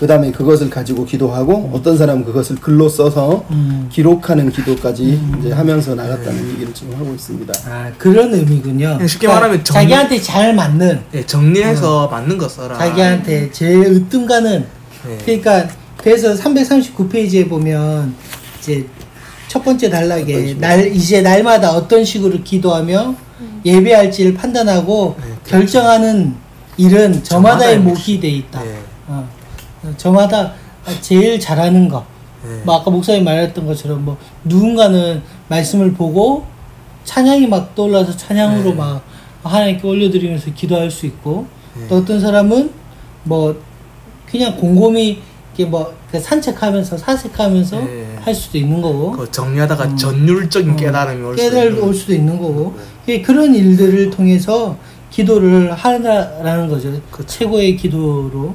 그 0.00 0.06
다음에 0.06 0.32
그것을 0.32 0.68
가지고 0.68 1.04
기도하고 1.04 1.70
어떤 1.72 1.96
사람은 1.96 2.24
그것을 2.24 2.56
글로 2.56 2.88
써서 2.88 3.44
음. 3.50 3.88
기록하는 3.92 4.50
기도까지 4.50 5.20
이제 5.38 5.52
하면서 5.52 5.94
나갔다는 5.94 6.50
얘기를 6.54 6.74
지금 6.74 6.94
하고 6.98 7.12
있습니다. 7.14 7.52
아, 7.68 7.92
그런 7.98 8.34
의미군요. 8.34 8.94
그냥 8.94 9.06
쉽게 9.06 9.28
말하면 9.28 9.62
정- 9.62 9.74
자기한테 9.74 10.20
잘 10.20 10.54
맞는 10.54 11.00
예 11.14 11.24
정리해서 11.24 12.08
맞는 12.08 12.36
거 12.38 12.48
써라 12.48 12.76
자기한테 12.78 13.50
제일 13.52 13.80
으뜸가는 13.86 14.64
예. 15.08 15.18
그러니까 15.24 15.68
그래서 16.02 16.34
339페이지에 16.34 17.48
보면 17.48 18.14
이제 18.58 18.86
첫 19.48 19.64
번째 19.64 19.88
단락에 19.90 20.54
날 20.58 20.94
이제 20.94 21.22
날마다 21.22 21.72
어떤 21.72 22.04
식으로 22.04 22.42
기도하며 22.42 23.14
예배할지를 23.64 24.34
판단하고 24.34 25.16
네, 25.18 25.34
결정하는 25.46 26.34
일은 26.76 27.22
저마다의 27.22 27.78
몫이 27.80 28.18
돼 28.18 28.28
있다. 28.28 28.64
예. 28.66 28.78
어. 29.08 29.28
저마다 29.96 30.54
제일 31.00 31.38
잘하는 31.38 31.88
거. 31.88 32.04
예. 32.44 32.64
뭐 32.64 32.76
아까 32.76 32.90
목사님 32.90 33.24
말했던 33.24 33.66
것처럼 33.66 34.04
뭐 34.04 34.16
누군가는 34.44 35.22
말씀을 35.48 35.92
보고 35.92 36.46
찬양이 37.04 37.46
막 37.46 37.74
떠올라서 37.74 38.16
찬양으로 38.16 38.70
네. 38.70 38.74
막 38.74 39.02
하나님께 39.44 39.86
올려드리면서 39.86 40.52
기도할 40.54 40.90
수 40.90 41.06
있고 41.06 41.46
네. 41.74 41.86
또 41.88 41.96
어떤 41.96 42.20
사람은 42.20 42.70
뭐 43.24 43.60
그냥 44.26 44.56
곰곰이 44.56 45.20
이렇게 45.56 45.70
뭐 45.70 45.99
그 45.99 46.20
산책하면서 46.20 46.98
사색하면서 46.98 47.80
네. 47.80 48.06
할 48.20 48.34
수도 48.34 48.58
있는 48.58 48.80
거고 48.80 49.12
그거 49.12 49.30
정리하다가 49.30 49.96
전율적인 49.96 50.76
깨달음이 50.76 51.22
올 51.24 51.36
수도 51.36 51.46
음. 51.46 51.50
깨달 51.50 51.68
있는 51.68 51.82
올 51.82 51.94
수도 51.94 52.14
있는 52.14 52.38
거고 52.38 52.74
네. 53.06 53.14
예, 53.14 53.22
그런 53.22 53.54
일들을 53.54 54.10
통해서 54.10 54.76
기도를 55.10 55.72
하라라는 55.72 56.68
거죠 56.68 56.92
그쵸. 57.10 57.26
최고의 57.26 57.76
기도로 57.76 58.54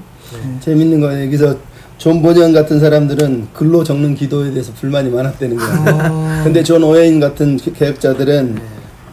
재밌는 0.62 1.00
거예요. 1.00 1.26
여기서 1.26 1.56
존 1.98 2.22
번연 2.22 2.54
같은 2.54 2.80
사람들은 2.80 3.50
글로 3.54 3.84
적는 3.84 4.16
기도에 4.16 4.52
대해서 4.52 4.72
불만이 4.74 5.10
많았다는 5.10 5.58
거예요. 5.58 6.12
어, 6.12 6.42
근데 6.44 6.64
존 6.64 6.84
오웬 6.84 7.20
같은 7.20 7.58
개혁자들은 7.58 8.60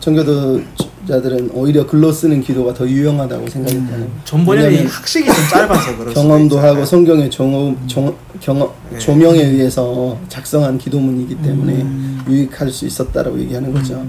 청교도 0.00 0.60
자들은 1.08 1.50
오히려 1.52 1.86
글로 1.86 2.10
쓰는 2.10 2.40
기도가 2.40 2.72
더 2.72 2.88
유용하다고 2.88 3.48
생각했다는 3.48 4.08
전번에는 4.24 4.70
왜냐면 4.70 4.90
학식이 4.90 5.26
좀 5.26 5.34
짧아서 5.50 5.90
수도 5.98 6.10
경험도. 6.12 6.58
하고 6.58 6.84
성경의 6.84 7.30
정, 7.30 7.76
정, 7.86 8.14
경험, 8.40 8.70
네. 8.90 8.98
조명에 8.98 9.40
의해서 9.42 10.18
작성한 10.28 10.78
기도문이기 10.78 11.36
때문에 11.36 11.72
음. 11.82 12.22
유익할 12.28 12.70
수 12.70 12.86
있었다라고 12.86 13.38
얘기하는 13.40 13.72
거죠. 13.72 14.02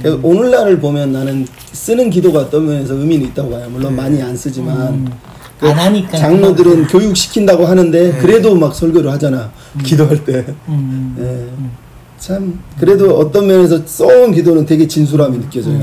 그래서 0.00 0.18
오늘날을 0.22 0.80
보면 0.80 1.12
나는 1.12 1.46
쓰는 1.72 2.10
기도가 2.10 2.40
어떤 2.40 2.66
면에서 2.66 2.94
의미는 2.94 3.26
있다고 3.28 3.50
봐요. 3.50 3.68
물론 3.70 3.94
많이 3.94 4.20
안 4.22 4.36
쓰지만 4.36 5.10
그안 5.60 5.78
하니까 5.78 6.16
장로들은 6.16 6.86
교육 6.86 7.16
시킨다고 7.16 7.66
하는데 7.66 8.12
네. 8.12 8.18
그래도 8.18 8.54
막 8.54 8.74
설교를 8.74 9.10
하잖아. 9.12 9.52
기도할 9.84 10.24
때. 10.24 10.44
음, 10.68 11.16
예. 11.18 11.70
참 12.18 12.58
그래도 12.78 13.16
어떤 13.18 13.46
면에서 13.46 13.80
써온 13.86 14.32
기도는 14.32 14.66
되게 14.66 14.86
진솔함이 14.86 15.38
느껴져요. 15.38 15.78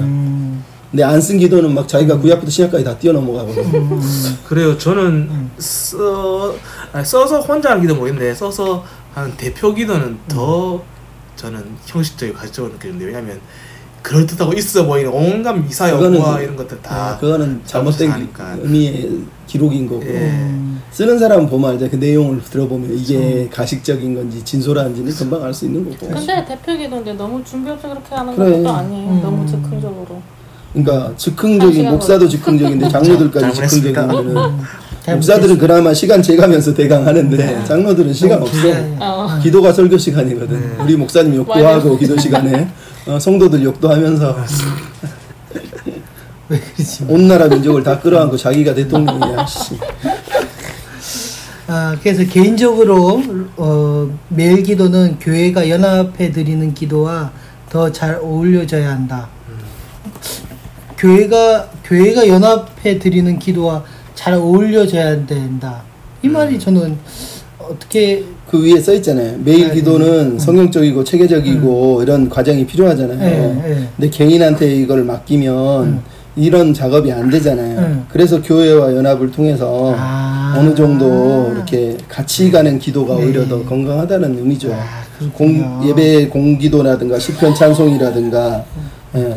음, 0.88 0.92
근데 0.92 1.04
안 1.04 1.20
쓴 1.22 1.38
기도는 1.38 1.74
막 1.74 1.88
자기가 1.88 2.18
구약부터 2.20 2.50
신약까지 2.50 2.84
다 2.84 2.98
뛰어넘어가거든. 2.98 4.00
그래요. 4.48 4.78
저는 4.78 5.50
써 5.58 6.54
아니, 6.94 7.06
써서 7.06 7.40
혼자 7.42 7.72
하기도 7.72 7.96
모르겠는데 7.96 8.34
써서 8.34 8.84
한 9.14 9.36
대표 9.36 9.74
기도는 9.74 10.18
더 10.28 10.82
저는 11.36 11.64
형식적이고 11.86 12.38
가시적으로 12.38 12.74
느끼는데 12.74 13.06
왜냐하면 13.06 13.40
그럴듯하고 14.02 14.54
있어 14.54 14.86
보이는 14.86 15.12
온갖 15.12 15.54
미사 15.54 15.92
그- 15.98 16.06
이런 16.42 16.56
것들 16.56 16.82
다 16.82 16.96
아, 17.16 17.18
그거는 17.18 17.62
잘못된 17.66 18.10
하니까. 18.10 18.56
의미의 18.62 19.24
기록인 19.48 19.88
거고. 19.88 20.06
예. 20.06 20.20
음, 20.20 20.82
쓰는 20.92 21.20
사람 21.20 21.48
보면 21.50 21.72
알죠. 21.72 21.90
그 21.90 21.98
내용을 21.98 22.42
들어보면 22.42 22.94
이게 22.98 23.50
가식적인 23.52 24.16
건지 24.16 24.42
진솔한지는 24.46 25.14
금방 25.14 25.44
알 25.44 25.54
수 25.54 25.66
있는 25.66 25.84
거고. 25.84 26.08
근데 26.14 26.46
대표 26.46 26.78
기도인데 26.78 27.14
너무 27.14 27.44
준비 27.44 27.70
없이 27.70 27.84
그렇게 27.88 28.16
하는 28.16 28.34
그래. 28.36 28.52
것도 28.64 28.70
아니에요. 28.70 29.10
음. 29.12 29.22
너무 29.22 29.46
즉흥적으로. 29.46 30.22
그러니까 30.74 31.13
즉흥적인 31.18 31.89
목사도 31.89 32.28
즉흥적인데 32.28 32.89
장로들까지. 32.93 33.68
즉흥적이면은 33.68 34.36
잘 35.03 35.15
목사들은 35.15 35.57
그나마 35.57 35.93
시간 35.93 36.22
재가면서 36.22 36.74
대강하는데 36.74 37.63
장로들은 37.63 38.13
시간 38.13 38.41
없어. 38.41 38.57
어. 38.99 39.39
기도가 39.41 39.72
설교 39.72 39.97
시간이거든. 39.97 40.80
우리 40.82 40.97
목사님 40.97 41.34
욕도. 41.36 41.53
하고 41.65 41.97
기도 41.97 42.18
시간에 42.18 42.68
어, 43.07 43.18
성도들 43.18 43.63
욕도 43.63 43.89
하면서? 43.89 44.36
온 47.09 47.28
나라 47.28 47.47
민족을 47.47 47.84
다 47.84 47.99
끌어안고 47.99 48.36
자기가 48.38 48.74
대통령이야. 48.74 49.45
씨. 49.45 49.78
아, 51.68 51.95
그래서 52.01 52.24
개인적으로 52.24 53.22
어, 53.57 54.09
매일 54.30 54.63
기도는 54.63 55.20
교회가 55.20 55.70
연합해 55.70 56.32
드리는 56.32 56.74
기도와 56.74 57.32
더 57.70 57.91
잘 57.91 58.15
어울려져야 58.15 58.89
한다. 58.89 59.28
교회가 60.98 61.70
교회가 61.84 62.28
연합해 62.28 63.00
드리는 63.00 63.38
기도와 63.39 63.84
잘 64.16 64.34
어울려져야 64.34 65.26
된다. 65.26 65.84
이 66.24 66.28
말이 66.28 66.60
저는 66.60 66.98
어떻게 67.60 68.24
그 68.50 68.64
위에 68.66 68.80
써 68.80 68.93
있잖아요. 68.95 69.38
매일 69.43 69.68
네, 69.68 69.76
기도는 69.76 70.39
성경적이고 70.39 71.04
체계적이고 71.04 72.02
이런 72.02 72.30
과정이 72.30 72.66
필요하잖아요. 72.66 73.20
네, 73.20 73.62
네. 73.62 73.89
근데 73.95 74.10
개인한테 74.10 74.74
이걸 74.76 75.04
맡기면 75.04 75.84
음. 75.84 76.02
이런 76.36 76.74
작업이 76.74 77.12
안 77.12 77.30
되잖아요. 77.30 77.80
음. 77.80 78.06
그래서 78.10 78.41
교회와 78.41 78.95
연합을 78.95 79.32
통해서 79.32 79.93
아. 79.98 80.56
어느 80.58 80.74
정도 80.74 81.52
이렇게 81.54 81.98
같이 82.08 82.50
가는 82.50 82.80
기도가 82.80 83.16
네. 83.16 83.26
오히려 83.26 83.48
더 83.48 83.64
건강하다는 83.64 84.38
의미죠. 84.38 84.74
아. 84.74 85.04
공, 85.34 85.82
예배 85.86 86.28
공기도라든가 86.30 87.20
시편 87.20 87.54
찬송이라든가 87.56 88.64
예. 89.16 89.36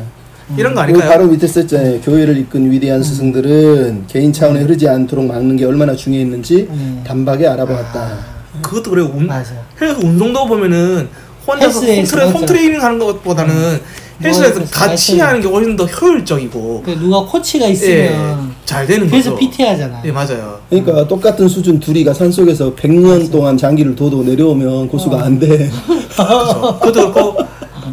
이런 0.57 0.75
거그 0.75 0.81
아닐까요? 0.85 1.09
바로 1.09 1.27
밑에 1.27 1.47
썼잖아요. 1.47 2.01
교회를 2.01 2.37
이끈 2.39 2.71
위대한 2.71 3.03
스승들은 3.03 4.05
개인 4.09 4.33
차원에 4.33 4.61
흐르지 4.63 4.89
않도록 4.89 5.27
막는 5.27 5.57
게 5.57 5.65
얼마나 5.65 5.95
중요했는지 5.95 6.69
음. 6.71 7.03
단박에 7.07 7.47
알아보았다. 7.47 8.19
그것도 8.63 8.91
그래 8.91 9.03
운, 9.03 9.27
맞아. 9.27 9.53
헬스 9.81 10.05
운동도 10.05 10.47
보면은 10.47 11.09
혼자서 11.47 11.83
헬스에서 11.87 12.17
홈트레, 12.17 12.25
맞아. 12.27 12.39
홈트레이닝 12.39 12.83
하는 12.83 12.99
것보다는 12.99 13.81
헬스에서 14.23 14.59
뭐, 14.61 14.69
같이. 14.71 15.19
하는 15.19 15.41
게 15.41 15.49
훨씬 15.49 15.77
더 15.77 15.85
효율적이고 15.87 16.83
그 16.85 16.91
누가 16.91 17.21
코치가 17.25 17.67
예, 17.67 17.71
있으면 17.71 18.53
잘 18.67 18.87
되는 18.87 19.09
그래서 19.09 19.31
거죠. 19.31 19.41
PT 19.41 19.63
하잖아. 19.63 20.03
예 20.05 20.13
맞아요. 20.13 20.59
그러니까 20.69 21.09
똑같은 21.09 21.49
수준 21.49 21.81
둘이가 21.81 22.13
산속에서 22.13 22.75
100년 22.75 23.31
동안 23.31 23.57
장기를 23.57 23.95
둬도 23.97 24.23
내려오면 24.25 24.89
고수가 24.89 25.23
안 25.23 25.39
돼. 25.39 25.71
그렇죠. 26.17 26.79
그것도 26.81 27.13
그렇고 27.13 27.37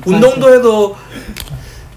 운동도 0.06 0.54
해도 0.54 0.96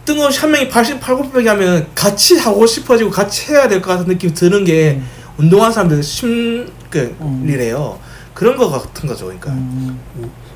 뜬금없이 0.05 0.41
한 0.41 0.51
명이 0.51 0.69
88, 0.69 1.17
900이 1.17 1.45
하면 1.47 1.87
같이 1.95 2.37
하고 2.39 2.67
싶어지고 2.67 3.11
같이 3.11 3.53
해야 3.53 3.69
될 3.69 3.81
것 3.83 3.91
같은 3.91 4.07
느낌이 4.07 4.35
드는 4.35 4.65
게 4.65 5.01
운동하는 5.39 5.73
사람들 5.73 6.03
심리래요. 6.03 7.99
그런 8.35 8.57
거 8.57 8.69
같은 8.71 9.09
거죠. 9.09 9.27
그러니까 9.27 9.51
음, 9.53 9.99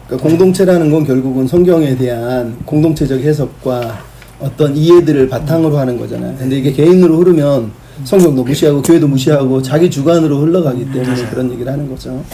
그러니까 0.07 0.29
공동체라는 0.29 0.91
건 0.91 1.05
결국은 1.07 1.47
성경에 1.47 1.97
대한 1.97 2.57
공동체적 2.65 3.21
해석과 3.21 4.03
어떤 4.41 4.77
이해들을 4.77 5.29
바탕으로 5.29 5.79
하는 5.79 5.99
거잖아요. 5.99 6.37
근데 6.39 6.57
이게 6.59 6.73
개인으로 6.73 7.19
흐르면 7.19 7.71
성경도 8.05 8.43
무시하고 8.43 8.83
교회도 8.83 9.07
무시하고 9.07 9.63
자기 9.63 9.89
주관으로 9.91 10.39
흘러가기 10.41 10.91
때문에 10.93 11.27
그런 11.31 11.53
얘기를 11.53 11.71
하는 11.73 11.89
거죠. 11.89 12.25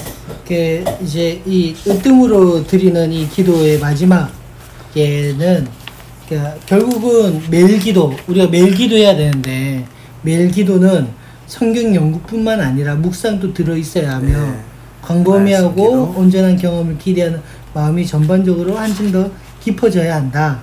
그 0.49 0.83
이제 1.05 1.41
이 1.47 1.75
으뜸으로 1.87 2.67
드리는 2.67 3.13
이 3.13 3.29
기도의 3.29 3.79
마지막에는 3.79 5.69
그러니까 6.31 6.55
결국은 6.65 7.43
매일 7.51 7.81
기도 7.81 8.15
우리가 8.29 8.47
매일 8.47 8.73
기도해야 8.73 9.17
되는데 9.17 9.85
매일 10.23 10.49
기도는 10.49 11.09
성경 11.49 11.93
연구뿐만 11.93 12.61
아니라 12.61 12.95
묵상도 12.95 13.53
들어 13.53 13.77
있어야 13.77 14.15
하며 14.15 14.29
네. 14.29 14.61
광범위하고. 15.03 16.15
온전한 16.17 16.57
경험을 16.57 16.97
기대하는 16.99 17.43
마음이 17.75 18.07
전반적으로 18.07 18.77
한층 18.77 19.11
더 19.11 19.29
깊어져야 19.61 20.15
한다. 20.15 20.63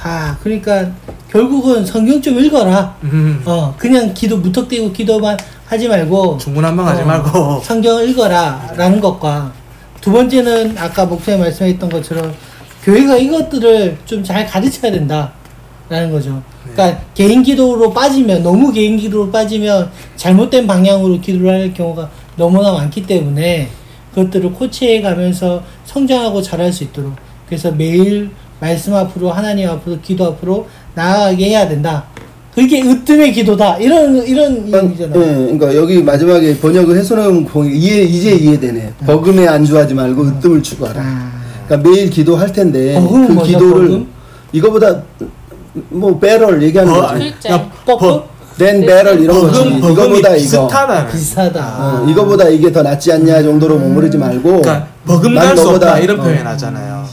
아 0.00 0.36
그러니까 0.40 0.92
결국은 1.28 1.84
성경 1.84 2.22
좀 2.22 2.38
읽어라. 2.38 2.96
음, 3.02 3.42
어 3.44 3.74
그냥 3.76 4.14
기도 4.14 4.36
무턱대고 4.36 4.92
기도만 4.92 5.36
하지 5.64 5.88
말고 5.88 6.38
중구난방하지 6.38 7.02
어, 7.02 7.04
말고 7.04 7.60
성경을 7.64 8.08
읽어라라는 8.10 9.00
것과 9.00 9.52
두 10.00 10.12
번째는 10.12 10.78
아까 10.78 11.04
목사님 11.04 11.40
말씀했던 11.40 11.90
것처럼 11.90 12.32
교회가 12.86 13.16
이것들을 13.16 13.98
좀 14.06 14.22
잘 14.22 14.46
가르쳐야 14.46 14.92
된다라는 14.92 16.12
거죠. 16.12 16.40
그러니까 16.72 17.00
개인 17.14 17.42
기도로 17.42 17.92
빠지면 17.92 18.42
너무 18.44 18.72
개인 18.72 18.96
기도로 18.96 19.30
빠지면 19.30 19.90
잘못된 20.14 20.66
방향으로 20.68 21.20
기도를 21.20 21.50
할 21.50 21.74
경우가 21.74 22.08
너무나 22.36 22.72
많기 22.72 23.04
때문에 23.04 23.68
그것들을 24.14 24.52
코치해 24.52 25.00
가면서 25.02 25.62
성장하고 25.84 26.40
잘할 26.42 26.72
수 26.72 26.84
있도록 26.84 27.12
그래서 27.48 27.72
매일 27.72 28.30
말씀 28.60 28.94
앞으로 28.94 29.30
하나님 29.32 29.68
앞으로 29.68 29.98
기도 30.00 30.24
앞으로 30.26 30.66
나아가게 30.94 31.44
해야 31.46 31.68
된다. 31.68 32.04
그게 32.54 32.80
으뜸의 32.82 33.32
기도다. 33.32 33.76
이런 33.78 34.24
이런 34.26 34.66
예, 34.72 34.76
의미잖아요. 34.78 35.12
그러니까 35.12 35.74
여기 35.76 36.02
마지막에 36.02 36.56
번역을 36.58 36.96
해서는 36.96 37.44
보니 37.44 37.76
이해 37.76 38.02
이제 38.02 38.30
이해되네. 38.34 38.94
버금에 39.06 39.46
안주하지 39.46 39.92
말고 39.92 40.22
으뜸을 40.22 40.62
추구하라. 40.62 41.02
아. 41.02 41.35
그러니까 41.66 41.88
매일 41.90 42.10
기도할 42.10 42.52
텐데 42.52 42.94
버금은 42.94 43.26
그 43.28 43.32
뭐죠, 43.32 43.52
기도를 43.52 43.88
버금? 43.88 44.06
이거보다 44.52 45.02
뭐 45.90 46.18
배럴 46.18 46.62
얘기하는 46.62 46.92
버- 46.92 47.00
거지. 47.08 47.34
그러니까 47.42 47.70
뻑 47.84 47.98
버- 47.98 48.24
된 48.56 48.86
배럴 48.86 49.20
이런 49.20 49.38
거지. 49.40 49.60
이거보다 49.68 50.28
이거. 50.30 50.34
비슷하다. 50.36 51.06
비슷하다. 51.08 51.76
어, 51.78 52.06
이거보다 52.08 52.48
이게 52.48 52.72
더 52.72 52.82
낫지 52.82 53.12
않냐 53.12 53.42
정도로 53.42 53.78
머무르지 53.78 54.16
말고 54.16 54.62
그러니까 54.62 54.86
버금 55.06 55.34
난갈수 55.34 55.64
너보다- 55.64 55.74
없다 55.74 55.98
이런 55.98 56.20
어, 56.20 56.22
표현 56.22 56.46
하잖아요. 56.46 57.04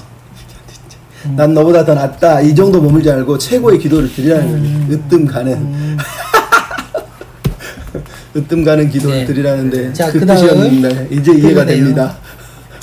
난 1.35 1.53
너보다 1.53 1.83
더 1.85 1.93
낫다 1.93 2.41
이 2.41 2.53
정도 2.55 2.81
머물지 2.81 3.09
말고 3.09 3.37
최고의 3.37 3.79
기도를 3.79 4.13
드리라는 4.13 4.45
음. 4.47 4.85
거지. 4.89 5.01
으뜸 5.17 5.25
가는 5.25 5.97
으뜸 8.35 8.63
가는 8.63 8.89
기도를 8.89 9.19
네. 9.19 9.25
드리라는데 9.25 9.93
자, 9.93 10.11
그 10.11 10.19
그다음 10.19 10.39
뜻이었는데 10.39 11.07
이제 11.11 11.31
이해가 11.33 11.61
그거네요. 11.61 11.75
됩니다. 11.77 12.15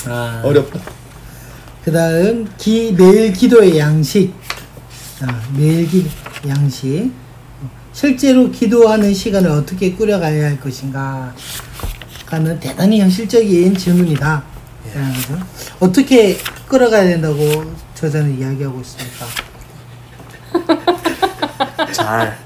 아. 0.06 0.40
어렵다. 0.44 0.78
그 1.84 1.92
다음, 1.92 2.48
기, 2.58 2.92
매일 2.96 3.32
기도의 3.32 3.78
양식. 3.78 4.34
아, 5.22 5.42
매일 5.56 5.88
기 5.88 6.06
양식. 6.46 7.10
실제로 7.92 8.50
기도하는 8.50 9.12
시간을 9.12 9.50
어떻게 9.50 9.92
꾸려가야 9.92 10.46
할 10.46 10.60
것인가. 10.60 11.34
가는 12.26 12.60
대단히 12.60 13.00
현실적인 13.00 13.76
질문이다. 13.76 14.42
라는 14.94 15.12
거죠. 15.14 15.38
어떻게 15.80 16.38
끌어가야 16.68 17.04
된다고 17.04 17.74
저자는 17.94 18.38
이야기하고 18.38 18.80
있습니까? 18.82 19.26
잘. 21.92 22.38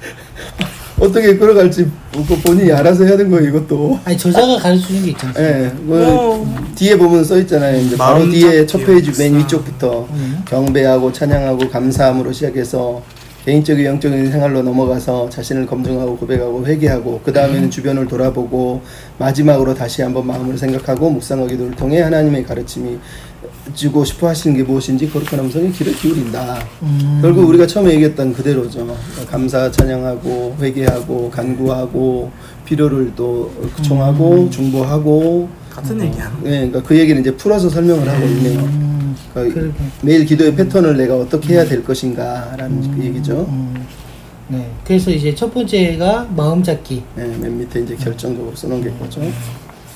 어떻게 0.98 1.36
끌어갈지 1.36 1.90
그 2.12 2.36
본인이 2.40 2.70
알아서 2.72 3.04
해야 3.04 3.16
되는 3.16 3.30
거예요 3.30 3.48
이것도. 3.48 3.98
아니, 4.04 4.16
저자가 4.16 4.58
가르쳐 4.58 4.86
주는 4.86 5.04
게 5.04 5.14
않습니까? 5.20 5.42
예, 5.42 5.72
그 5.86 6.46
뒤에 6.76 6.96
보면 6.96 7.24
써 7.24 7.36
있잖아요. 7.38 7.80
이제 7.80 7.96
바로 7.96 8.24
뒤에 8.30 8.64
첫 8.66 8.78
페이지 8.84 9.10
맨. 9.20 9.36
위쪽부터 9.38 10.06
음. 10.12 10.42
경배하고 10.46 11.12
찬양하고 11.12 11.68
감사함으로 11.68 12.32
시작해서 12.32 13.02
개인적인 13.44 13.84
영적인 13.84 14.30
생활로 14.32 14.62
넘어가서 14.62 15.28
자신을 15.28 15.66
검증하고 15.66 16.16
고백하고 16.16 16.64
회개하고 16.64 17.20
그 17.22 17.32
다음에는 17.32 17.70
주변을 17.70 18.06
돌아보고 18.06 18.80
마지막으로 19.18 19.74
다시 19.74 20.00
한번 20.00 20.26
마음을 20.26 20.56
생각하고 20.56 21.10
묵상과 21.10 21.48
기도를 21.48 21.74
통해 21.76 22.00
하나님의 22.00 22.44
가르침이 22.44 22.98
주고 23.72 24.04
싶어 24.04 24.28
하시는 24.28 24.56
게 24.56 24.62
무엇인지 24.62 25.10
거룩한 25.10 25.40
음성에 25.40 25.70
귀를 25.70 25.94
기울인다. 25.94 26.58
음. 26.82 27.18
결국 27.22 27.48
우리가 27.48 27.66
처음에 27.66 27.92
얘기했던 27.94 28.34
그대로죠. 28.34 28.94
감사 29.26 29.70
찬양하고 29.70 30.56
회개하고 30.60 31.30
간구하고 31.30 32.30
필요를 32.66 33.12
또 33.16 33.52
청하고 33.82 34.50
중보하고 34.50 35.48
같은 35.70 36.00
얘기야. 36.02 36.32
예, 36.44 36.50
그러니까 36.50 36.82
그 36.82 36.96
얘기는 36.98 37.20
이제 37.20 37.34
풀어서 37.34 37.68
설명을 37.68 38.08
하고 38.08 38.26
있네요. 38.26 38.60
음, 38.60 39.16
그러니까 39.32 39.60
그러게. 39.60 39.78
매일 40.02 40.24
기도의 40.24 40.54
패턴을 40.54 40.96
내가 40.96 41.16
어떻게 41.16 41.54
해야 41.54 41.64
될 41.64 41.82
것인가라는 41.82 42.94
그 42.96 43.04
얘기죠. 43.04 43.46
음, 43.48 43.86
네. 44.48 44.70
그래서 44.84 45.10
이제 45.10 45.34
첫 45.34 45.52
번째가 45.52 46.28
마음 46.36 46.62
잡기. 46.62 47.02
예, 47.18 47.22
맨 47.22 47.58
밑에 47.58 47.80
이제 47.80 47.96
결정적으로 47.96 48.54
써놓은 48.54 48.84
게 48.84 48.90
거죠. 48.90 49.20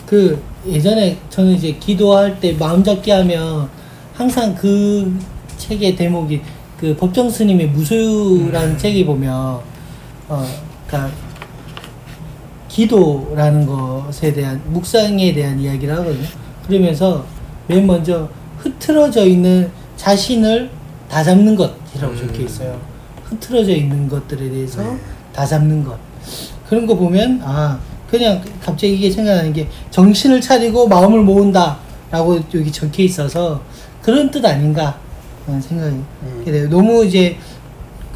그 0.08 0.42
예전에 0.66 1.18
저는 1.28 1.52
이제 1.52 1.72
기도할 1.72 2.40
때 2.40 2.54
마음 2.54 2.82
잡기 2.82 3.10
하면 3.10 3.68
항상 4.14 4.54
그 4.54 5.14
책의 5.58 5.96
대목이 5.96 6.40
그 6.80 6.96
법정 6.96 7.28
스님의 7.28 7.68
무소유라는 7.68 8.78
책이 8.78 9.04
보면 9.04 9.34
어 10.28 10.46
그러니까 10.86 11.14
기도라는 12.68 13.66
것에 13.66 14.32
대한 14.32 14.62
묵상에 14.68 15.34
대한 15.34 15.60
이야기를 15.60 15.94
하거든요. 15.98 16.26
그러면서 16.66 17.26
맨 17.66 17.86
먼저 17.86 18.30
흐트러져 18.56 19.26
있는 19.26 19.70
자신을 19.96 20.70
다 21.10 21.22
잡는 21.22 21.54
것이라고 21.54 22.14
음. 22.14 22.16
적혀 22.16 22.44
있어요. 22.44 22.80
흐트러져 23.24 23.72
있는 23.72 24.08
것들에 24.08 24.48
대해서 24.48 24.82
네. 24.82 24.98
다 25.34 25.44
잡는 25.44 25.84
것. 25.84 25.98
그런 26.66 26.86
거 26.86 26.94
보면 26.94 27.42
아 27.44 27.78
그냥 28.10 28.42
갑자기 28.62 28.94
이게 28.94 29.10
생각나는 29.10 29.52
게 29.52 29.68
정신을 29.90 30.40
차리고 30.40 30.88
마음을 30.88 31.20
모은다라고 31.22 32.40
여기 32.54 32.72
적혀 32.72 33.02
있어서 33.02 33.60
그런 34.02 34.30
뜻 34.30 34.44
아닌가 34.44 34.98
하는 35.46 35.60
생각이 35.60 35.94
음. 36.22 36.42
돼요. 36.44 36.68
너무 36.70 37.04
이제 37.04 37.36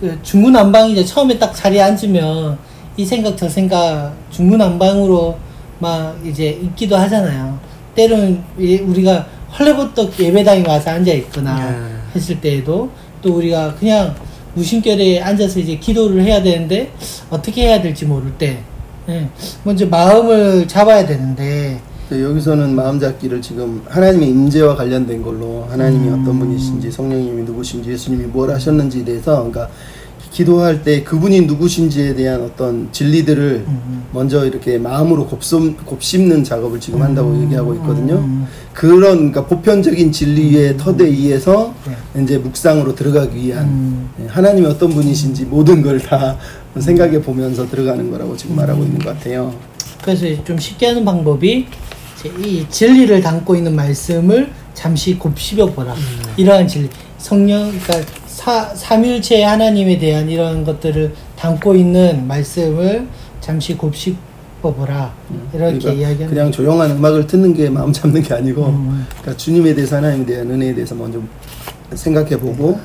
그 0.01 0.18
중구난방이 0.22 0.93
이제 0.93 1.05
처음에 1.05 1.38
딱 1.38 1.55
자리에 1.55 1.80
앉으면 1.82 2.59
이 2.97 3.05
생각 3.05 3.36
저 3.36 3.49
생각 3.49 4.12
중구난방으로 4.30 5.36
막 5.78 6.16
이제 6.24 6.49
있기도 6.62 6.97
하잖아요. 6.97 7.59
때로는 7.95 8.43
이- 8.59 8.76
우리가 8.78 9.26
헐레벌떡 9.59 10.18
예배당에 10.18 10.66
와서 10.66 10.90
앉아 10.90 11.12
있거나 11.12 11.70
네. 11.70 11.97
했을 12.14 12.40
때에도 12.40 12.88
또 13.20 13.34
우리가 13.36 13.74
그냥 13.74 14.14
무심결에 14.55 15.20
앉아서 15.20 15.61
이제 15.61 15.76
기도를 15.76 16.22
해야 16.22 16.43
되는데 16.43 16.90
어떻게 17.30 17.62
해야 17.68 17.80
될지 17.80 18.05
모를 18.07 18.30
때 18.38 18.59
예, 19.09 19.28
먼저 19.64 19.86
마음을 19.86 20.66
잡아야 20.68 21.05
되는데 21.07 21.80
네, 22.11 22.22
여기서는 22.22 22.74
마음 22.74 23.00
잡기를 23.00 23.40
지금 23.40 23.82
하나님의 23.88 24.28
임재와 24.28 24.76
관련된 24.76 25.22
걸로 25.22 25.66
하나님이 25.70 26.09
음. 26.09 26.20
어떤 26.22 26.38
분이신지 26.38 26.90
성령님이 26.90 27.42
누구신지 27.42 27.90
예수님이 27.90 28.24
뭘 28.26 28.50
하셨는지에 28.50 29.05
대해서 29.05 29.36
그러니까 29.36 29.68
기도할 30.30 30.82
때 30.82 31.03
그분이 31.03 31.42
누구신지에 31.42 32.14
대한 32.14 32.42
어떤 32.42 32.88
진리들을 32.90 33.64
음. 33.66 34.05
먼저 34.12 34.46
이렇게 34.46 34.78
마음으로 34.78 35.26
곱씹, 35.26 35.84
곱씹는 35.84 36.44
작업을 36.44 36.80
지금 36.80 37.03
한다고 37.03 37.38
얘기하고 37.42 37.74
있거든요. 37.74 38.14
음. 38.14 38.46
그런 38.72 39.00
그러니까 39.32 39.44
보편적인 39.46 40.11
진리의 40.12 40.78
터대 40.78 41.11
위에서 41.11 41.74
네. 41.86 42.22
이제 42.22 42.38
묵상으로 42.38 42.94
들어가기 42.94 43.36
위한 43.36 43.64
음. 43.64 44.11
예, 44.22 44.26
하나님이 44.26 44.66
어떤 44.66 44.90
분이신지 44.90 45.44
모든 45.46 45.82
걸 45.82 45.98
다 45.98 46.36
생각해 46.79 47.20
보면서 47.20 47.68
들어가는 47.68 48.11
거라고 48.11 48.37
지금 48.37 48.57
말하고 48.57 48.83
있는 48.85 48.99
것 48.99 49.14
같아요. 49.14 49.55
그래서 50.03 50.27
좀 50.45 50.59
쉽게 50.59 50.87
하는 50.87 51.05
방법이 51.05 51.66
이 52.45 52.66
진리를 52.68 53.20
담고 53.20 53.57
있는 53.57 53.75
말씀을 53.75 54.51
잠시 54.75 55.18
곱씹어 55.18 55.66
보라. 55.73 55.95
이러한 56.37 56.66
진리. 56.66 56.89
성령, 57.18 57.70
그러니까 57.70 58.12
사, 58.27 58.75
삼일체 58.75 59.45
하나님에 59.45 59.99
대한 59.99 60.29
이런 60.29 60.64
것들을 60.64 61.14
담고 61.37 61.77
있는 61.77 62.27
말씀을 62.27 63.07
잠시 63.41 63.77
곱씹어 63.77 64.16
보라. 64.61 65.12
이렇게 65.53 65.79
그러니까 65.79 65.93
이야기하는 65.93 66.29
그냥 66.29 66.53
조용한 66.53 66.91
음악을 66.93 67.27
듣는 67.27 67.55
게 67.55 67.68
마음 67.68 67.93
잡는 67.93 68.23
게 68.23 68.35
아니고 68.35 68.66
음. 68.66 69.07
그러니까 69.11 69.37
주님에 69.37 69.75
대해서 69.75 69.97
하나님에 69.97 70.27
대한 70.27 70.51
은혜에 70.51 70.75
대해서 70.75 70.95
먼저 70.95 71.20
생각해 71.95 72.39
보고 72.39 72.81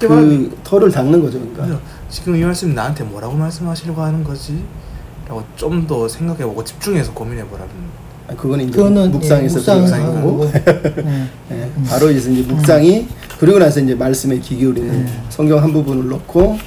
말하면 0.00 0.50
그 0.50 0.58
털을 0.64 0.90
닦는 0.90 1.22
거죠. 1.22 1.38
그러니까 1.54 1.80
지금 2.10 2.36
이 2.36 2.40
말씀 2.40 2.74
나한테 2.74 3.04
뭐라고 3.04 3.34
말씀하시려고 3.36 4.02
하는 4.02 4.24
거지? 4.24 4.62
라고 5.28 5.42
좀 5.56 5.86
더 5.86 6.08
생각해보고 6.08 6.64
집중해서 6.64 7.12
고민해보라는 7.14 7.70
아, 8.28 8.34
그거는 8.34 8.68
이제 8.68 8.76
그거는 8.76 9.10
묵상에서 9.12 9.58
예, 9.60 9.62
들어가는 9.62 9.82
묵상하는 9.82 10.22
거고 10.22 10.38
거고. 10.38 10.52
네. 11.02 11.26
예, 11.52 11.70
바로 11.88 12.10
이제 12.10 12.30
이제 12.32 12.42
묵상이 12.42 13.06
그리고 13.38 13.58
나서 13.58 13.80
이제 13.80 13.94
말씀에 13.94 14.38
귀 14.40 14.56
기울이는 14.56 15.08
성경 15.28 15.62
한 15.62 15.72
부분을 15.72 16.08
놓고 16.08 16.58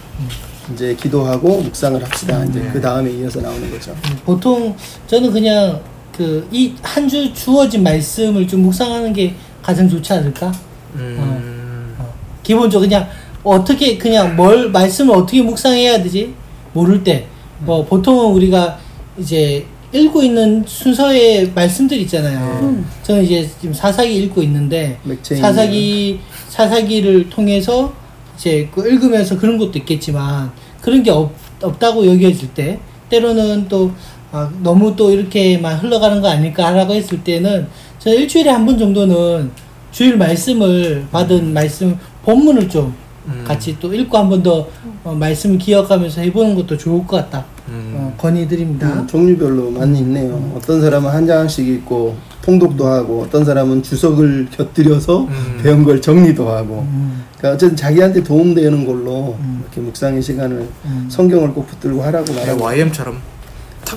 이제 0.74 0.96
기도하고 0.96 1.62
묵상을 1.62 2.02
합시다. 2.04 2.44
이제 2.46 2.60
네. 2.62 2.70
그 2.72 2.80
다음에 2.82 3.12
이어서 3.12 3.42
나오는 3.42 3.70
거죠. 3.72 3.94
보통 4.26 4.76
저는 5.08 5.32
그냥 5.32 5.82
그 6.16 6.48
이 6.52 6.74
한 6.84 7.08
주 7.10 7.34
주어진 7.34 7.84
말씀을 7.84 8.48
좀 8.48 8.62
묵상하는 8.62 9.12
게 9.14 9.36
가장 9.62 9.90
좋지 9.90 10.14
않을까? 10.14 10.52
음... 10.96 11.96
어, 12.00 12.14
기본적으로 12.44 12.88
그냥 12.88 13.08
어떻게 13.44 13.98
그냥 13.98 14.36
뭘 14.36 14.70
말씀을 14.72 15.14
어떻게 15.16 15.42
묵상해야 15.42 16.02
되지 16.04 16.34
모를 16.74 17.04
때 17.04 17.28
뭐 17.66 17.86
보통은 17.86 18.34
우리가 18.34 18.78
이제 19.18 19.66
읽고 19.94 20.24
있는 20.24 20.64
순서의 20.68 21.52
말씀들 21.54 21.98
있잖아요. 22.00 22.84
저는 23.04 23.24
이제 23.24 23.48
지금 23.62 23.74
사사기 23.74 24.18
읽고 24.24 24.42
있는데 24.44 24.98
맥체인. 25.04 25.40
사사기 25.42 26.20
사사기를 26.50 27.30
통해서 27.30 27.94
이제 28.36 28.68
그 28.74 28.88
읽으면서 28.90 29.38
그런 29.38 29.58
것도 29.58 29.78
있겠지만 29.80 30.52
그런 30.82 31.04
게 31.04 31.12
없, 31.12 31.32
없다고 31.62 32.06
여겨질 32.08 32.54
때 32.54 32.80
때로는 33.10 33.68
또 33.70 33.92
아, 34.32 34.50
너무 34.64 34.96
또 34.96 35.12
이렇게만 35.12 35.78
흘러가는 35.78 36.20
거 36.22 36.28
아닐까라고 36.28 36.94
했을 36.96 37.24
때는 37.24 37.68
저는 38.00 38.18
일주일에 38.18 38.50
한 38.50 38.66
번 38.66 38.78
정도는 38.80 39.52
주일 39.92 40.18
말씀을 40.18 41.06
받은 41.12 41.54
말씀 41.54 41.98
본문을 42.24 42.68
좀 42.68 42.94
음. 43.28 43.44
같이 43.48 43.78
또 43.80 43.94
읽고 43.94 44.18
한 44.18 44.30
번 44.30 44.44
더 44.44 44.68
어, 45.04 45.14
말씀을 45.14 45.58
기억하면서 45.58 46.22
해보는 46.22 46.56
것도 46.56 46.78
좋을 46.78 47.06
것 47.08 47.18
같다. 47.18 47.46
음. 47.70 47.94
어, 47.96 48.14
건의드립니다. 48.18 49.02
음, 49.02 49.08
종류별로 49.08 49.72
많이 49.72 50.00
있네요. 50.00 50.52
어떤 50.56 50.82
사람은 50.82 51.10
한 51.10 51.26
장씩 51.28 51.68
읽고 51.68 52.16
통독도 52.42 52.86
하고 52.86 53.22
어떤 53.22 53.46
사람은 53.46 53.84
주석을 53.84 54.48
곁들여서 54.52 55.22
음. 55.26 55.60
배운 55.64 55.84
걸 55.84 56.02
정리도 56.02 56.50
하고 56.50 56.80
음, 56.90 57.24
그러니까 57.38 57.56
어쨌든 57.56 57.76
자기한테 57.78 58.24
도움되는 58.24 58.86
걸로 58.86 59.38
음. 59.40 59.62
이렇게 59.64 59.80
묵상의 59.80 60.22
시간을 60.22 60.68
음. 60.86 61.08
성경을 61.10 61.54
꼭 61.54 61.68
붙들고 61.68 62.02
하라고 62.04 62.34
말하고 62.34 62.64
YM처럼 62.66 63.18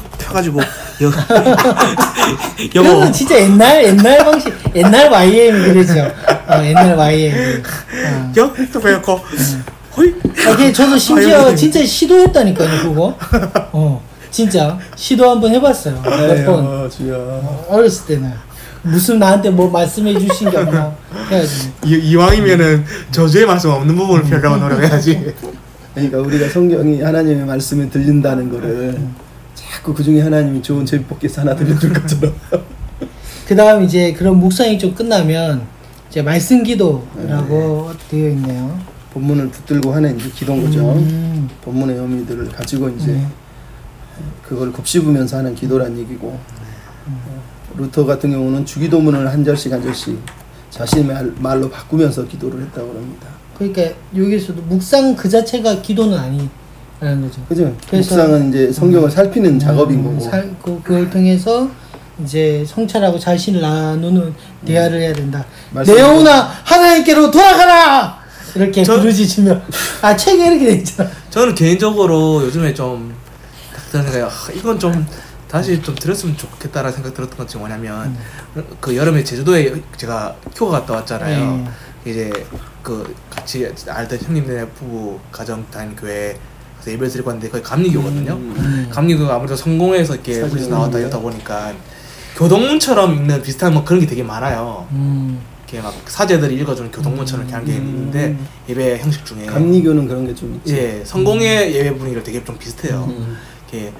탁 0.00 0.18
펴가지고 0.18 0.60
여, 1.02 1.10
그거는 1.10 1.56
여보 2.74 3.12
진짜 3.12 3.40
옛날 3.40 3.84
옛날 3.84 4.18
방식 4.24 4.52
옛날 4.74 5.10
YM 5.10 5.62
그러죠. 5.72 6.10
어, 6.48 6.64
옛날 6.64 6.96
YM. 6.96 7.62
어. 7.62 8.32
여또 8.36 8.80
배웠고 8.80 9.20
호이 9.96 10.14
아, 10.46 10.50
그게 10.50 10.72
저도 10.72 10.98
심지어 10.98 11.44
YM. 11.44 11.56
진짜 11.56 11.84
시도했다니까요, 11.84 12.82
그거. 12.82 13.18
어, 13.72 14.02
진짜 14.30 14.78
시도 14.94 15.30
한번 15.30 15.52
해봤어요. 15.54 16.00
몇 16.02 16.44
번. 16.46 16.66
어, 16.66 16.88
주여 16.88 17.66
어렸을 17.68 18.06
때는 18.06 18.32
무슨 18.82 19.18
나한테 19.18 19.50
뭐 19.50 19.68
말씀해 19.70 20.18
주신 20.18 20.50
게 20.50 20.56
없나 20.58 20.94
해가지고. 21.30 21.72
이, 21.86 21.94
이왕이면은 22.10 22.84
저주의 23.10 23.44
말씀 23.46 23.70
없는 23.70 23.96
부분을 23.96 24.22
펴려고 24.24 24.56
노력해야지 24.56 25.34
그러니까 25.94 26.18
우리가 26.18 26.48
성경이 26.50 27.00
하나님의 27.02 27.46
말씀에 27.46 27.88
들린다는 27.88 28.50
거를 28.50 28.96
자꾸 29.86 29.94
그 29.94 30.02
중에 30.02 30.20
하나님이 30.20 30.60
좋은 30.62 30.84
제비뽑기에서 30.84 31.42
하나 31.42 31.54
들려줄 31.54 31.92
것처럼 31.94 32.34
그 33.46 33.54
다음 33.54 33.84
이제 33.84 34.12
그런 34.12 34.38
묵상이 34.38 34.80
좀 34.80 34.92
끝나면 34.92 35.62
이제 36.10 36.22
말씀 36.22 36.64
기도라고 36.64 37.92
되어 38.10 38.30
있네요. 38.30 38.76
본문을 39.12 39.48
붙들고 39.50 39.92
하는 39.92 40.18
이제 40.18 40.28
기도인 40.30 40.64
거죠. 40.64 40.92
음, 40.92 41.48
본문의 41.62 41.96
의미들을 41.96 42.48
가지고 42.48 42.88
이제 42.88 43.12
네. 43.12 43.26
그걸 44.42 44.72
곱씹으면서 44.72 45.38
하는 45.38 45.54
기도란 45.54 45.96
얘기고 45.96 46.36
어, 47.06 47.42
루터 47.76 48.04
같은 48.04 48.32
경우는 48.32 48.66
주기도문을 48.66 49.30
한 49.30 49.44
절씩 49.44 49.72
한 49.72 49.82
절씩 49.82 50.18
자신의 50.70 51.04
말, 51.04 51.32
말로 51.38 51.70
바꾸면서 51.70 52.26
기도를 52.26 52.62
했다고 52.62 52.88
합니다. 52.88 53.28
그러니까 53.56 53.82
여기서도 54.14 54.62
묵상 54.62 55.14
그 55.14 55.28
자체가 55.28 55.80
기도는 55.80 56.18
아니 56.18 56.50
라는 57.00 57.22
거죠. 57.22 57.42
그죠? 57.48 57.76
묵상은 57.92 58.48
이제 58.48 58.72
성경을 58.72 59.10
살피는 59.10 59.58
작업인 59.58 59.98
음, 59.98 60.04
거고 60.04 60.20
살, 60.30 60.54
그, 60.62 60.80
그걸 60.82 61.10
통해서 61.10 61.68
이제 62.22 62.64
성찰하고 62.66 63.18
자신을 63.18 63.60
나누는 63.60 64.32
대화를 64.64 65.00
해야 65.00 65.12
된다. 65.12 65.44
내 65.84 65.98
영혼아 66.00 66.40
하나님께로 66.64 67.30
돌아가라 67.30 68.18
이렇게 68.54 68.82
저- 68.82 68.98
부르짖으며 68.98 69.60
아 70.00 70.16
책에 70.16 70.46
이렇게 70.46 70.64
돼 70.66 70.72
있잖아. 70.76 71.10
저는 71.28 71.54
개인적으로 71.54 72.42
요즘에 72.44 72.72
좀 72.72 73.14
생각이 73.92 74.18
아, 74.18 74.30
이건 74.54 74.78
좀 74.78 75.06
다시 75.48 75.80
좀 75.82 75.94
들었으면 75.94 76.36
좋겠다라는 76.38 76.92
생각 76.94 77.12
들었던 77.12 77.36
것이 77.36 77.58
뭐냐면 77.58 78.16
그 78.80 78.96
여름에 78.96 79.22
제주도에 79.22 79.74
제가 79.98 80.34
휴가 80.56 80.80
갔다 80.80 80.94
왔잖아요. 80.94 81.68
이제 82.06 82.32
그 82.82 83.14
같이 83.28 83.68
알던 83.86 84.18
형님네 84.22 84.66
부부 84.70 85.18
가정 85.30 85.64
다닌 85.70 85.94
교회 85.94 86.34
그래서 86.76 86.90
예배를 86.92 87.10
드리고 87.10 87.28
왔는데 87.30 87.50
거기 87.50 87.62
감리교거든요. 87.62 88.32
음. 88.34 88.88
감리교가 88.90 89.34
아무래도 89.34 89.56
성공해서 89.56 90.14
이렇게 90.14 90.40
우리서 90.40 90.68
나왔다. 90.70 90.98
이러다 90.98 91.18
보니까 91.18 91.72
교동문처럼 92.36 93.14
읽는 93.14 93.42
비슷한 93.42 93.72
뭐 93.74 93.84
그런 93.84 94.00
게 94.00 94.06
되게 94.06 94.22
많아요. 94.22 94.86
음. 94.92 95.40
이렇게 95.68 95.80
막 95.82 95.92
사제들이 96.06 96.54
읽어주는 96.56 96.90
교동문처럼 96.92 97.44
이렇게 97.46 97.54
한 97.56 97.64
게 97.64 97.72
있는데 97.74 98.36
예배 98.68 98.98
형식 98.98 99.24
중에 99.26 99.46
감리교는 99.46 100.06
그런 100.06 100.26
게 100.26 100.34
좀 100.34 100.54
있지. 100.56 100.76
예 100.76 101.02
성공의 101.04 101.74
예배 101.74 101.94
분위기랑 101.96 102.22
되게 102.24 102.44
좀 102.44 102.56
비슷해요. 102.58 103.06
음. 103.08 103.36
이렇게 103.72 103.92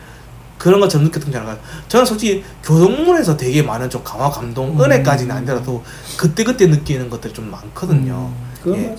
그런 0.58 0.80
것처럼 0.80 1.04
느꼈던 1.06 1.30
게 1.32 1.36
아니라 1.38 1.58
저는 1.88 2.06
솔직히 2.06 2.44
교동문에서 2.62 3.36
되게 3.36 3.62
많은 3.62 3.90
좀 3.90 4.02
강화 4.04 4.30
감동 4.30 4.70
음. 4.78 4.80
은혜까지는 4.80 5.34
아니더라도 5.34 5.82
그때 6.16 6.44
그때 6.44 6.66
느끼는 6.66 7.10
것들이 7.10 7.32
좀 7.32 7.50
많거든요. 7.50 8.30
그건 8.62 8.78
예. 8.78 8.96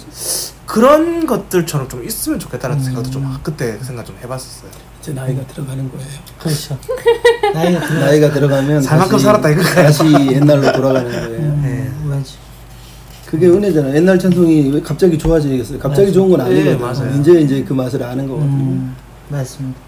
맞아. 0.67 0.73
그런 0.73 1.25
것들처럼 1.25 1.87
좀 1.89 2.03
있으면 2.05 2.39
좋겠다는 2.39 2.77
음. 2.77 2.83
생각도 2.83 3.09
좀 3.09 3.37
그때 3.41 3.77
생각 3.81 4.05
좀 4.05 4.15
해봤었어요. 4.23 4.69
이제 5.01 5.13
나이가 5.13 5.45
들어가는 5.47 5.89
거예요. 5.91 6.07
그렇죠. 6.39 6.77
나이가 7.53 7.79
들어. 7.87 7.99
나이가 7.99 8.31
들어가면 8.31 8.81
살만큼 8.81 9.11
다시- 9.13 9.23
살았다 9.25 9.49
이거예요. 9.49 9.73
다시 9.73 10.03
옛날로 10.33 10.71
돌아가는 10.73 11.09
거예요. 11.11 11.29
네. 11.29 11.37
음, 11.39 12.09
맞지. 12.09 12.33
그게 13.25 13.47
은혜잖아. 13.47 13.93
옛날 13.95 14.17
찬송이 14.19 14.71
왜 14.73 14.81
갑자기 14.81 15.17
좋아지겠어요? 15.17 15.79
갑자기 15.79 16.03
맞아요. 16.03 16.13
좋은 16.13 16.29
건 16.31 16.41
아니거든. 16.41 16.65
네, 16.65 16.75
맞아요. 16.77 17.19
이제 17.19 17.41
이제 17.41 17.63
그 17.63 17.73
맛을 17.73 18.01
아는 18.03 18.27
거거든요. 18.27 18.51
음, 18.53 18.95
맞습니다. 19.29 19.79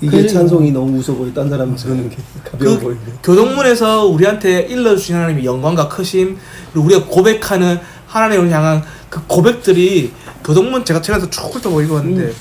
이게 0.00 0.10
그리고- 0.16 0.28
찬송이 0.32 0.72
너무 0.72 0.98
웃어 0.98 1.14
보여. 1.16 1.32
딴 1.32 1.48
사람 1.48 1.74
들는 1.76 2.10
게 2.10 2.16
가벼워 2.44 2.76
그 2.76 2.80
보이는데. 2.82 3.12
교동문에서 3.22 4.06
우리한테 4.06 4.62
일러주신 4.62 5.14
하나님의 5.14 5.44
영광과 5.44 5.88
크심 5.88 6.36
그리고 6.72 6.86
우리가 6.88 7.06
고백하는 7.06 7.78
하나님을 8.08 8.50
향한 8.50 8.82
그 9.12 9.22
고백들이 9.26 10.10
교동문 10.42 10.86
제가 10.86 11.02
책에서 11.02 11.28
쭉 11.28 11.42
훑어보고 11.54 11.82
읽었는데 11.82 12.32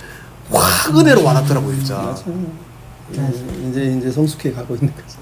확 0.49 0.97
은혜로 0.97 1.22
와닿더라고요 1.22 1.76
진짜 1.76 1.97
맞아. 1.97 2.24
예, 3.17 3.69
이제 3.69 3.97
이제 3.97 4.09
성숙해 4.09 4.53
가고 4.53 4.76
있는 4.76 4.93
거지. 4.95 5.17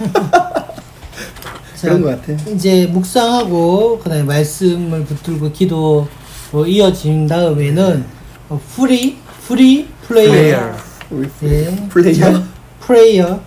그런 1.82 2.00
것 2.00 2.08
같아. 2.26 2.32
이제 2.50 2.86
묵상하고 2.86 3.98
그다음에 3.98 4.22
말씀을 4.22 5.04
붙들고 5.04 5.52
기도 5.52 6.08
뭐 6.50 6.66
이어진 6.66 7.26
다음에는 7.26 8.06
어, 8.48 8.58
프리 8.74 9.18
프리 9.46 9.86
플레이어, 10.08 10.74
예, 11.42 11.88
플레이어? 11.90 12.32
자, 12.32 12.42
프레이어 12.80 13.40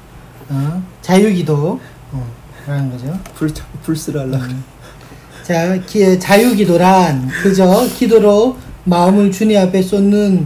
어, 0.49 0.83
자유기도 1.01 1.79
어, 2.11 2.33
라는 2.67 2.91
거죠. 2.91 3.19
풀 3.33 3.49
풀스를 3.81 4.21
하려고. 4.21 4.43
그래. 4.43 4.55
자 5.47 5.79
기, 5.85 6.19
자유기도란 6.19 7.29
그저 7.41 7.87
기도로 7.95 8.57
마음을 8.83 9.31
주님 9.31 9.57
앞에 9.57 9.81
쏟는 9.81 10.45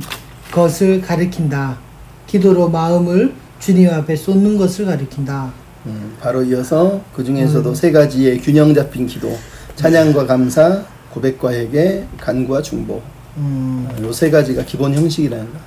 것을 0.52 1.02
가리킨다. 1.02 1.80
기도로 2.28 2.70
마음을 2.70 3.34
주님 3.60 3.90
앞에 3.90 4.16
쏟는 4.16 4.60
것을 4.60 4.86
가리킨다. 4.86 5.52
음, 5.88 6.14
바로 6.22 6.44
이어서 6.44 7.02
그 7.16 7.24
중에서도 7.24 7.68
음. 7.68 7.74
세 7.74 7.92
가지의 7.92 8.42
균형 8.42 8.76
잡힌 8.76 9.08
기도, 9.08 9.36
찬양과 9.76 10.28
감사, 10.28 10.84
고백과 11.10 11.52
회개, 11.52 12.04
간구와 12.20 12.62
중보. 12.62 13.02
음, 13.38 13.90
요세 14.04 14.30
가지가 14.30 14.66
기본 14.66 14.94
형식이라는 14.94 15.46
거. 15.52 15.60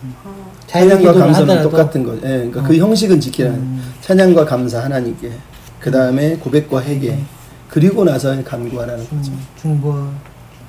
찬양과 0.69 0.95
자유기도를 0.95 1.21
감사는 1.21 1.49
하더라도 1.49 1.71
똑같은 1.71 2.05
거죠. 2.05 2.19
예, 2.19 2.37
그러니까 2.37 2.61
어. 2.61 2.63
그 2.63 2.77
형식은 2.77 3.19
지키라는. 3.19 3.59
음. 3.59 3.83
찬양과 4.01 4.45
감사 4.45 4.85
하나님께. 4.85 5.33
그 5.81 5.91
다음에 5.91 6.37
고백과 6.37 6.85
회개. 6.85 7.19
그리고 7.75 8.05
나서 8.05 8.41
간구하라는 8.45 9.03
거죠. 9.09 9.33
음, 9.33 9.39
중보 9.61 10.07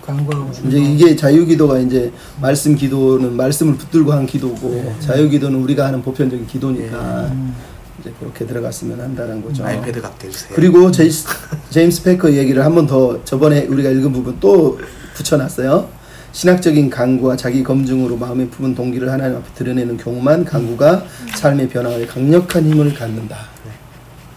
광고하고 0.03 0.49
이제 0.67 0.77
이게 0.79 1.15
자유기도가 1.15 1.77
이제 1.77 2.11
말씀 2.41 2.75
기도는 2.75 3.35
말씀을 3.37 3.75
붙들고 3.75 4.11
한 4.11 4.25
기도고 4.25 4.95
자유기도는 5.01 5.59
우리가 5.61 5.85
하는 5.85 6.01
보편적인 6.01 6.47
기도니까 6.47 7.27
음, 7.31 7.53
이제 7.99 8.11
그렇게 8.19 8.47
들어갔으면 8.47 8.99
한다는 8.99 9.43
거죠. 9.43 9.63
아이패드 9.63 10.01
갖게 10.01 10.29
해주세요 10.29 10.53
그리고 10.55 10.89
제이스, 10.91 11.27
제임스 11.69 12.01
페커 12.01 12.31
얘기를 12.33 12.65
한 12.65 12.73
번 12.73 12.87
더 12.87 13.23
저번에 13.23 13.65
우리가 13.65 13.91
읽은 13.91 14.11
부분 14.11 14.37
또 14.39 14.79
붙여놨어요. 15.13 15.87
신학적인 16.31 16.89
강구와 16.89 17.35
자기 17.37 17.63
검증으로 17.63 18.17
마음에 18.17 18.47
품은 18.49 18.73
동기를 18.73 19.11
하나님 19.11 19.37
앞에 19.37 19.45
드러내는 19.53 19.97
경험만 19.97 20.43
강구가 20.43 21.05
삶의 21.35 21.69
변화에 21.69 22.07
강력한 22.07 22.65
힘을 22.65 22.95
갖는다. 22.95 23.37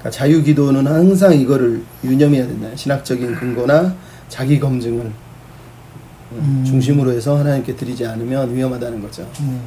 그러니까 0.09 0.11
자유기도는 0.11 0.87
항상 0.87 1.33
이거를 1.33 1.83
유념해야 2.03 2.47
된다. 2.47 2.69
신학적인 2.75 3.35
근거나 3.37 3.95
자기 4.29 4.59
검증을 4.59 5.11
음. 6.33 6.65
중심으로 6.67 7.13
해서 7.13 7.39
하나님께 7.39 7.77
드리지 7.77 8.07
않으면 8.07 8.55
위험하다는 8.55 9.01
거죠. 9.03 9.31
음. 9.41 9.61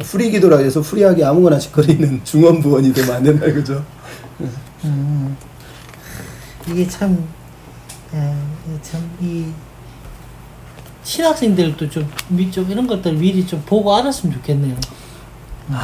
free 0.00 0.30
기도라 0.30 0.58
해서 0.58 0.80
free하게 0.80 1.24
아무거나 1.24 1.58
지껄이는 1.58 2.24
중언부언이 2.24 2.92
되면 2.92 3.14
안 3.14 3.22
된다 3.22 3.46
이거죠. 3.46 3.84
음, 4.84 5.36
이게 6.68 6.86
참, 6.88 7.24
참이 8.82 9.46
신학생들도 11.04 11.88
좀, 11.90 12.10
미, 12.28 12.50
좀 12.50 12.68
이런 12.68 12.86
것들 12.88 13.12
미리 13.12 13.46
좀 13.46 13.62
보고 13.64 13.94
알았으면 13.94 14.34
좋겠네요. 14.34 14.74
음, 15.68 15.74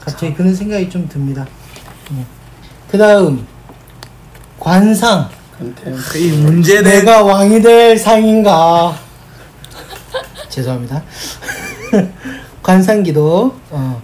갑자기 0.00 0.32
그런 0.32 0.54
생각이 0.54 0.88
좀 0.88 1.06
듭니다. 1.06 1.46
그 2.90 2.98
다음 2.98 3.46
관상. 4.58 5.28
이 6.16 6.28
문제된 6.28 6.84
내가 6.84 7.22
왕이 7.22 7.62
될 7.62 7.96
상인가? 7.96 8.96
죄송합니다. 10.48 11.02
관상기도. 12.62 13.54
어. 13.70 14.02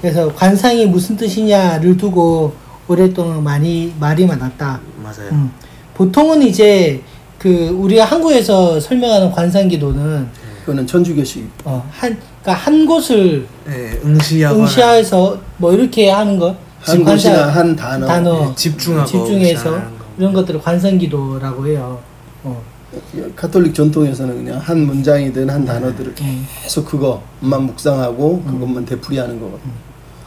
그래서 0.00 0.32
관상이 0.34 0.86
무슨 0.86 1.16
뜻이냐를 1.16 1.96
두고 1.96 2.54
오랫동안 2.86 3.42
많이 3.42 3.92
말이 3.98 4.26
많았다. 4.26 4.80
맞아요 5.02 5.30
음. 5.32 5.50
보통은 5.94 6.42
이제 6.42 7.02
그 7.38 7.68
우리가 7.68 8.04
한국에서 8.04 8.78
설명하는 8.78 9.30
관상기도는 9.32 10.28
그거는 10.60 10.86
천주교식 10.86 11.48
어, 11.64 11.86
한 11.90 12.18
그러니까 12.42 12.64
한 12.64 12.86
곳을 12.86 13.46
네, 13.66 13.98
응시하거나 14.04 14.62
응시해서 14.64 15.38
뭐 15.56 15.72
이렇게 15.72 16.10
하는 16.10 16.38
거. 16.38 16.54
한 16.84 17.02
곳이나 17.04 17.46
한 17.48 17.74
단어, 17.76 18.06
단어 18.06 18.40
네, 18.48 18.54
집중하고 18.54 19.06
집중해서. 19.08 19.80
이런 20.18 20.32
것들을 20.32 20.60
관상기도라고 20.60 21.66
해요. 21.66 21.98
어. 22.44 22.62
카톨릭 23.34 23.74
전통에서는 23.74 24.44
그냥 24.44 24.58
한 24.60 24.80
문장이든 24.86 25.50
한 25.50 25.64
단어들을 25.64 26.14
음. 26.20 26.46
계속 26.62 26.84
그것만 26.86 27.62
묵상하고 27.64 28.42
그것만 28.42 28.84
되풀이하는 28.84 29.40
거거든. 29.40 29.60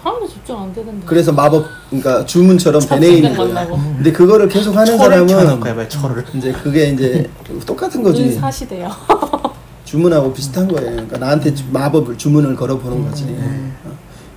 하나도 0.03 0.27
집중 0.27 0.59
안 0.61 0.73
되던데. 0.73 1.05
그래서 1.05 1.31
마법, 1.31 1.65
그러니까 1.89 2.25
주문처럼 2.25 2.81
배내 2.89 3.07
있는 3.09 3.35
거야. 3.35 3.67
근데 3.67 4.11
그거를 4.11 4.47
계속 4.49 4.75
하는 4.75 4.97
사람은 4.97 5.27
철을 5.89 6.25
이제 6.33 6.51
그게 6.51 6.89
이제 6.89 7.29
똑같은 7.65 8.03
거지. 8.03 8.23
은사시대요. 8.23 8.89
주문하고 9.85 10.33
비슷한 10.33 10.67
거예요. 10.67 10.91
그러니까 10.91 11.17
나한테 11.17 11.53
주- 11.53 11.63
마법을 11.71 12.17
주문을 12.17 12.55
걸어보는 12.55 13.05
거지. 13.09 13.23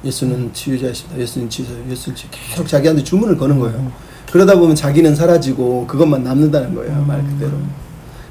어. 0.02 0.06
예수는 0.06 0.52
치유자이십니다. 0.52 1.20
예수는 1.20 1.48
치유자, 1.50 1.72
예수는 1.88 2.16
치유. 2.16 2.30
계속 2.30 2.66
자기한테 2.66 3.02
주문을 3.04 3.36
거는 3.36 3.58
거예요. 3.58 3.92
그러다 4.32 4.56
보면 4.58 4.74
자기는 4.76 5.14
사라지고 5.14 5.86
그것만 5.86 6.22
남는다는 6.22 6.74
거예요. 6.74 7.04
말 7.06 7.22
그대로. 7.26 7.52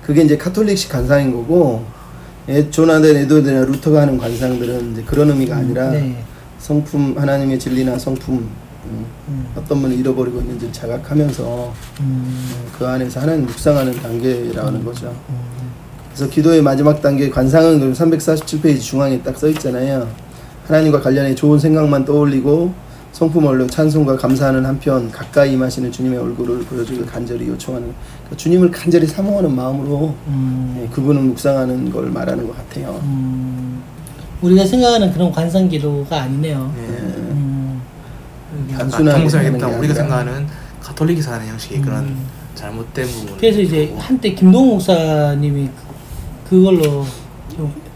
그게 0.01 0.21
이제 0.23 0.37
카톨릭식 0.37 0.89
관상인 0.91 1.31
거고, 1.33 1.85
예, 2.47 2.69
조나단 2.69 3.15
에드워드나 3.15 3.65
루터가 3.65 4.01
하는 4.01 4.17
관상들은 4.17 4.93
이제 4.93 5.03
그런 5.03 5.29
의미가 5.29 5.57
아니라 5.57 5.91
네. 5.91 6.23
성품 6.57 7.15
하나님의 7.17 7.59
진리나 7.59 7.97
성품 7.99 8.35
음, 8.85 9.05
음. 9.27 9.45
어떤 9.55 9.81
분을 9.81 9.97
잃어버리고 9.99 10.39
있는지 10.39 10.71
자각하면서 10.71 11.73
음. 11.99 12.45
그 12.77 12.87
안에서 12.87 13.19
하나님 13.19 13.45
묵상하는 13.45 13.93
단계라는 14.01 14.83
거죠. 14.83 15.13
음. 15.29 15.35
그래서 16.07 16.27
기도의 16.31 16.61
마지막 16.63 16.99
단계 17.01 17.29
관상은 17.29 17.79
그럼 17.79 17.93
347페이지 17.93 18.81
중앙에 18.81 19.21
딱 19.21 19.37
써 19.37 19.47
있잖아요. 19.49 20.07
하나님과 20.69 21.01
관련해 21.01 21.33
좋은 21.33 21.57
생각만 21.57 22.05
떠올리고 22.05 22.71
성품 23.11 23.43
올려 23.45 23.65
찬송과 23.65 24.17
감사하는 24.17 24.63
한편 24.63 25.11
가까이 25.11 25.53
임하시는 25.53 25.91
주님의 25.91 26.19
얼굴을 26.19 26.59
보여주길 26.65 27.07
간절히 27.07 27.47
요청하는 27.47 27.91
그러니까 28.19 28.37
주님을 28.37 28.69
간절히 28.69 29.07
사모하는 29.07 29.55
마음으로 29.55 30.13
음. 30.27 30.79
예, 30.79 30.87
그분을 30.93 31.23
묵상하는 31.23 31.91
걸 31.91 32.11
말하는 32.11 32.45
것 32.45 32.55
같아요. 32.55 32.99
음. 33.01 33.81
우리가 34.43 34.63
생각하는 34.63 35.11
그런 35.11 35.31
관상기도가 35.31 36.21
아니네요. 36.21 36.71
네. 36.77 36.81
음. 36.83 37.81
단순하게 38.77 39.27
하는 39.27 39.57
게 39.57 39.65
우리가. 39.65 39.93
생각하는 39.95 40.47
가톨릭에서 40.81 41.33
하는 41.33 41.47
형식의 41.47 41.81
그런 41.81 42.03
음. 42.03 42.25
잘못된 42.53 43.07
부분 43.07 43.37
그래서 43.37 43.59
이제 43.59 43.95
한때 43.97 44.33
김동욱 44.35 44.73
목사님이 44.73 45.69
그걸로 46.47 47.05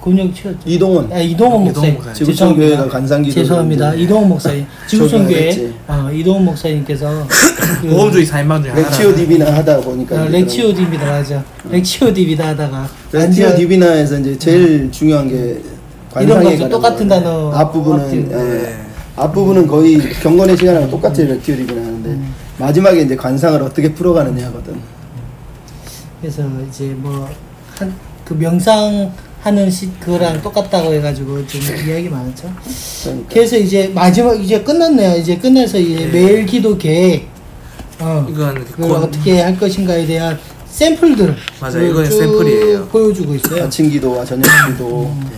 좀 0.04 0.16
곤욕 0.16 0.36
치렀죠. 0.36 0.60
이동원 0.66 1.12
아, 1.12 1.20
이동훈 1.20 1.64
목사님. 1.66 1.94
목사님. 1.96 2.14
지구촌교회가 2.16 2.90
관상기도를 2.90 3.44
죄송합니다. 3.44 3.94
이제 3.94 4.04
이동훈 4.04 4.30
목사님. 4.30 4.66
지구촌교회 4.88 5.72
어, 5.88 6.10
이동훈 6.14 6.46
목사님께서 6.46 7.28
그, 7.82 7.88
보험주의 7.88 8.26
4인방 8.26 8.64
중에 8.64 8.74
렉치오 8.74 9.16
디비나 9.16 9.54
하다 9.54 9.82
보니까 9.82 10.22
어, 10.22 10.26
이제 10.28 10.38
렉치오 10.40 10.74
디비다 10.74 11.14
하죠. 11.16 11.44
렉치오 11.70 12.14
디비다 12.14 12.48
하다가 12.50 12.90
렉치오 13.12 13.56
디비나에서 13.56 14.20
이제 14.20 14.38
제일 14.38 14.92
중요한 14.92 15.28
게 15.30 15.62
이런 16.16 16.28
관상에 16.38 16.56
관한 16.56 16.70
똑같은. 16.70 17.08
단어 17.08 17.52
앞부분은. 17.54 18.32
예, 18.32 18.36
네. 18.36 18.78
앞부분은 19.16 19.68
거의 19.68 19.98
경건의 20.22 20.58
시간하고 20.58 20.90
똑같이 20.90 21.24
렉치오 21.24 21.56
디비나 21.56 21.82
하는데 21.82 22.10
음. 22.10 22.34
마지막에 22.58 23.02
이제 23.02 23.16
관상을 23.16 23.62
어떻게 23.62 23.94
풀어가느냐거든. 23.94 24.76
그래서 26.22 26.44
이제 26.70 26.86
뭐 26.98 27.28
한 27.80 27.92
그 28.24 28.34
명상 28.36 29.12
하는 29.44 29.70
시 29.70 29.90
그거랑 30.00 30.42
똑같다고 30.42 30.94
해가지고 30.94 31.46
좀 31.46 31.62
이야기 31.86 32.08
많았죠. 32.08 32.50
그러니까 33.04 33.30
그래서 33.34 33.58
이제 33.58 33.92
마지막 33.94 34.42
이제 34.42 34.62
끝났네요. 34.62 35.18
이제 35.18 35.38
끝내서 35.38 35.78
이제 35.78 36.06
네. 36.06 36.12
매일 36.12 36.46
기도 36.46 36.78
계획 36.78 37.28
어 38.00 38.26
이건 38.30 38.64
그걸 38.66 38.90
권- 38.90 39.04
어떻게 39.04 39.42
할 39.42 39.58
것인가에 39.58 40.06
대한 40.06 40.40
샘플들을 40.70 41.36
맞아요. 41.60 41.88
이건 41.90 42.06
쭉 42.06 42.12
샘플이에요. 42.20 42.86
보여주고 42.88 43.36
있어요. 43.36 43.66
아침 43.66 43.90
기도와 43.90 44.24
저녁 44.24 44.44
기도 44.70 45.14
네. 45.24 45.30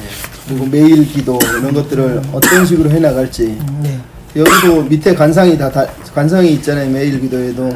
그리고 0.48 0.66
매일 0.68 1.04
기도 1.08 1.40
이런 1.42 1.74
것들을 1.74 2.22
어떤 2.32 2.64
식으로 2.66 2.92
해 2.92 3.00
나갈지 3.00 3.58
네. 3.82 4.00
여기도 4.36 4.84
밑에 4.84 5.16
관상이 5.16 5.58
다, 5.58 5.72
다 5.72 5.88
관상이 6.14 6.52
있잖아요 6.56 6.90
매일 6.92 7.20
기도에도 7.20 7.72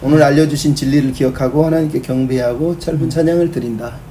오늘 0.00 0.22
알려주신 0.22 0.74
진리를 0.74 1.12
기억하고 1.12 1.66
하나님께 1.66 2.00
경배하고 2.00 2.78
짧은 2.78 3.10
찬양을 3.10 3.50
드린다. 3.52 4.05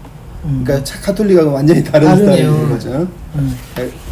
음. 0.46 0.62
그러니까 0.64 0.84
차- 0.84 1.00
카톨릭하고 1.02 1.52
완전히 1.54 1.84
다른 1.84 2.08
다르네요. 2.08 2.36
스타일인 2.54 2.70
거죠. 2.70 3.08
음. 3.36 3.56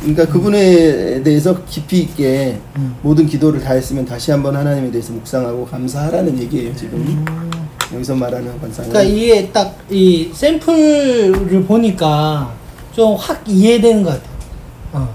그러니까 0.01 0.25
그분에 0.27 1.21
대해서 1.23 1.63
깊이 1.65 1.99
있게 2.01 2.59
음. 2.75 2.95
모든 3.01 3.25
기도를 3.27 3.61
다 3.61 3.73
했으면 3.73 4.03
다시 4.05 4.31
한번 4.31 4.55
하나님에 4.55 4.89
대해서 4.91 5.13
묵상하고 5.13 5.65
감사하라는 5.65 6.39
얘기예요 6.39 6.75
지금 6.75 6.97
음. 6.99 7.51
여기서 7.93 8.15
말하는 8.15 8.59
관상은. 8.59 8.89
그러니까 8.89 9.13
이게 9.13 9.49
딱 9.51 9.73
이 9.89 10.31
샘플을 10.33 11.63
보니까 11.65 12.51
좀 12.95 13.15
확 13.15 13.43
이해되는 13.47 14.03
것 14.03 14.09
같아요. 14.11 14.33
어. 14.93 15.09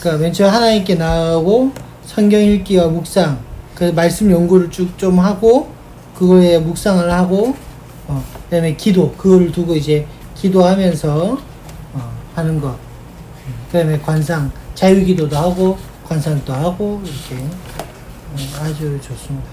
그러니까 0.00 0.22
맨 0.24 0.32
처음 0.32 0.50
하나님께 0.52 0.94
나가고 0.96 1.70
성경 2.04 2.40
읽기와 2.42 2.88
묵상, 2.88 3.38
그 3.74 3.84
말씀 3.94 4.30
연구를 4.30 4.70
쭉 4.70 4.96
좀 4.98 5.18
하고 5.20 5.68
그거에 6.16 6.58
묵상을 6.58 7.12
하고 7.12 7.54
어. 8.08 8.24
그다음에 8.44 8.74
기도 8.76 9.12
그거를 9.12 9.52
두고 9.52 9.76
이제 9.76 10.06
기도하면서 10.40 11.38
어, 11.94 12.12
하는 12.34 12.60
것. 12.60 12.76
그다음에 13.70 13.98
관상 14.00 14.50
자유기도도 14.74 15.36
하고 15.36 15.78
관상도 16.06 16.52
하고 16.52 17.02
이렇게 17.04 17.44
어, 17.44 18.36
아주 18.62 18.98
좋습니다. 19.02 19.46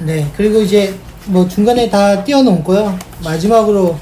네, 0.00 0.30
그리고 0.36 0.62
이제 0.62 0.98
뭐 1.26 1.46
중간에 1.46 1.88
다 1.88 2.24
띄워놓고요. 2.24 2.98
마지막으로 3.22 3.98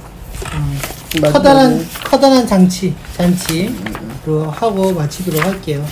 음, 0.54 0.78
마지막으로. 1.20 1.32
커다란 1.32 1.86
커다란 2.04 2.46
장치 2.46 2.94
잔치로 3.16 4.50
하고 4.50 4.92
마치도록 4.92 5.44
할게요. 5.44 5.84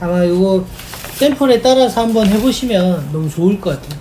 아마 0.00 0.22
이거 0.22 0.64
샘플에 1.14 1.60
따라서 1.60 2.02
한번 2.02 2.28
해보시면 2.28 3.08
너무 3.12 3.28
좋을 3.28 3.60
것 3.60 3.70
같아요. 3.82 4.00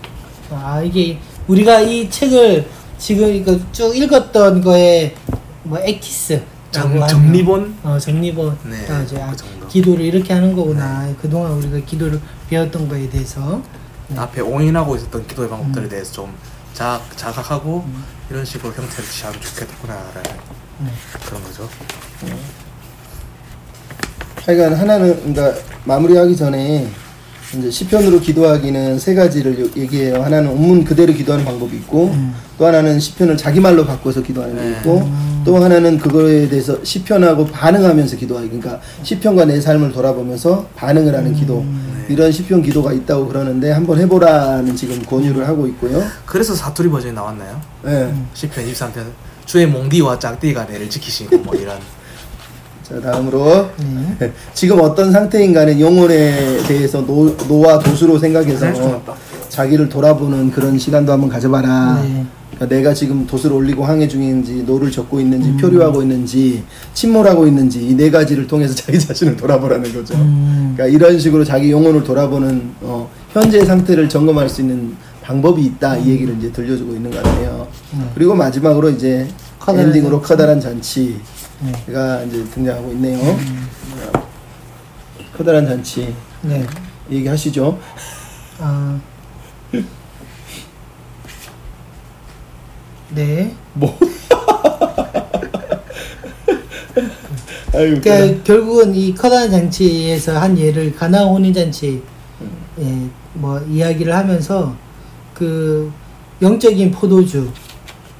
아 0.51 0.81
이게 0.81 1.17
우리가 1.47 1.81
이 1.81 2.07
책을 2.09 2.69
지금 2.97 3.31
이거 3.33 3.57
쭉 3.71 3.95
읽었던 3.95 4.61
거에 4.61 5.15
뭐 5.63 5.77
정- 6.71 7.07
정리본? 7.07 7.77
어 7.83 7.97
정리본 7.99 8.57
네, 8.65 8.85
아, 8.91 9.01
이제 9.01 9.19
아, 9.21 9.31
그. 9.31 9.67
기도를 9.67 10.05
이렇게 10.05 10.33
하는 10.33 10.55
거구나 10.55 11.07
그동안 11.21 11.51
우리가 11.53 11.79
기도를 11.85 12.19
배웠던 12.49 12.87
거에 12.89 13.09
대해서 13.09 13.61
앞에 14.15 14.41
옹인하고 14.41 14.95
있었던 14.95 15.27
기도의 15.27 15.47
음. 15.47 15.51
방법들에 15.51 15.89
대해서 15.89 16.11
좀 16.13 16.33
자, 16.73 17.01
자각하고 17.15 17.85
이런 18.29 18.45
식으로 18.45 18.71
형태를 18.73 19.09
취하면 19.09 19.41
좋겠구나라는 19.41 20.23
음. 20.81 20.89
그런 21.25 21.43
거죠. 21.43 21.67
하여간 24.45 24.73
하나는 24.75 25.33
그러니까 25.33 25.61
마무리하기 25.85 26.35
전에 26.37 26.89
이제 27.55 27.71
시편으로 27.71 28.19
기도하기는 28.19 28.99
세 28.99 29.15
가지를 29.15 29.59
요- 29.59 29.69
얘기해요. 29.77 30.21
하나는 30.21 30.49
온문 30.49 30.83
그대로 30.83 31.13
기도하는 31.13 31.45
방법이 31.45 31.77
있고 31.77 32.07
음. 32.13 32.33
또 32.57 32.65
하나는 32.65 32.99
시편을 32.99 33.37
자기 33.37 33.59
말로 33.61 33.85
바꿔서 33.85 34.21
기도하는 34.21 34.55
게 34.55 34.61
네. 34.61 34.71
있고 34.71 35.09
또 35.45 35.55
하나는 35.63 35.97
그거에 35.97 36.49
대해서 36.49 36.77
시편하고 36.83 37.45
반응하면서 37.47 38.17
기도하기. 38.17 38.47
그러니까 38.49 38.81
시편과 39.03 39.45
내 39.45 39.61
삶을 39.61 39.93
돌아보면서 39.93 40.67
반응을 40.75 41.15
하는 41.15 41.33
기도. 41.33 41.63
이런 42.09 42.31
시편 42.31 42.61
기도가 42.61 42.93
있다고 42.93 43.27
그러는데 43.27 43.71
한번 43.71 43.99
해보라는 43.99 44.75
지금 44.75 45.01
권유를 45.03 45.47
하고 45.47 45.67
있고요. 45.67 46.03
그래서 46.25 46.53
사투리 46.55 46.89
버전이 46.89 47.13
나왔나요? 47.13 47.61
네. 47.83 48.13
시편 48.33 48.65
23편 48.65 49.03
주의 49.45 49.65
몽디와 49.67 50.19
짝띠가 50.19 50.65
내를 50.65 50.89
지키시고 50.89 51.37
뭐 51.39 51.53
이런 51.55 51.77
자 52.87 53.01
다음으로 53.01 53.67
네. 54.19 54.31
지금 54.53 54.79
어떤 54.79 55.11
상태인가는 55.11 55.79
영혼에 55.79 56.57
대해서 56.67 57.05
노, 57.05 57.35
노와 57.47 57.79
돛으로 57.79 58.17
생각해서 58.17 58.65
네, 58.71 59.01
자기를 59.49 59.89
돌아보는 59.89 60.51
그런 60.51 60.77
시간도 60.77 61.11
한번 61.11 61.29
가져봐라. 61.29 62.01
네. 62.03 62.25
그러니까 62.55 62.75
내가 62.75 62.93
지금 62.93 63.27
돛을 63.27 63.51
올리고 63.53 63.83
항해 63.85 64.07
중인지 64.07 64.63
노를 64.65 64.89
젓고 64.89 65.19
있는지 65.19 65.49
음. 65.49 65.57
표류하고 65.57 66.01
있는지 66.01 66.63
침몰하고 66.93 67.45
있는지 67.45 67.85
이 67.87 67.93
네 67.95 68.09
가지를 68.09 68.47
통해서 68.47 68.73
자기 68.75 68.97
자신을 68.99 69.35
돌아보라는 69.35 69.93
거죠. 69.93 70.15
음. 70.15 70.73
그러니까 70.75 70.95
이런 70.97 71.19
식으로 71.19 71.43
자기 71.43 71.71
영혼을 71.71 72.03
돌아보는 72.03 72.71
어, 72.81 73.09
현재 73.33 73.63
상태를 73.65 74.07
점검할 74.09 74.47
수 74.49 74.61
있는 74.61 74.95
방법이 75.21 75.61
있다 75.65 75.97
이 75.97 76.09
얘기를 76.09 76.35
이제 76.37 76.51
들려주고 76.51 76.93
있는 76.93 77.11
것 77.11 77.21
같아요. 77.21 77.67
음. 77.93 78.09
그리고 78.15 78.33
마지막으로 78.33 78.89
이제 78.91 79.27
엔딩으로. 79.87 80.21
커다란 80.21 80.59
잔치 80.61 81.17
가 81.91 82.19
네. 82.19 82.27
이제 82.27 82.43
등장하고 82.51 82.91
있네요. 82.91 83.17
음. 83.19 83.67
커다란 85.35 85.65
잔치 85.65 86.13
네. 86.41 86.65
얘기하시죠. 87.09 87.79
아. 88.59 88.99
네. 93.09 93.55
뭐? 93.73 93.97
아유, 97.73 97.99
그러니까 98.01 98.43
결국은 98.43 98.93
이 98.95 99.15
커다란 99.15 99.49
장치에서 99.49 100.39
한 100.39 100.57
예를 100.57 100.95
가나 100.95 101.25
혼인 101.25 101.53
잔치 101.53 102.01
예, 102.79 103.07
뭐 103.33 103.59
이야기를 103.59 104.15
하면서 104.15 104.75
그 105.33 105.91
영적인 106.41 106.91
포도주 106.91 107.51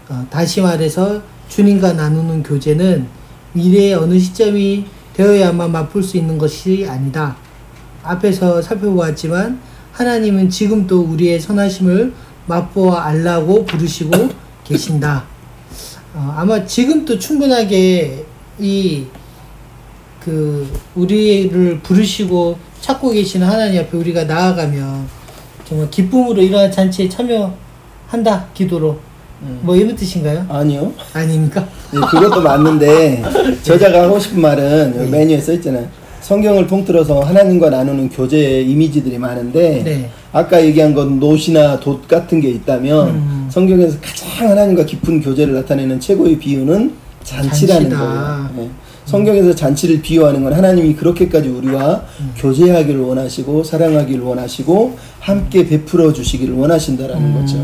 어, 0.10 0.26
다시 0.30 0.62
말해서 0.62 1.22
주님과 1.50 1.94
나누는 1.94 2.44
교제는 2.44 3.17
미래의 3.58 3.96
어느 3.96 4.18
시점이 4.20 4.86
되어야만 5.14 5.72
맛볼 5.72 6.04
수 6.04 6.18
있는 6.18 6.38
것이 6.38 6.86
아니다. 6.88 7.36
앞에서 8.04 8.62
살펴보았지만 8.62 9.60
하나님은 9.92 10.50
지금도 10.50 11.02
우리의 11.02 11.40
선하심을 11.40 12.14
맛보아 12.46 13.06
알라고 13.06 13.66
부르시고 13.66 14.30
계신다. 14.64 15.26
어, 16.14 16.34
아마 16.38 16.66
지금도 16.66 17.18
충분하게 17.20 18.26
이 18.60 19.06
그 20.28 20.70
우리를 20.94 21.80
부르시고 21.80 22.60
찾고 22.82 23.12
계시는 23.12 23.48
하나님 23.48 23.80
앞에 23.80 23.98
우리가 23.98 24.26
나아가면 24.26 25.08
정말 25.64 25.90
기쁨으로 25.90 26.42
이러한 26.42 26.70
잔치에 26.70 27.08
참여한다 27.08 28.50
기도로 28.54 29.00
뭐 29.62 29.76
이런 29.76 29.96
뜻인가요? 29.96 30.46
아니요. 30.50 30.92
아닙니까? 31.14 31.68
네, 31.94 32.00
그것도 32.00 32.42
맞는데 32.42 33.24
저자가 33.64 34.04
하고 34.04 34.20
싶은 34.20 34.42
말은 34.42 34.96
여기 35.00 35.10
메뉴에 35.12 35.40
써 35.40 35.54
있잖아요. 35.54 35.88
성경을 36.22 36.68
통틀어서 36.68 37.22
하나님과 37.22 37.70
나누는 37.70 38.10
교제의 38.10 38.70
이미지들이 38.70 39.18
많은데 39.18 39.82
네. 39.84 40.10
아까 40.34 40.62
얘기한 40.64 40.94
건 40.94 41.20
노시나 41.20 41.80
돛 41.80 42.06
같은 42.08 42.42
게 42.42 42.50
있다면 42.50 43.08
음. 43.10 43.48
성경에서 43.50 43.98
가장 44.02 44.50
하나님과 44.50 44.86
깊은 44.86 45.22
교제를 45.22 45.54
나타내는 45.54 46.00
최고의 46.00 46.38
비유는 46.38 46.92
잔치라는 47.24 47.90
잔치다. 47.90 47.98
거예요. 47.98 48.50
네. 48.58 48.70
성경에서 49.06 49.56
잔치를 49.56 50.02
비유하는 50.02 50.44
건 50.44 50.52
하나님이 50.52 50.96
그렇게까지 50.96 51.48
우리와 51.48 52.02
음. 52.20 52.34
교제하기를 52.38 53.00
원하시고 53.00 53.64
사랑하기를 53.64 54.22
원하시고 54.22 54.98
함께 55.22 55.66
베풀어 55.66 56.12
주시기를 56.12 56.56
원하신다라는 56.56 57.34
거죠. 57.40 57.56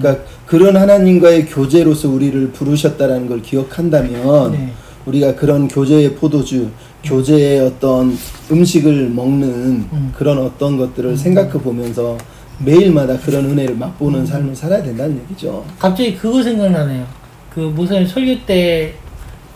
음. 0.00 0.02
그러니까 0.02 0.24
그런 0.46 0.76
하나님과의 0.76 1.46
교제로서 1.46 2.08
우리를 2.08 2.50
부르셨다라는 2.52 3.28
걸 3.28 3.42
기억한다면 3.42 4.52
네. 4.52 4.72
우리가 5.06 5.34
그런 5.34 5.68
교제의 5.68 6.14
포도주, 6.16 6.68
교제의 7.04 7.60
어떤 7.60 8.16
음식을 8.50 9.10
먹는 9.10 9.48
음. 9.92 10.12
그런 10.16 10.38
어떤 10.38 10.76
것들을 10.76 11.16
생각해 11.16 11.52
보면서 11.52 12.18
매일마다 12.58 13.18
그런 13.18 13.46
은혜를 13.46 13.74
음. 13.74 13.78
맛보는 13.78 14.26
삶을 14.26 14.54
살아야 14.54 14.82
된다는 14.82 15.20
얘기죠. 15.22 15.64
갑자기 15.78 16.16
그거 16.16 16.42
생각나네요. 16.42 17.06
그 17.54 17.60
무슨 17.60 18.06
설교 18.06 18.44
때 18.46 18.94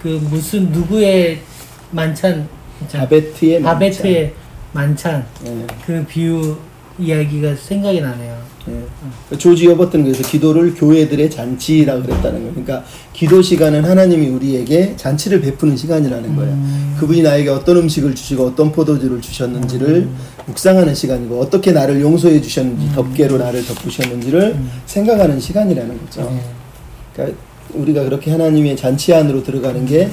그 0.05 0.21
무슨 0.29 0.71
누구의 0.71 1.41
만찬 1.91 2.47
있잖아요. 2.83 3.09
바베트의 3.09 3.63
바베트의 3.63 4.35
만찬 4.73 5.25
예, 5.47 5.67
그 5.87 6.05
비유 6.07 6.55
이야기가 6.99 7.57
생각이 7.57 8.03
나네요. 8.03 8.37
예. 8.69 9.37
조지 9.37 9.67
여버트는 9.67 10.07
그래서 10.07 10.27
기도를 10.29 10.75
교회들의 10.75 11.31
잔치라고 11.31 12.03
그랬다는 12.03 12.39
거예요. 12.39 12.51
그러니까 12.53 12.85
기도 13.13 13.43
시간은 13.43 13.85
하나님이 13.85 14.29
우리에게 14.29 14.97
잔치를 14.97 15.41
베푸는 15.41 15.77
시간이라는 15.77 16.37
거예요. 16.37 16.53
음. 16.53 16.97
그분이 16.99 17.23
나에게 17.23 17.51
어떤 17.51 17.77
음식을 17.79 18.15
주시고 18.15 18.47
어떤 18.47 18.73
포도주를 18.73 19.21
주셨는지를 19.21 20.09
묵상하는 20.47 20.95
시간이고 20.95 21.41
어떻게 21.41 21.73
나를 21.73 22.01
용서해 22.01 22.41
주셨는지 22.41 22.95
덮개로 22.95 23.39
나를 23.39 23.65
덮으셨는지를 23.67 24.57
생각하는 24.87 25.39
시간이라는 25.41 26.01
거죠. 26.01 26.23
네. 26.23 26.43
그러니까 27.13 27.39
우리가 27.75 28.05
그렇게 28.05 28.31
하나님의 28.31 28.77
잔치 28.77 29.13
안으로 29.13 29.43
들어가는 29.43 29.85
게 29.85 30.09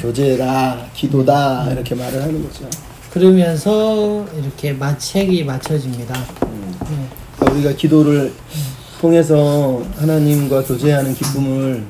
교제라, 0.00 0.88
기도다 0.94 1.70
이렇게 1.72 1.94
말을 1.94 2.22
하는 2.22 2.42
거죠. 2.42 2.68
그러면서 3.10 4.26
이렇게 4.38 4.72
마책이 4.72 5.44
맞춰집니다. 5.44 6.14
네. 6.90 7.25
우리가 7.56 7.72
기도를 7.74 8.32
통해서 9.00 9.82
하나님과 9.96 10.62
교제하는 10.64 11.14
기쁨을 11.14 11.84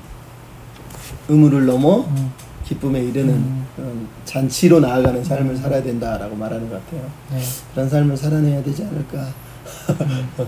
의무를 1.29 1.67
넘어 1.67 2.01
음. 2.01 2.33
기쁨에 2.65 3.01
이르는 3.01 3.65
그런 3.77 4.09
잔치로 4.25 4.81
나아가는 4.81 5.23
삶을 5.23 5.57
살아야 5.57 5.83
된다라고 5.83 6.35
말하는 6.35 6.69
것 6.69 6.85
같아요. 6.85 7.09
네. 7.33 7.41
그런 7.73 7.89
삶을 7.89 8.17
살아내야 8.17 8.63
되지 8.63 8.83
않을까. 8.85 9.29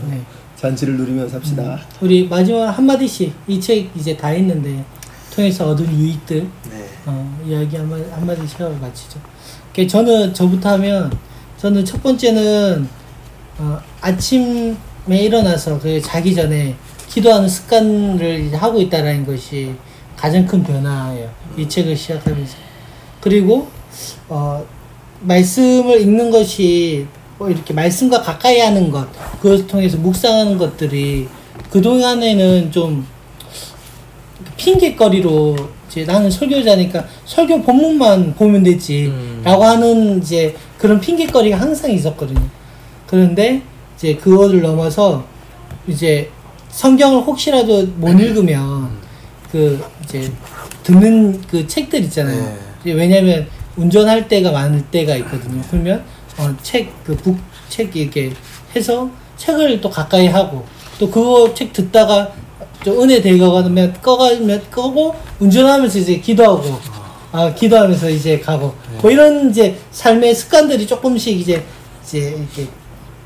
네. 0.08 0.20
잔치를 0.56 0.96
누리며 0.96 1.28
삽시다. 1.28 1.78
우리 2.00 2.26
마지막 2.28 2.66
한 2.70 2.84
마디씩 2.86 3.32
이 3.46 3.60
책 3.60 3.88
이제 3.96 4.16
다 4.16 4.28
했는데 4.28 4.84
통해서 5.32 5.68
얻은 5.70 5.86
유익들 5.96 6.40
네. 6.70 6.84
어, 7.06 7.40
이야기 7.46 7.76
한 7.76 7.88
마디 7.88 8.04
한 8.10 8.26
마디씩 8.26 8.60
하고 8.60 8.74
마치죠. 8.80 9.20
그 9.74 9.86
저는 9.86 10.34
저부터 10.34 10.70
하면 10.70 11.12
저는 11.56 11.84
첫 11.84 12.02
번째는 12.02 12.88
어, 13.58 13.78
아침 14.00 14.76
에 15.10 15.22
일어나서 15.24 15.78
그 15.78 16.00
자기 16.00 16.34
전에 16.34 16.74
기도하는 17.08 17.48
습관을 17.48 18.54
하고 18.54 18.80
있다라는 18.80 19.24
것이 19.26 19.74
가장 20.16 20.46
큰 20.46 20.62
변화예요. 20.62 21.30
이 21.56 21.68
책을 21.68 21.96
시작하면서 21.96 22.56
그리고 23.20 23.68
어, 24.28 24.64
말씀을 25.20 26.00
읽는 26.02 26.30
것이 26.30 27.06
뭐 27.38 27.48
이렇게 27.48 27.72
말씀과 27.72 28.20
가까이 28.20 28.58
하는 28.60 28.90
것 28.90 29.08
그것을 29.40 29.66
통해서 29.66 29.96
묵상하는 29.96 30.58
것들이 30.58 31.28
그 31.70 31.80
동안에는 31.80 32.70
좀 32.70 33.06
핑계거리로 34.56 35.56
이제 35.88 36.04
나는 36.04 36.30
설교자니까 36.30 37.06
설교 37.24 37.62
본문만 37.62 38.34
보면 38.34 38.62
되지 38.62 39.06
음. 39.06 39.40
라고 39.42 39.64
하는 39.64 40.18
이제 40.18 40.54
그런 40.76 41.00
핑계거리가 41.00 41.58
항상 41.58 41.90
있었거든요. 41.90 42.46
그런데 43.06 43.62
이제 43.98 44.14
그거를 44.14 44.62
넘어서 44.62 45.24
이제 45.88 46.30
성경을 46.70 47.22
혹시라도 47.22 47.84
못 47.96 48.18
읽으면 48.18 48.90
그 49.50 49.82
이제 50.04 50.30
듣는 50.84 51.40
그 51.42 51.66
책들 51.66 52.04
있잖아요. 52.04 52.56
네. 52.84 52.92
왜냐면 52.92 53.48
운전할 53.76 54.28
때가 54.28 54.52
많을 54.52 54.82
때가 54.90 55.16
있거든요. 55.16 55.62
그러면 55.68 56.04
어, 56.38 56.54
책, 56.62 56.92
그 57.04 57.16
북, 57.16 57.36
책 57.68 57.94
이렇게 57.96 58.32
해서 58.74 59.10
책을 59.36 59.80
또 59.80 59.90
가까이 59.90 60.28
하고 60.28 60.64
또 60.98 61.10
그거 61.10 61.52
책 61.54 61.72
듣다가 61.72 62.32
좀 62.84 63.02
은혜 63.02 63.20
되가면 63.20 64.00
꺼가면 64.00 64.70
끄고 64.70 65.14
운전하면서 65.40 65.98
이제 65.98 66.18
기도하고 66.18 66.78
아 67.32 67.52
기도하면서 67.52 68.10
이제 68.10 68.38
가고 68.38 68.74
뭐 69.02 69.10
이런 69.10 69.50
이제 69.50 69.76
삶의 69.90 70.34
습관들이 70.34 70.86
조금씩 70.86 71.40
이제 71.40 71.64
이제 72.04 72.18
이렇게 72.18 72.68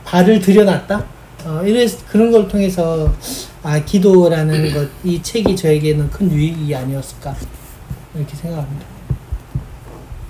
발을 0.05 0.41
들여놨다 0.41 1.05
어 1.45 1.63
이래 1.65 1.87
그런 2.09 2.31
걸 2.31 2.47
통해서 2.49 3.11
아 3.63 3.79
기도라는 3.85 4.73
것 4.75 4.89
이 5.05 5.21
책이 5.23 5.57
저에게는 5.57 6.11
큰 6.11 6.31
유익이 6.31 6.75
아니었을까 6.75 7.35
이렇게 8.15 8.37
생각합니다. 8.37 8.87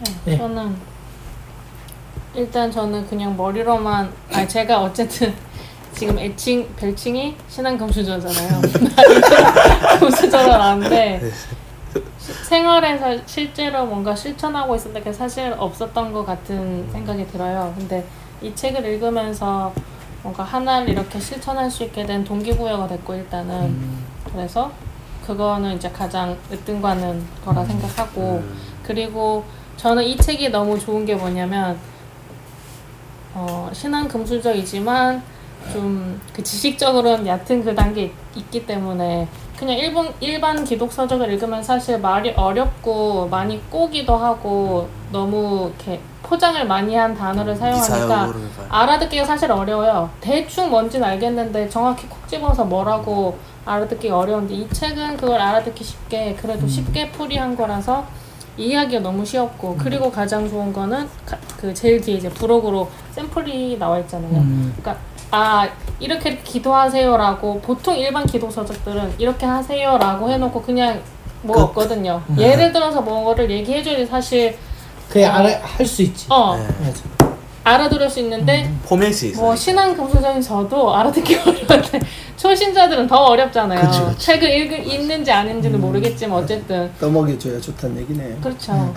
네, 0.04 0.14
네. 0.24 0.38
저는 0.38 0.74
일단 2.34 2.70
저는 2.70 3.06
그냥 3.08 3.36
머리로만 3.36 4.10
아 4.32 4.46
제가 4.46 4.80
어쨌든 4.82 5.32
지금 5.94 6.18
애칭 6.18 6.66
별칭이 6.76 7.36
신앙 7.48 7.76
금수저잖아요. 7.76 8.62
금수저는 10.00 10.50
아는데 10.52 11.20
생활에서 12.48 13.18
실제로 13.26 13.84
뭔가 13.84 14.14
실천하고 14.16 14.74
있었던 14.76 15.04
게 15.04 15.12
사실 15.12 15.54
없었던 15.58 16.12
것 16.12 16.24
같은 16.24 16.88
생각이 16.90 17.26
들어요. 17.28 17.74
근데 17.76 18.04
이 18.42 18.54
책을 18.54 18.84
읽으면서 18.84 19.72
뭔가 20.22 20.42
하나를 20.44 20.88
이렇게 20.90 21.18
실천할 21.18 21.70
수 21.70 21.82
있게 21.84 22.04
된 22.06 22.24
동기부여가 22.24 22.86
됐고 22.88 23.14
일단은. 23.14 23.54
음. 23.66 24.04
그래서 24.32 24.70
그거는 25.26 25.76
이제 25.76 25.88
가장 25.90 26.36
으뜸가는 26.52 27.24
거라 27.44 27.64
생각하고. 27.64 28.42
그리고 28.82 29.44
저는 29.76 30.02
이 30.04 30.16
책이 30.16 30.48
너무 30.50 30.78
좋은 30.78 31.04
게 31.04 31.14
뭐냐면 31.14 31.78
어, 33.34 33.70
신앙 33.72 34.06
금수저이지만 34.08 35.22
좀 35.72 36.20
그 36.34 36.42
지식적으로는 36.42 37.26
얕은 37.26 37.62
그 37.64 37.74
단계 37.74 38.04
있- 38.04 38.12
있기 38.36 38.66
때문에 38.66 39.28
그냥 39.56 39.76
일본 39.76 40.12
일반 40.20 40.64
기독 40.64 40.92
서적을 40.92 41.30
읽으면 41.32 41.62
사실 41.62 41.98
말이 41.98 42.30
어렵고 42.30 43.28
많이 43.28 43.60
꼬기도 43.70 44.16
하고 44.16 44.88
너무 45.12 45.70
이렇게 45.76 46.00
포장을 46.22 46.64
많이 46.66 46.94
한 46.94 47.14
단어를 47.14 47.54
사용하니까 47.56 47.96
미사역으로 47.96 48.38
해봐요. 48.38 48.66
알아듣기가 48.70 49.24
사실 49.24 49.50
어려워요. 49.52 50.08
대충 50.20 50.70
뭔지는 50.70 51.06
알겠는데 51.08 51.68
정확히 51.68 52.06
콕 52.08 52.26
집어서 52.28 52.64
뭐라고 52.64 53.36
알아듣기가 53.66 54.18
어려운데 54.18 54.54
이 54.54 54.68
책은 54.70 55.16
그걸 55.16 55.40
알아듣기 55.40 55.82
쉽게 55.84 56.34
그래도 56.40 56.66
쉽게 56.66 57.10
풀이한 57.10 57.56
거라서 57.56 58.04
이해하기가 58.56 59.02
너무 59.02 59.24
쉬웠고 59.24 59.76
그리고 59.78 60.10
가장 60.10 60.48
좋은 60.48 60.72
거는 60.72 61.08
가- 61.26 61.38
그 61.58 61.72
제일 61.72 62.00
뒤에 62.00 62.16
이제 62.16 62.28
부록으로 62.28 62.88
샘플이 63.12 63.78
나와 63.78 63.98
있잖아요. 64.00 64.30
음. 64.40 64.74
그러니까 64.76 65.02
아 65.30 65.66
이렇게 65.98 66.36
기도하세요라고 66.38 67.60
보통 67.60 67.96
일반 67.96 68.26
기도 68.26 68.50
서적들은 68.50 69.14
이렇게 69.18 69.46
하세요라고 69.46 70.28
해놓고 70.30 70.60
그냥 70.62 71.00
뭐 71.42 71.56
그- 71.56 71.62
없거든요. 71.62 72.22
예를 72.38 72.72
들어서 72.72 73.00
뭐를 73.00 73.50
얘기해줘야 73.50 74.04
사실 74.06 74.56
그게 75.12 75.26
어. 75.26 75.30
알아 75.30 75.60
할수 75.62 76.00
있지. 76.00 76.24
어 76.30 76.56
네. 76.56 76.66
맞아. 76.86 77.02
알아들을 77.64 78.08
수 78.08 78.18
있는데 78.20 78.72
포맷이 78.86 79.28
있어요. 79.28 79.44
뭐 79.44 79.54
신앙 79.54 79.94
금수저인 79.94 80.40
저도 80.40 80.96
알아듣기 80.96 81.36
어려운데 81.46 82.00
초신자들은 82.38 83.06
더 83.06 83.16
어렵잖아요. 83.16 83.80
그치, 83.82 84.00
그치. 84.00 84.26
책을 84.26 84.50
읽, 84.50 84.72
읽는지 84.94 85.30
아닌지는 85.30 85.80
모르겠지만 85.80 86.38
어쨌든 86.42 86.90
떠먹여줘야 86.98 87.60
좋다는 87.60 87.98
얘기네. 87.98 88.38
그렇죠. 88.42 88.72
어. 88.72 88.94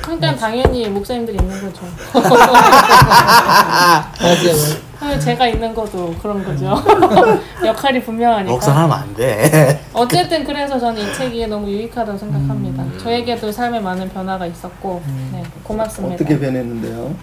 그러니까 0.00 0.36
당연히 0.36 0.88
목사님들이 0.88 1.36
있는 1.36 1.60
거죠. 1.60 1.84
맞아 2.14 2.28
맞아. 2.30 4.12
아, 4.20 4.87
제가 5.20 5.46
있는 5.48 5.74
것도 5.74 6.14
그런 6.20 6.44
거죠. 6.44 6.74
역할이 7.64 8.02
분명하니까. 8.02 8.50
목상하면 8.52 8.98
안 8.98 9.14
돼. 9.14 9.84
어쨌든 9.92 10.44
그래서 10.44 10.78
저는 10.78 11.00
이 11.00 11.14
책이 11.14 11.46
너무 11.46 11.68
유익하다고 11.68 12.18
생각합니다. 12.18 12.84
저에게도 12.98 13.50
삶에 13.52 13.80
많은 13.80 14.08
변화가 14.08 14.46
있었고, 14.46 15.02
네, 15.32 15.42
고맙습니다. 15.62 16.14
어떻게 16.14 16.38
변했는데요? 16.38 17.14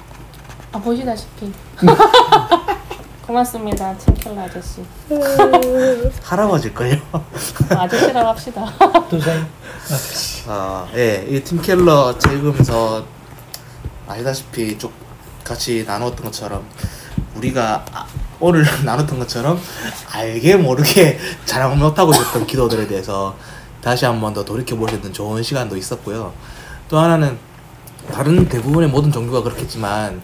아, 0.72 0.80
보시다시피. 0.80 1.52
고맙습니다, 3.26 3.98
칭켈라 3.98 4.44
아저씨. 4.44 4.84
할아버지걸요. 6.24 6.98
아저씨라고 7.70 8.28
합시다. 8.30 8.72
도사님. 9.10 9.46
아, 10.48 10.88
예, 10.96 11.26
이 11.28 11.44
팀켈러 11.44 12.18
책 12.20 12.34
읽으면서 12.34 13.04
아시다시피 14.08 14.78
쭉 14.78 14.92
같이 15.44 15.84
나눴던 15.88 16.26
것처럼 16.26 16.64
우리가 17.36 17.86
아- 17.94 18.06
오늘 18.40 18.66
나눴던 18.84 19.20
것처럼 19.20 19.60
알게 20.12 20.56
모르게 20.58 21.20
잘 21.46 21.68
못하고 21.76 22.12
있었던 22.12 22.46
기도들에 22.48 22.88
대해서 22.88 23.36
다시 23.82 24.06
한번 24.06 24.34
더 24.34 24.44
돌이켜 24.44 24.76
볼 24.76 24.90
수 24.90 24.96
있는 24.96 25.14
좋은 25.14 25.42
시간도 25.44 25.78
있었고요. 25.78 26.34
또 26.90 26.98
하나는 27.00 27.38
다른 28.12 28.48
대부분의 28.48 28.90
모든 28.90 29.12
종교가 29.12 29.42
그렇겠지만 29.44 30.22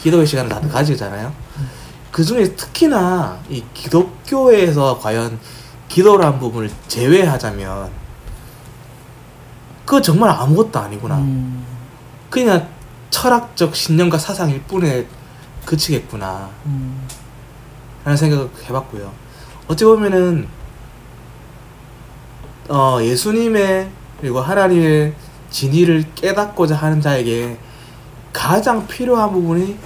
기도의 0.00 0.26
시간을 0.26 0.50
다들 0.50 0.68
가지잖아요. 0.68 1.32
그 2.10 2.22
중에 2.24 2.44
특히나 2.54 3.38
이 3.48 3.62
기독교에서 3.74 4.98
과연 4.98 5.38
기도라는 5.88 6.38
부분을 6.38 6.70
제외하자면 6.88 7.90
그거 9.84 10.00
정말 10.00 10.30
아무것도 10.30 10.78
아니구나. 10.78 11.16
음, 11.16 11.64
그냥 12.30 12.68
철학적 13.10 13.74
신념과 13.76 14.18
사상일 14.18 14.62
뿐에 14.62 15.06
그치겠구나. 15.64 16.50
음, 16.66 17.06
라는 18.04 18.16
생각을 18.16 18.48
해봤고요. 18.68 19.12
어찌 19.68 19.84
보면은, 19.84 20.46
어, 22.68 22.98
예수님의, 23.00 23.88
그리고 24.20 24.40
하나님의 24.40 25.14
진리를 25.50 26.04
깨닫고자 26.14 26.74
하는 26.74 27.00
자에게 27.00 27.58
가장 28.32 28.86
필요한 28.86 29.32
부분이 29.32 29.78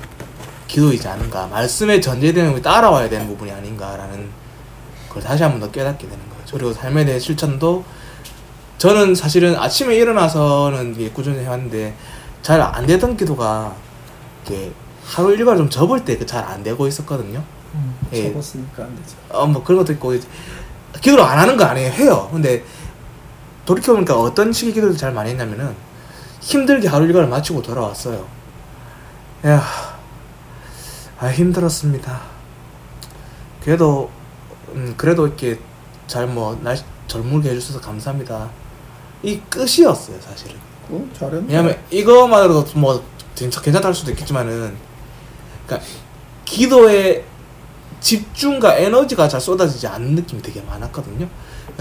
기도이지 0.66 1.06
않은가. 1.08 1.46
말씀에 1.48 2.00
전제되는 2.00 2.50
부분이 2.50 2.62
따라와야 2.62 3.08
되는 3.08 3.26
부분이 3.26 3.50
아닌가라는 3.50 4.28
걸 5.10 5.22
다시 5.22 5.42
한 5.42 5.52
번 5.52 5.60
더 5.60 5.70
깨닫게 5.70 6.08
되는 6.08 6.22
거죠. 6.30 6.56
그리고 6.56 6.72
삶에 6.72 7.04
대한 7.04 7.20
실천도 7.20 7.84
저는 8.78 9.14
사실은 9.14 9.56
아침에 9.56 9.96
일어나서는 9.96 11.12
꾸준히 11.12 11.40
해왔는데 11.40 11.94
잘 12.42 12.60
안 12.60 12.86
되던 12.86 13.16
기도가 13.16 13.74
이렇게 14.46 14.70
하루 15.08 15.32
일과를 15.34 15.58
좀 15.58 15.70
접을 15.70 16.04
때 16.04 16.18
잘 16.26 16.44
안 16.44 16.62
되고 16.62 16.86
있었거든요. 16.86 17.42
음. 17.74 17.94
예. 18.12 18.30
접었으니까 18.30 18.84
안 18.84 18.94
되죠. 18.96 19.16
어, 19.30 19.46
뭐 19.46 19.62
그런 19.64 19.78
것도 19.80 19.92
있고 19.94 20.14
기도를 21.00 21.24
안 21.24 21.38
하는 21.38 21.56
거 21.56 21.64
아니에요. 21.64 21.90
해요. 21.92 22.28
근데 22.32 22.62
돌이켜보니까 23.64 24.18
어떤 24.18 24.52
식의 24.52 24.74
기도를 24.74 24.96
잘 24.96 25.12
많이 25.12 25.30
했냐면은 25.30 25.74
힘들게 26.40 26.88
하루 26.88 27.06
일과를 27.06 27.28
마치고 27.28 27.62
돌아왔어요. 27.62 28.26
야, 29.46 29.62
아 31.20 31.26
힘들었습니다. 31.28 32.20
그래도 33.62 34.10
음, 34.74 34.94
그래도 34.96 35.26
이렇게 35.26 35.58
잘뭐날 36.06 36.78
젊게 37.06 37.50
해주셔서 37.50 37.80
감사합니다. 37.80 38.50
이 39.22 39.40
끝이었어요 39.50 40.20
사실은. 40.20 40.56
어, 40.90 41.06
잘했네. 41.18 41.44
왜냐면 41.48 41.78
이거만으로도 41.90 42.78
뭐 42.78 43.02
괜찮- 43.34 43.62
괜찮다 43.62 43.88
할 43.88 43.94
수도 43.94 44.10
있겠지만은 44.10 44.74
그러니까 45.68 45.86
기도에 46.44 47.24
집중과 48.00 48.76
에너지가 48.78 49.28
잘 49.28 49.40
쏟아지지 49.40 49.86
않는 49.86 50.14
느낌이 50.14 50.40
되게 50.40 50.62
많았거든요. 50.62 51.28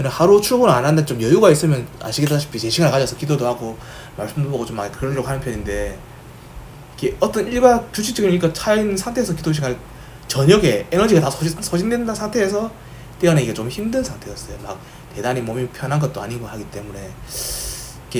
하루 0.04 0.40
출근 0.40 0.68
안 0.68 0.84
하는데 0.84 1.04
좀 1.04 1.20
여유가 1.20 1.50
있으면 1.50 1.86
아시다시피 2.00 2.58
제 2.58 2.70
시간을 2.70 2.92
가져서 2.92 3.16
기도도 3.16 3.46
하고 3.46 3.76
말씀도 4.16 4.50
보고 4.50 4.64
좀 4.64 4.76
많이 4.76 4.92
그러려고 4.92 5.26
하는 5.26 5.40
편인데 5.40 5.98
어떤 7.18 7.46
일반 7.46 7.90
규칙적이니까 7.92 8.52
차인 8.52 8.96
상태에서 8.96 9.34
기도 9.34 9.52
시간 9.52 9.76
저녁에 10.26 10.86
에너지가 10.90 11.20
다 11.20 11.30
소진, 11.30 11.60
소진된 11.60 12.14
상태에서 12.14 12.70
뛰어내기가 13.18 13.54
좀 13.54 13.68
힘든 13.68 14.04
상태였어요. 14.04 14.58
막 14.62 14.78
대단히 15.14 15.40
몸이 15.40 15.66
편한 15.68 15.98
것도 15.98 16.20
아니고 16.20 16.46
하기 16.46 16.64
때문에 16.66 17.10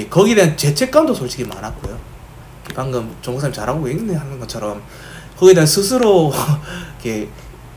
거기에 0.08 0.34
대한 0.34 0.56
죄책감도 0.56 1.14
솔직히 1.14 1.44
많았고요. 1.44 1.98
방금 2.74 3.14
정국사님 3.22 3.52
잘하고 3.52 3.88
있네 3.88 4.14
하는 4.14 4.38
것처럼 4.38 4.82
거기에 5.39 5.55
대한 5.55 5.66
스스로 5.66 6.32
이렇게 7.03 7.28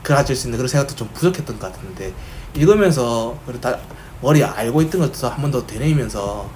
그라질 0.02 0.34
수 0.34 0.48
있는 0.48 0.58
그런 0.58 0.68
생각도 0.68 0.94
좀 0.96 1.08
부족했던 1.14 1.58
것 1.58 1.72
같은데 1.72 2.12
읽으면서 2.54 3.38
그리고 3.46 3.60
다 3.60 3.78
머리 4.20 4.42
알고 4.44 4.82
있던 4.82 5.00
것도 5.00 5.28
한 5.28 5.40
번 5.42 5.50
더 5.50 5.64
되뇌이면서 5.66 6.48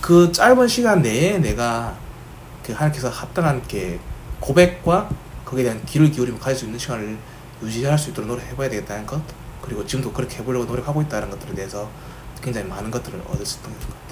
그 0.00 0.32
짧은 0.32 0.66
시간 0.68 1.02
내에 1.02 1.38
내가 1.38 1.96
그 2.64 2.72
하나님께서 2.72 3.08
합당한 3.08 3.58
이렇게 3.58 3.98
고백과 4.40 5.08
거기에 5.44 5.64
대한 5.64 5.84
귀를 5.86 6.10
기울이면 6.10 6.40
가질 6.40 6.56
수 6.58 6.64
있는 6.64 6.78
시간을 6.78 7.16
유지할 7.62 7.96
수 7.96 8.10
있도록 8.10 8.28
노력해봐야 8.28 8.68
되겠다는 8.70 9.06
것 9.06 9.20
그리고 9.60 9.86
지금도 9.86 10.12
그렇게 10.12 10.38
해보려고 10.38 10.64
노력하고 10.64 11.02
있다는 11.02 11.30
것들에 11.30 11.54
대해서 11.54 11.88
굉장히 12.42 12.66
많은 12.66 12.90
것들을 12.90 13.20
얻을 13.28 13.46
수 13.46 13.58
있던 13.60 13.72
것 13.72 13.80
같아요. 13.80 14.02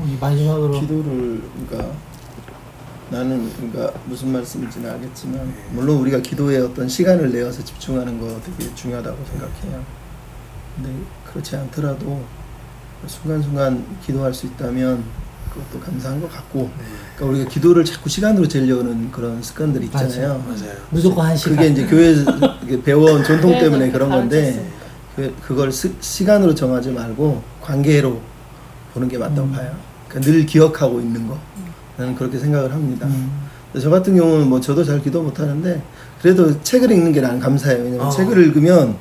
우리 0.00 0.16
마지막으로 0.20 0.80
기도를 0.80 1.42
그러니까 1.68 1.92
나는 3.14 3.48
그러니까 3.54 3.96
무슨 4.06 4.32
말씀인지는 4.32 4.90
알겠지만 4.90 5.54
물론 5.70 5.98
우리가 5.98 6.18
기도에 6.18 6.58
어떤 6.58 6.88
시간을 6.88 7.32
내어서 7.32 7.64
집중하는 7.64 8.18
거 8.18 8.40
되게 8.44 8.74
중요하다고 8.74 9.16
생각해요. 9.30 9.84
근데 10.74 10.90
그렇지 11.30 11.54
않더라도 11.54 12.24
순간순간 13.06 13.84
기도할 14.04 14.34
수 14.34 14.46
있다면 14.46 15.04
그것도 15.52 15.84
감사한 15.84 16.20
것 16.20 16.32
같고 16.32 16.68
그러니까 17.14 17.38
우리가 17.38 17.50
기도를 17.50 17.84
자꾸 17.84 18.08
시간으로 18.08 18.48
재려는 18.48 19.12
그런 19.12 19.40
습관들이 19.40 19.84
있잖아요. 19.86 20.42
맞아요. 20.48 20.74
무조건 20.90 21.26
한 21.26 21.36
시간. 21.36 21.56
그게 21.56 21.68
이제 21.68 21.82
이렇게 22.66 22.82
배워온 22.82 23.22
전통 23.22 23.50
그래서 23.50 23.64
때문에 23.64 23.92
그런 23.92 24.10
건데. 24.10 24.68
그, 25.14 25.32
그걸 25.40 25.70
시, 25.70 25.94
시간으로 26.00 26.52
정하지 26.56 26.90
말고 26.90 27.40
관계로 27.60 28.20
보는 28.92 29.08
게 29.08 29.16
맞다고 29.16 29.42
음. 29.42 29.52
봐요. 29.52 29.72
그러니까 30.08 30.32
늘 30.32 30.44
기억하고 30.44 31.00
있는 31.00 31.28
거. 31.28 31.38
나는 31.96 32.14
그렇게 32.14 32.38
생각을 32.38 32.72
합니다. 32.72 33.06
음. 33.06 33.30
저 33.80 33.90
같은 33.90 34.16
경우는 34.16 34.48
뭐 34.48 34.60
저도 34.60 34.84
잘 34.84 35.02
기도 35.02 35.22
못 35.22 35.38
하는데 35.40 35.82
그래도 36.22 36.62
책을 36.62 36.90
읽는 36.92 37.12
게 37.12 37.20
나는 37.20 37.40
감사해요. 37.40 37.82
왜냐면 37.82 38.06
어. 38.06 38.10
책을 38.10 38.38
읽으면 38.46 38.96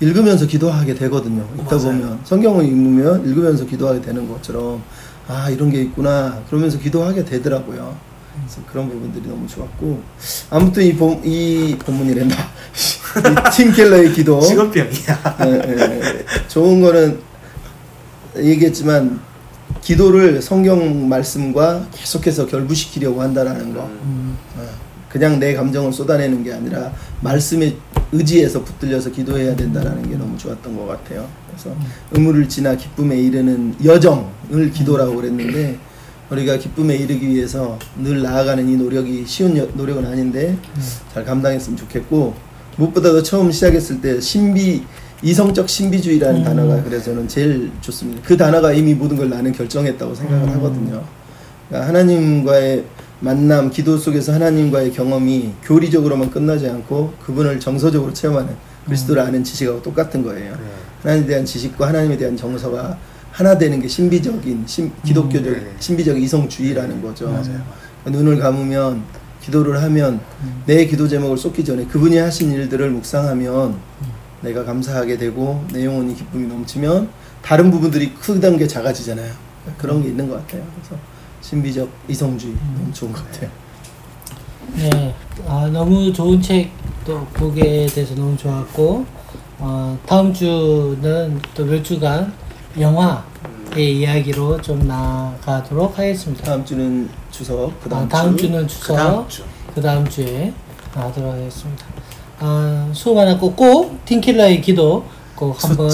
읽으면서 0.00 0.46
기도하게 0.46 0.94
되거든요. 0.94 1.46
읽다 1.58 1.76
맞아요. 1.76 1.90
보면 1.90 2.20
성경을 2.24 2.64
읽으면 2.64 3.26
읽으면서 3.26 3.64
기도하게 3.64 4.00
되는 4.00 4.28
것처럼 4.28 4.82
아 5.28 5.48
이런 5.48 5.70
게 5.70 5.80
있구나 5.82 6.42
그러면서 6.48 6.78
기도하게 6.78 7.24
되더라고요. 7.24 7.96
그래서 8.36 8.60
그런 8.70 8.88
부분들이 8.88 9.26
너무 9.26 9.46
좋았고 9.46 10.02
아무튼 10.50 10.82
이, 10.82 10.94
본, 10.94 11.20
이 11.24 11.76
본문이란다. 11.78 12.36
이팀 13.48 13.72
켈러의 13.72 14.12
기도 14.12 14.40
직업병이야. 14.40 15.36
예, 15.46 15.50
예, 15.50 15.80
예. 15.80 16.24
좋은 16.48 16.82
거는 16.82 17.18
얘기했지만 18.36 19.18
기도를 19.82 20.40
성경 20.42 21.08
말씀과 21.08 21.86
계속해서 21.92 22.46
결부시키려고 22.46 23.20
한다라는 23.22 23.74
거. 23.74 23.84
음. 23.84 24.36
어, 24.56 24.62
그냥 25.08 25.38
내 25.38 25.54
감정을 25.54 25.92
쏟아내는 25.92 26.42
게 26.44 26.52
아니라 26.52 26.92
말씀에 27.22 27.74
의지해서 28.12 28.62
붙들려서 28.62 29.10
기도해야 29.10 29.56
된다라는 29.56 30.08
게 30.08 30.16
너무 30.16 30.36
좋았던 30.36 30.76
것 30.76 30.86
같아요. 30.86 31.26
그래서 31.48 31.74
의무를 32.12 32.48
지나 32.48 32.76
기쁨에 32.76 33.16
이르는 33.16 33.74
여정을 33.84 34.70
기도라고 34.72 35.16
그랬는데 35.16 35.78
우리가 36.30 36.58
기쁨에 36.58 36.96
이르기 36.96 37.28
위해서 37.28 37.78
늘 37.96 38.22
나아가는 38.22 38.68
이 38.68 38.76
노력이 38.76 39.24
쉬운 39.26 39.56
여- 39.56 39.68
노력은 39.74 40.04
아닌데 40.04 40.56
잘 41.14 41.24
감당했으면 41.24 41.76
좋겠고 41.78 42.34
무엇보다도 42.76 43.22
처음 43.22 43.50
시작했을 43.50 44.00
때 44.00 44.20
신비 44.20 44.82
이성적 45.22 45.68
신비주의라는 45.68 46.40
음. 46.40 46.44
단어가 46.44 46.82
그래서 46.82 47.06
저는 47.06 47.28
제일 47.28 47.70
좋습니다. 47.80 48.22
그 48.24 48.36
단어가 48.36 48.72
이미 48.72 48.94
모든 48.94 49.16
걸 49.16 49.30
나는 49.30 49.52
결정했다고 49.52 50.14
생각을 50.14 50.48
음. 50.48 50.54
하거든요. 50.56 51.02
그러니까 51.68 51.88
하나님과의 51.88 52.84
만남, 53.20 53.70
기도 53.70 53.96
속에서 53.96 54.34
하나님과의 54.34 54.92
경험이 54.92 55.52
교리적으로만 55.62 56.30
끝나지 56.30 56.68
않고 56.68 57.14
그분을 57.24 57.58
정서적으로 57.60 58.12
체험하는 58.12 58.54
그리스도를 58.84 59.22
아는 59.22 59.42
지식하고 59.42 59.82
똑같은 59.82 60.22
거예요. 60.22 60.52
네. 60.52 60.58
하나님에 61.02 61.26
대한 61.26 61.44
지식과 61.44 61.88
하나님에 61.88 62.16
대한 62.16 62.36
정서가 62.36 62.98
하나 63.32 63.58
되는 63.58 63.80
게 63.80 63.88
신비적인 63.88 64.64
신, 64.66 64.92
기독교적 65.04 65.52
네. 65.52 65.74
신비적 65.78 66.20
이성주의라는 66.20 67.02
거죠. 67.02 67.28
맞아요. 67.28 67.60
눈을 68.04 68.38
감으면 68.38 69.02
기도를 69.42 69.82
하면 69.82 70.20
음. 70.42 70.62
내 70.66 70.86
기도 70.86 71.08
제목을 71.08 71.36
쏟기 71.38 71.64
전에 71.64 71.84
그분이 71.86 72.16
하신 72.16 72.52
일들을 72.52 72.90
묵상하면 72.90 73.76
내가 74.40 74.64
감사하게 74.64 75.16
되고 75.18 75.64
내 75.72 75.84
영혼이 75.84 76.14
기쁨이 76.14 76.46
넘치면 76.46 77.08
다른 77.42 77.70
부분들이 77.70 78.14
크던 78.14 78.58
게 78.58 78.66
작아지잖아요. 78.66 79.32
그런 79.78 80.02
게 80.02 80.08
있는 80.08 80.28
것 80.28 80.36
같아요. 80.46 80.62
그래서 80.76 81.00
신비적 81.40 81.88
이성주의 82.08 82.54
너무 82.78 82.92
좋은 82.92 83.12
것 83.12 83.24
같아요. 83.30 83.50
네, 84.76 85.14
아, 85.46 85.68
너무 85.72 86.12
좋은 86.12 86.40
책 86.42 86.70
또 87.06 87.24
보게 87.34 87.86
돼서 87.86 88.14
너무 88.16 88.36
좋았고 88.36 89.06
어, 89.60 89.96
다음 90.06 90.34
주는 90.34 91.40
또 91.54 91.64
몇 91.64 91.82
주간 91.84 92.32
영화의 92.78 93.98
이야기로 94.00 94.60
좀 94.60 94.86
나가도록 94.88 95.96
하겠습니다. 95.96 96.44
다음 96.44 96.64
주는 96.64 97.08
추석, 97.30 97.72
그 97.80 97.88
다음, 97.88 98.04
아, 98.04 98.08
다음 98.08 98.36
주. 98.36 98.50
그 98.50 98.66
추석, 98.66 98.96
다음 98.96 99.28
주. 99.28 99.44
그 99.72 99.80
다음 99.80 100.08
주에 100.08 100.52
나가도록 100.94 101.32
하겠습니다. 101.32 101.86
아, 102.38 102.88
수고 102.92 103.14
많았고 103.14 103.52
꼭 103.54 104.04
틴킬러의 104.04 104.60
기도 104.60 105.04
꼭 105.34 105.62
한번 105.64 105.90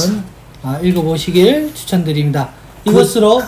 아, 0.62 0.78
읽어보시길 0.82 1.74
추천드립니다. 1.74 2.50
이것으로 2.84 3.40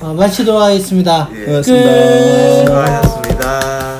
어, 0.00 0.14
마치도록 0.14 0.60
하겠습니다. 0.60 1.28
예. 1.34 1.44
고맙습니다. 1.46 1.90
끝. 1.90 2.58
수고하셨습니다. 2.66 3.93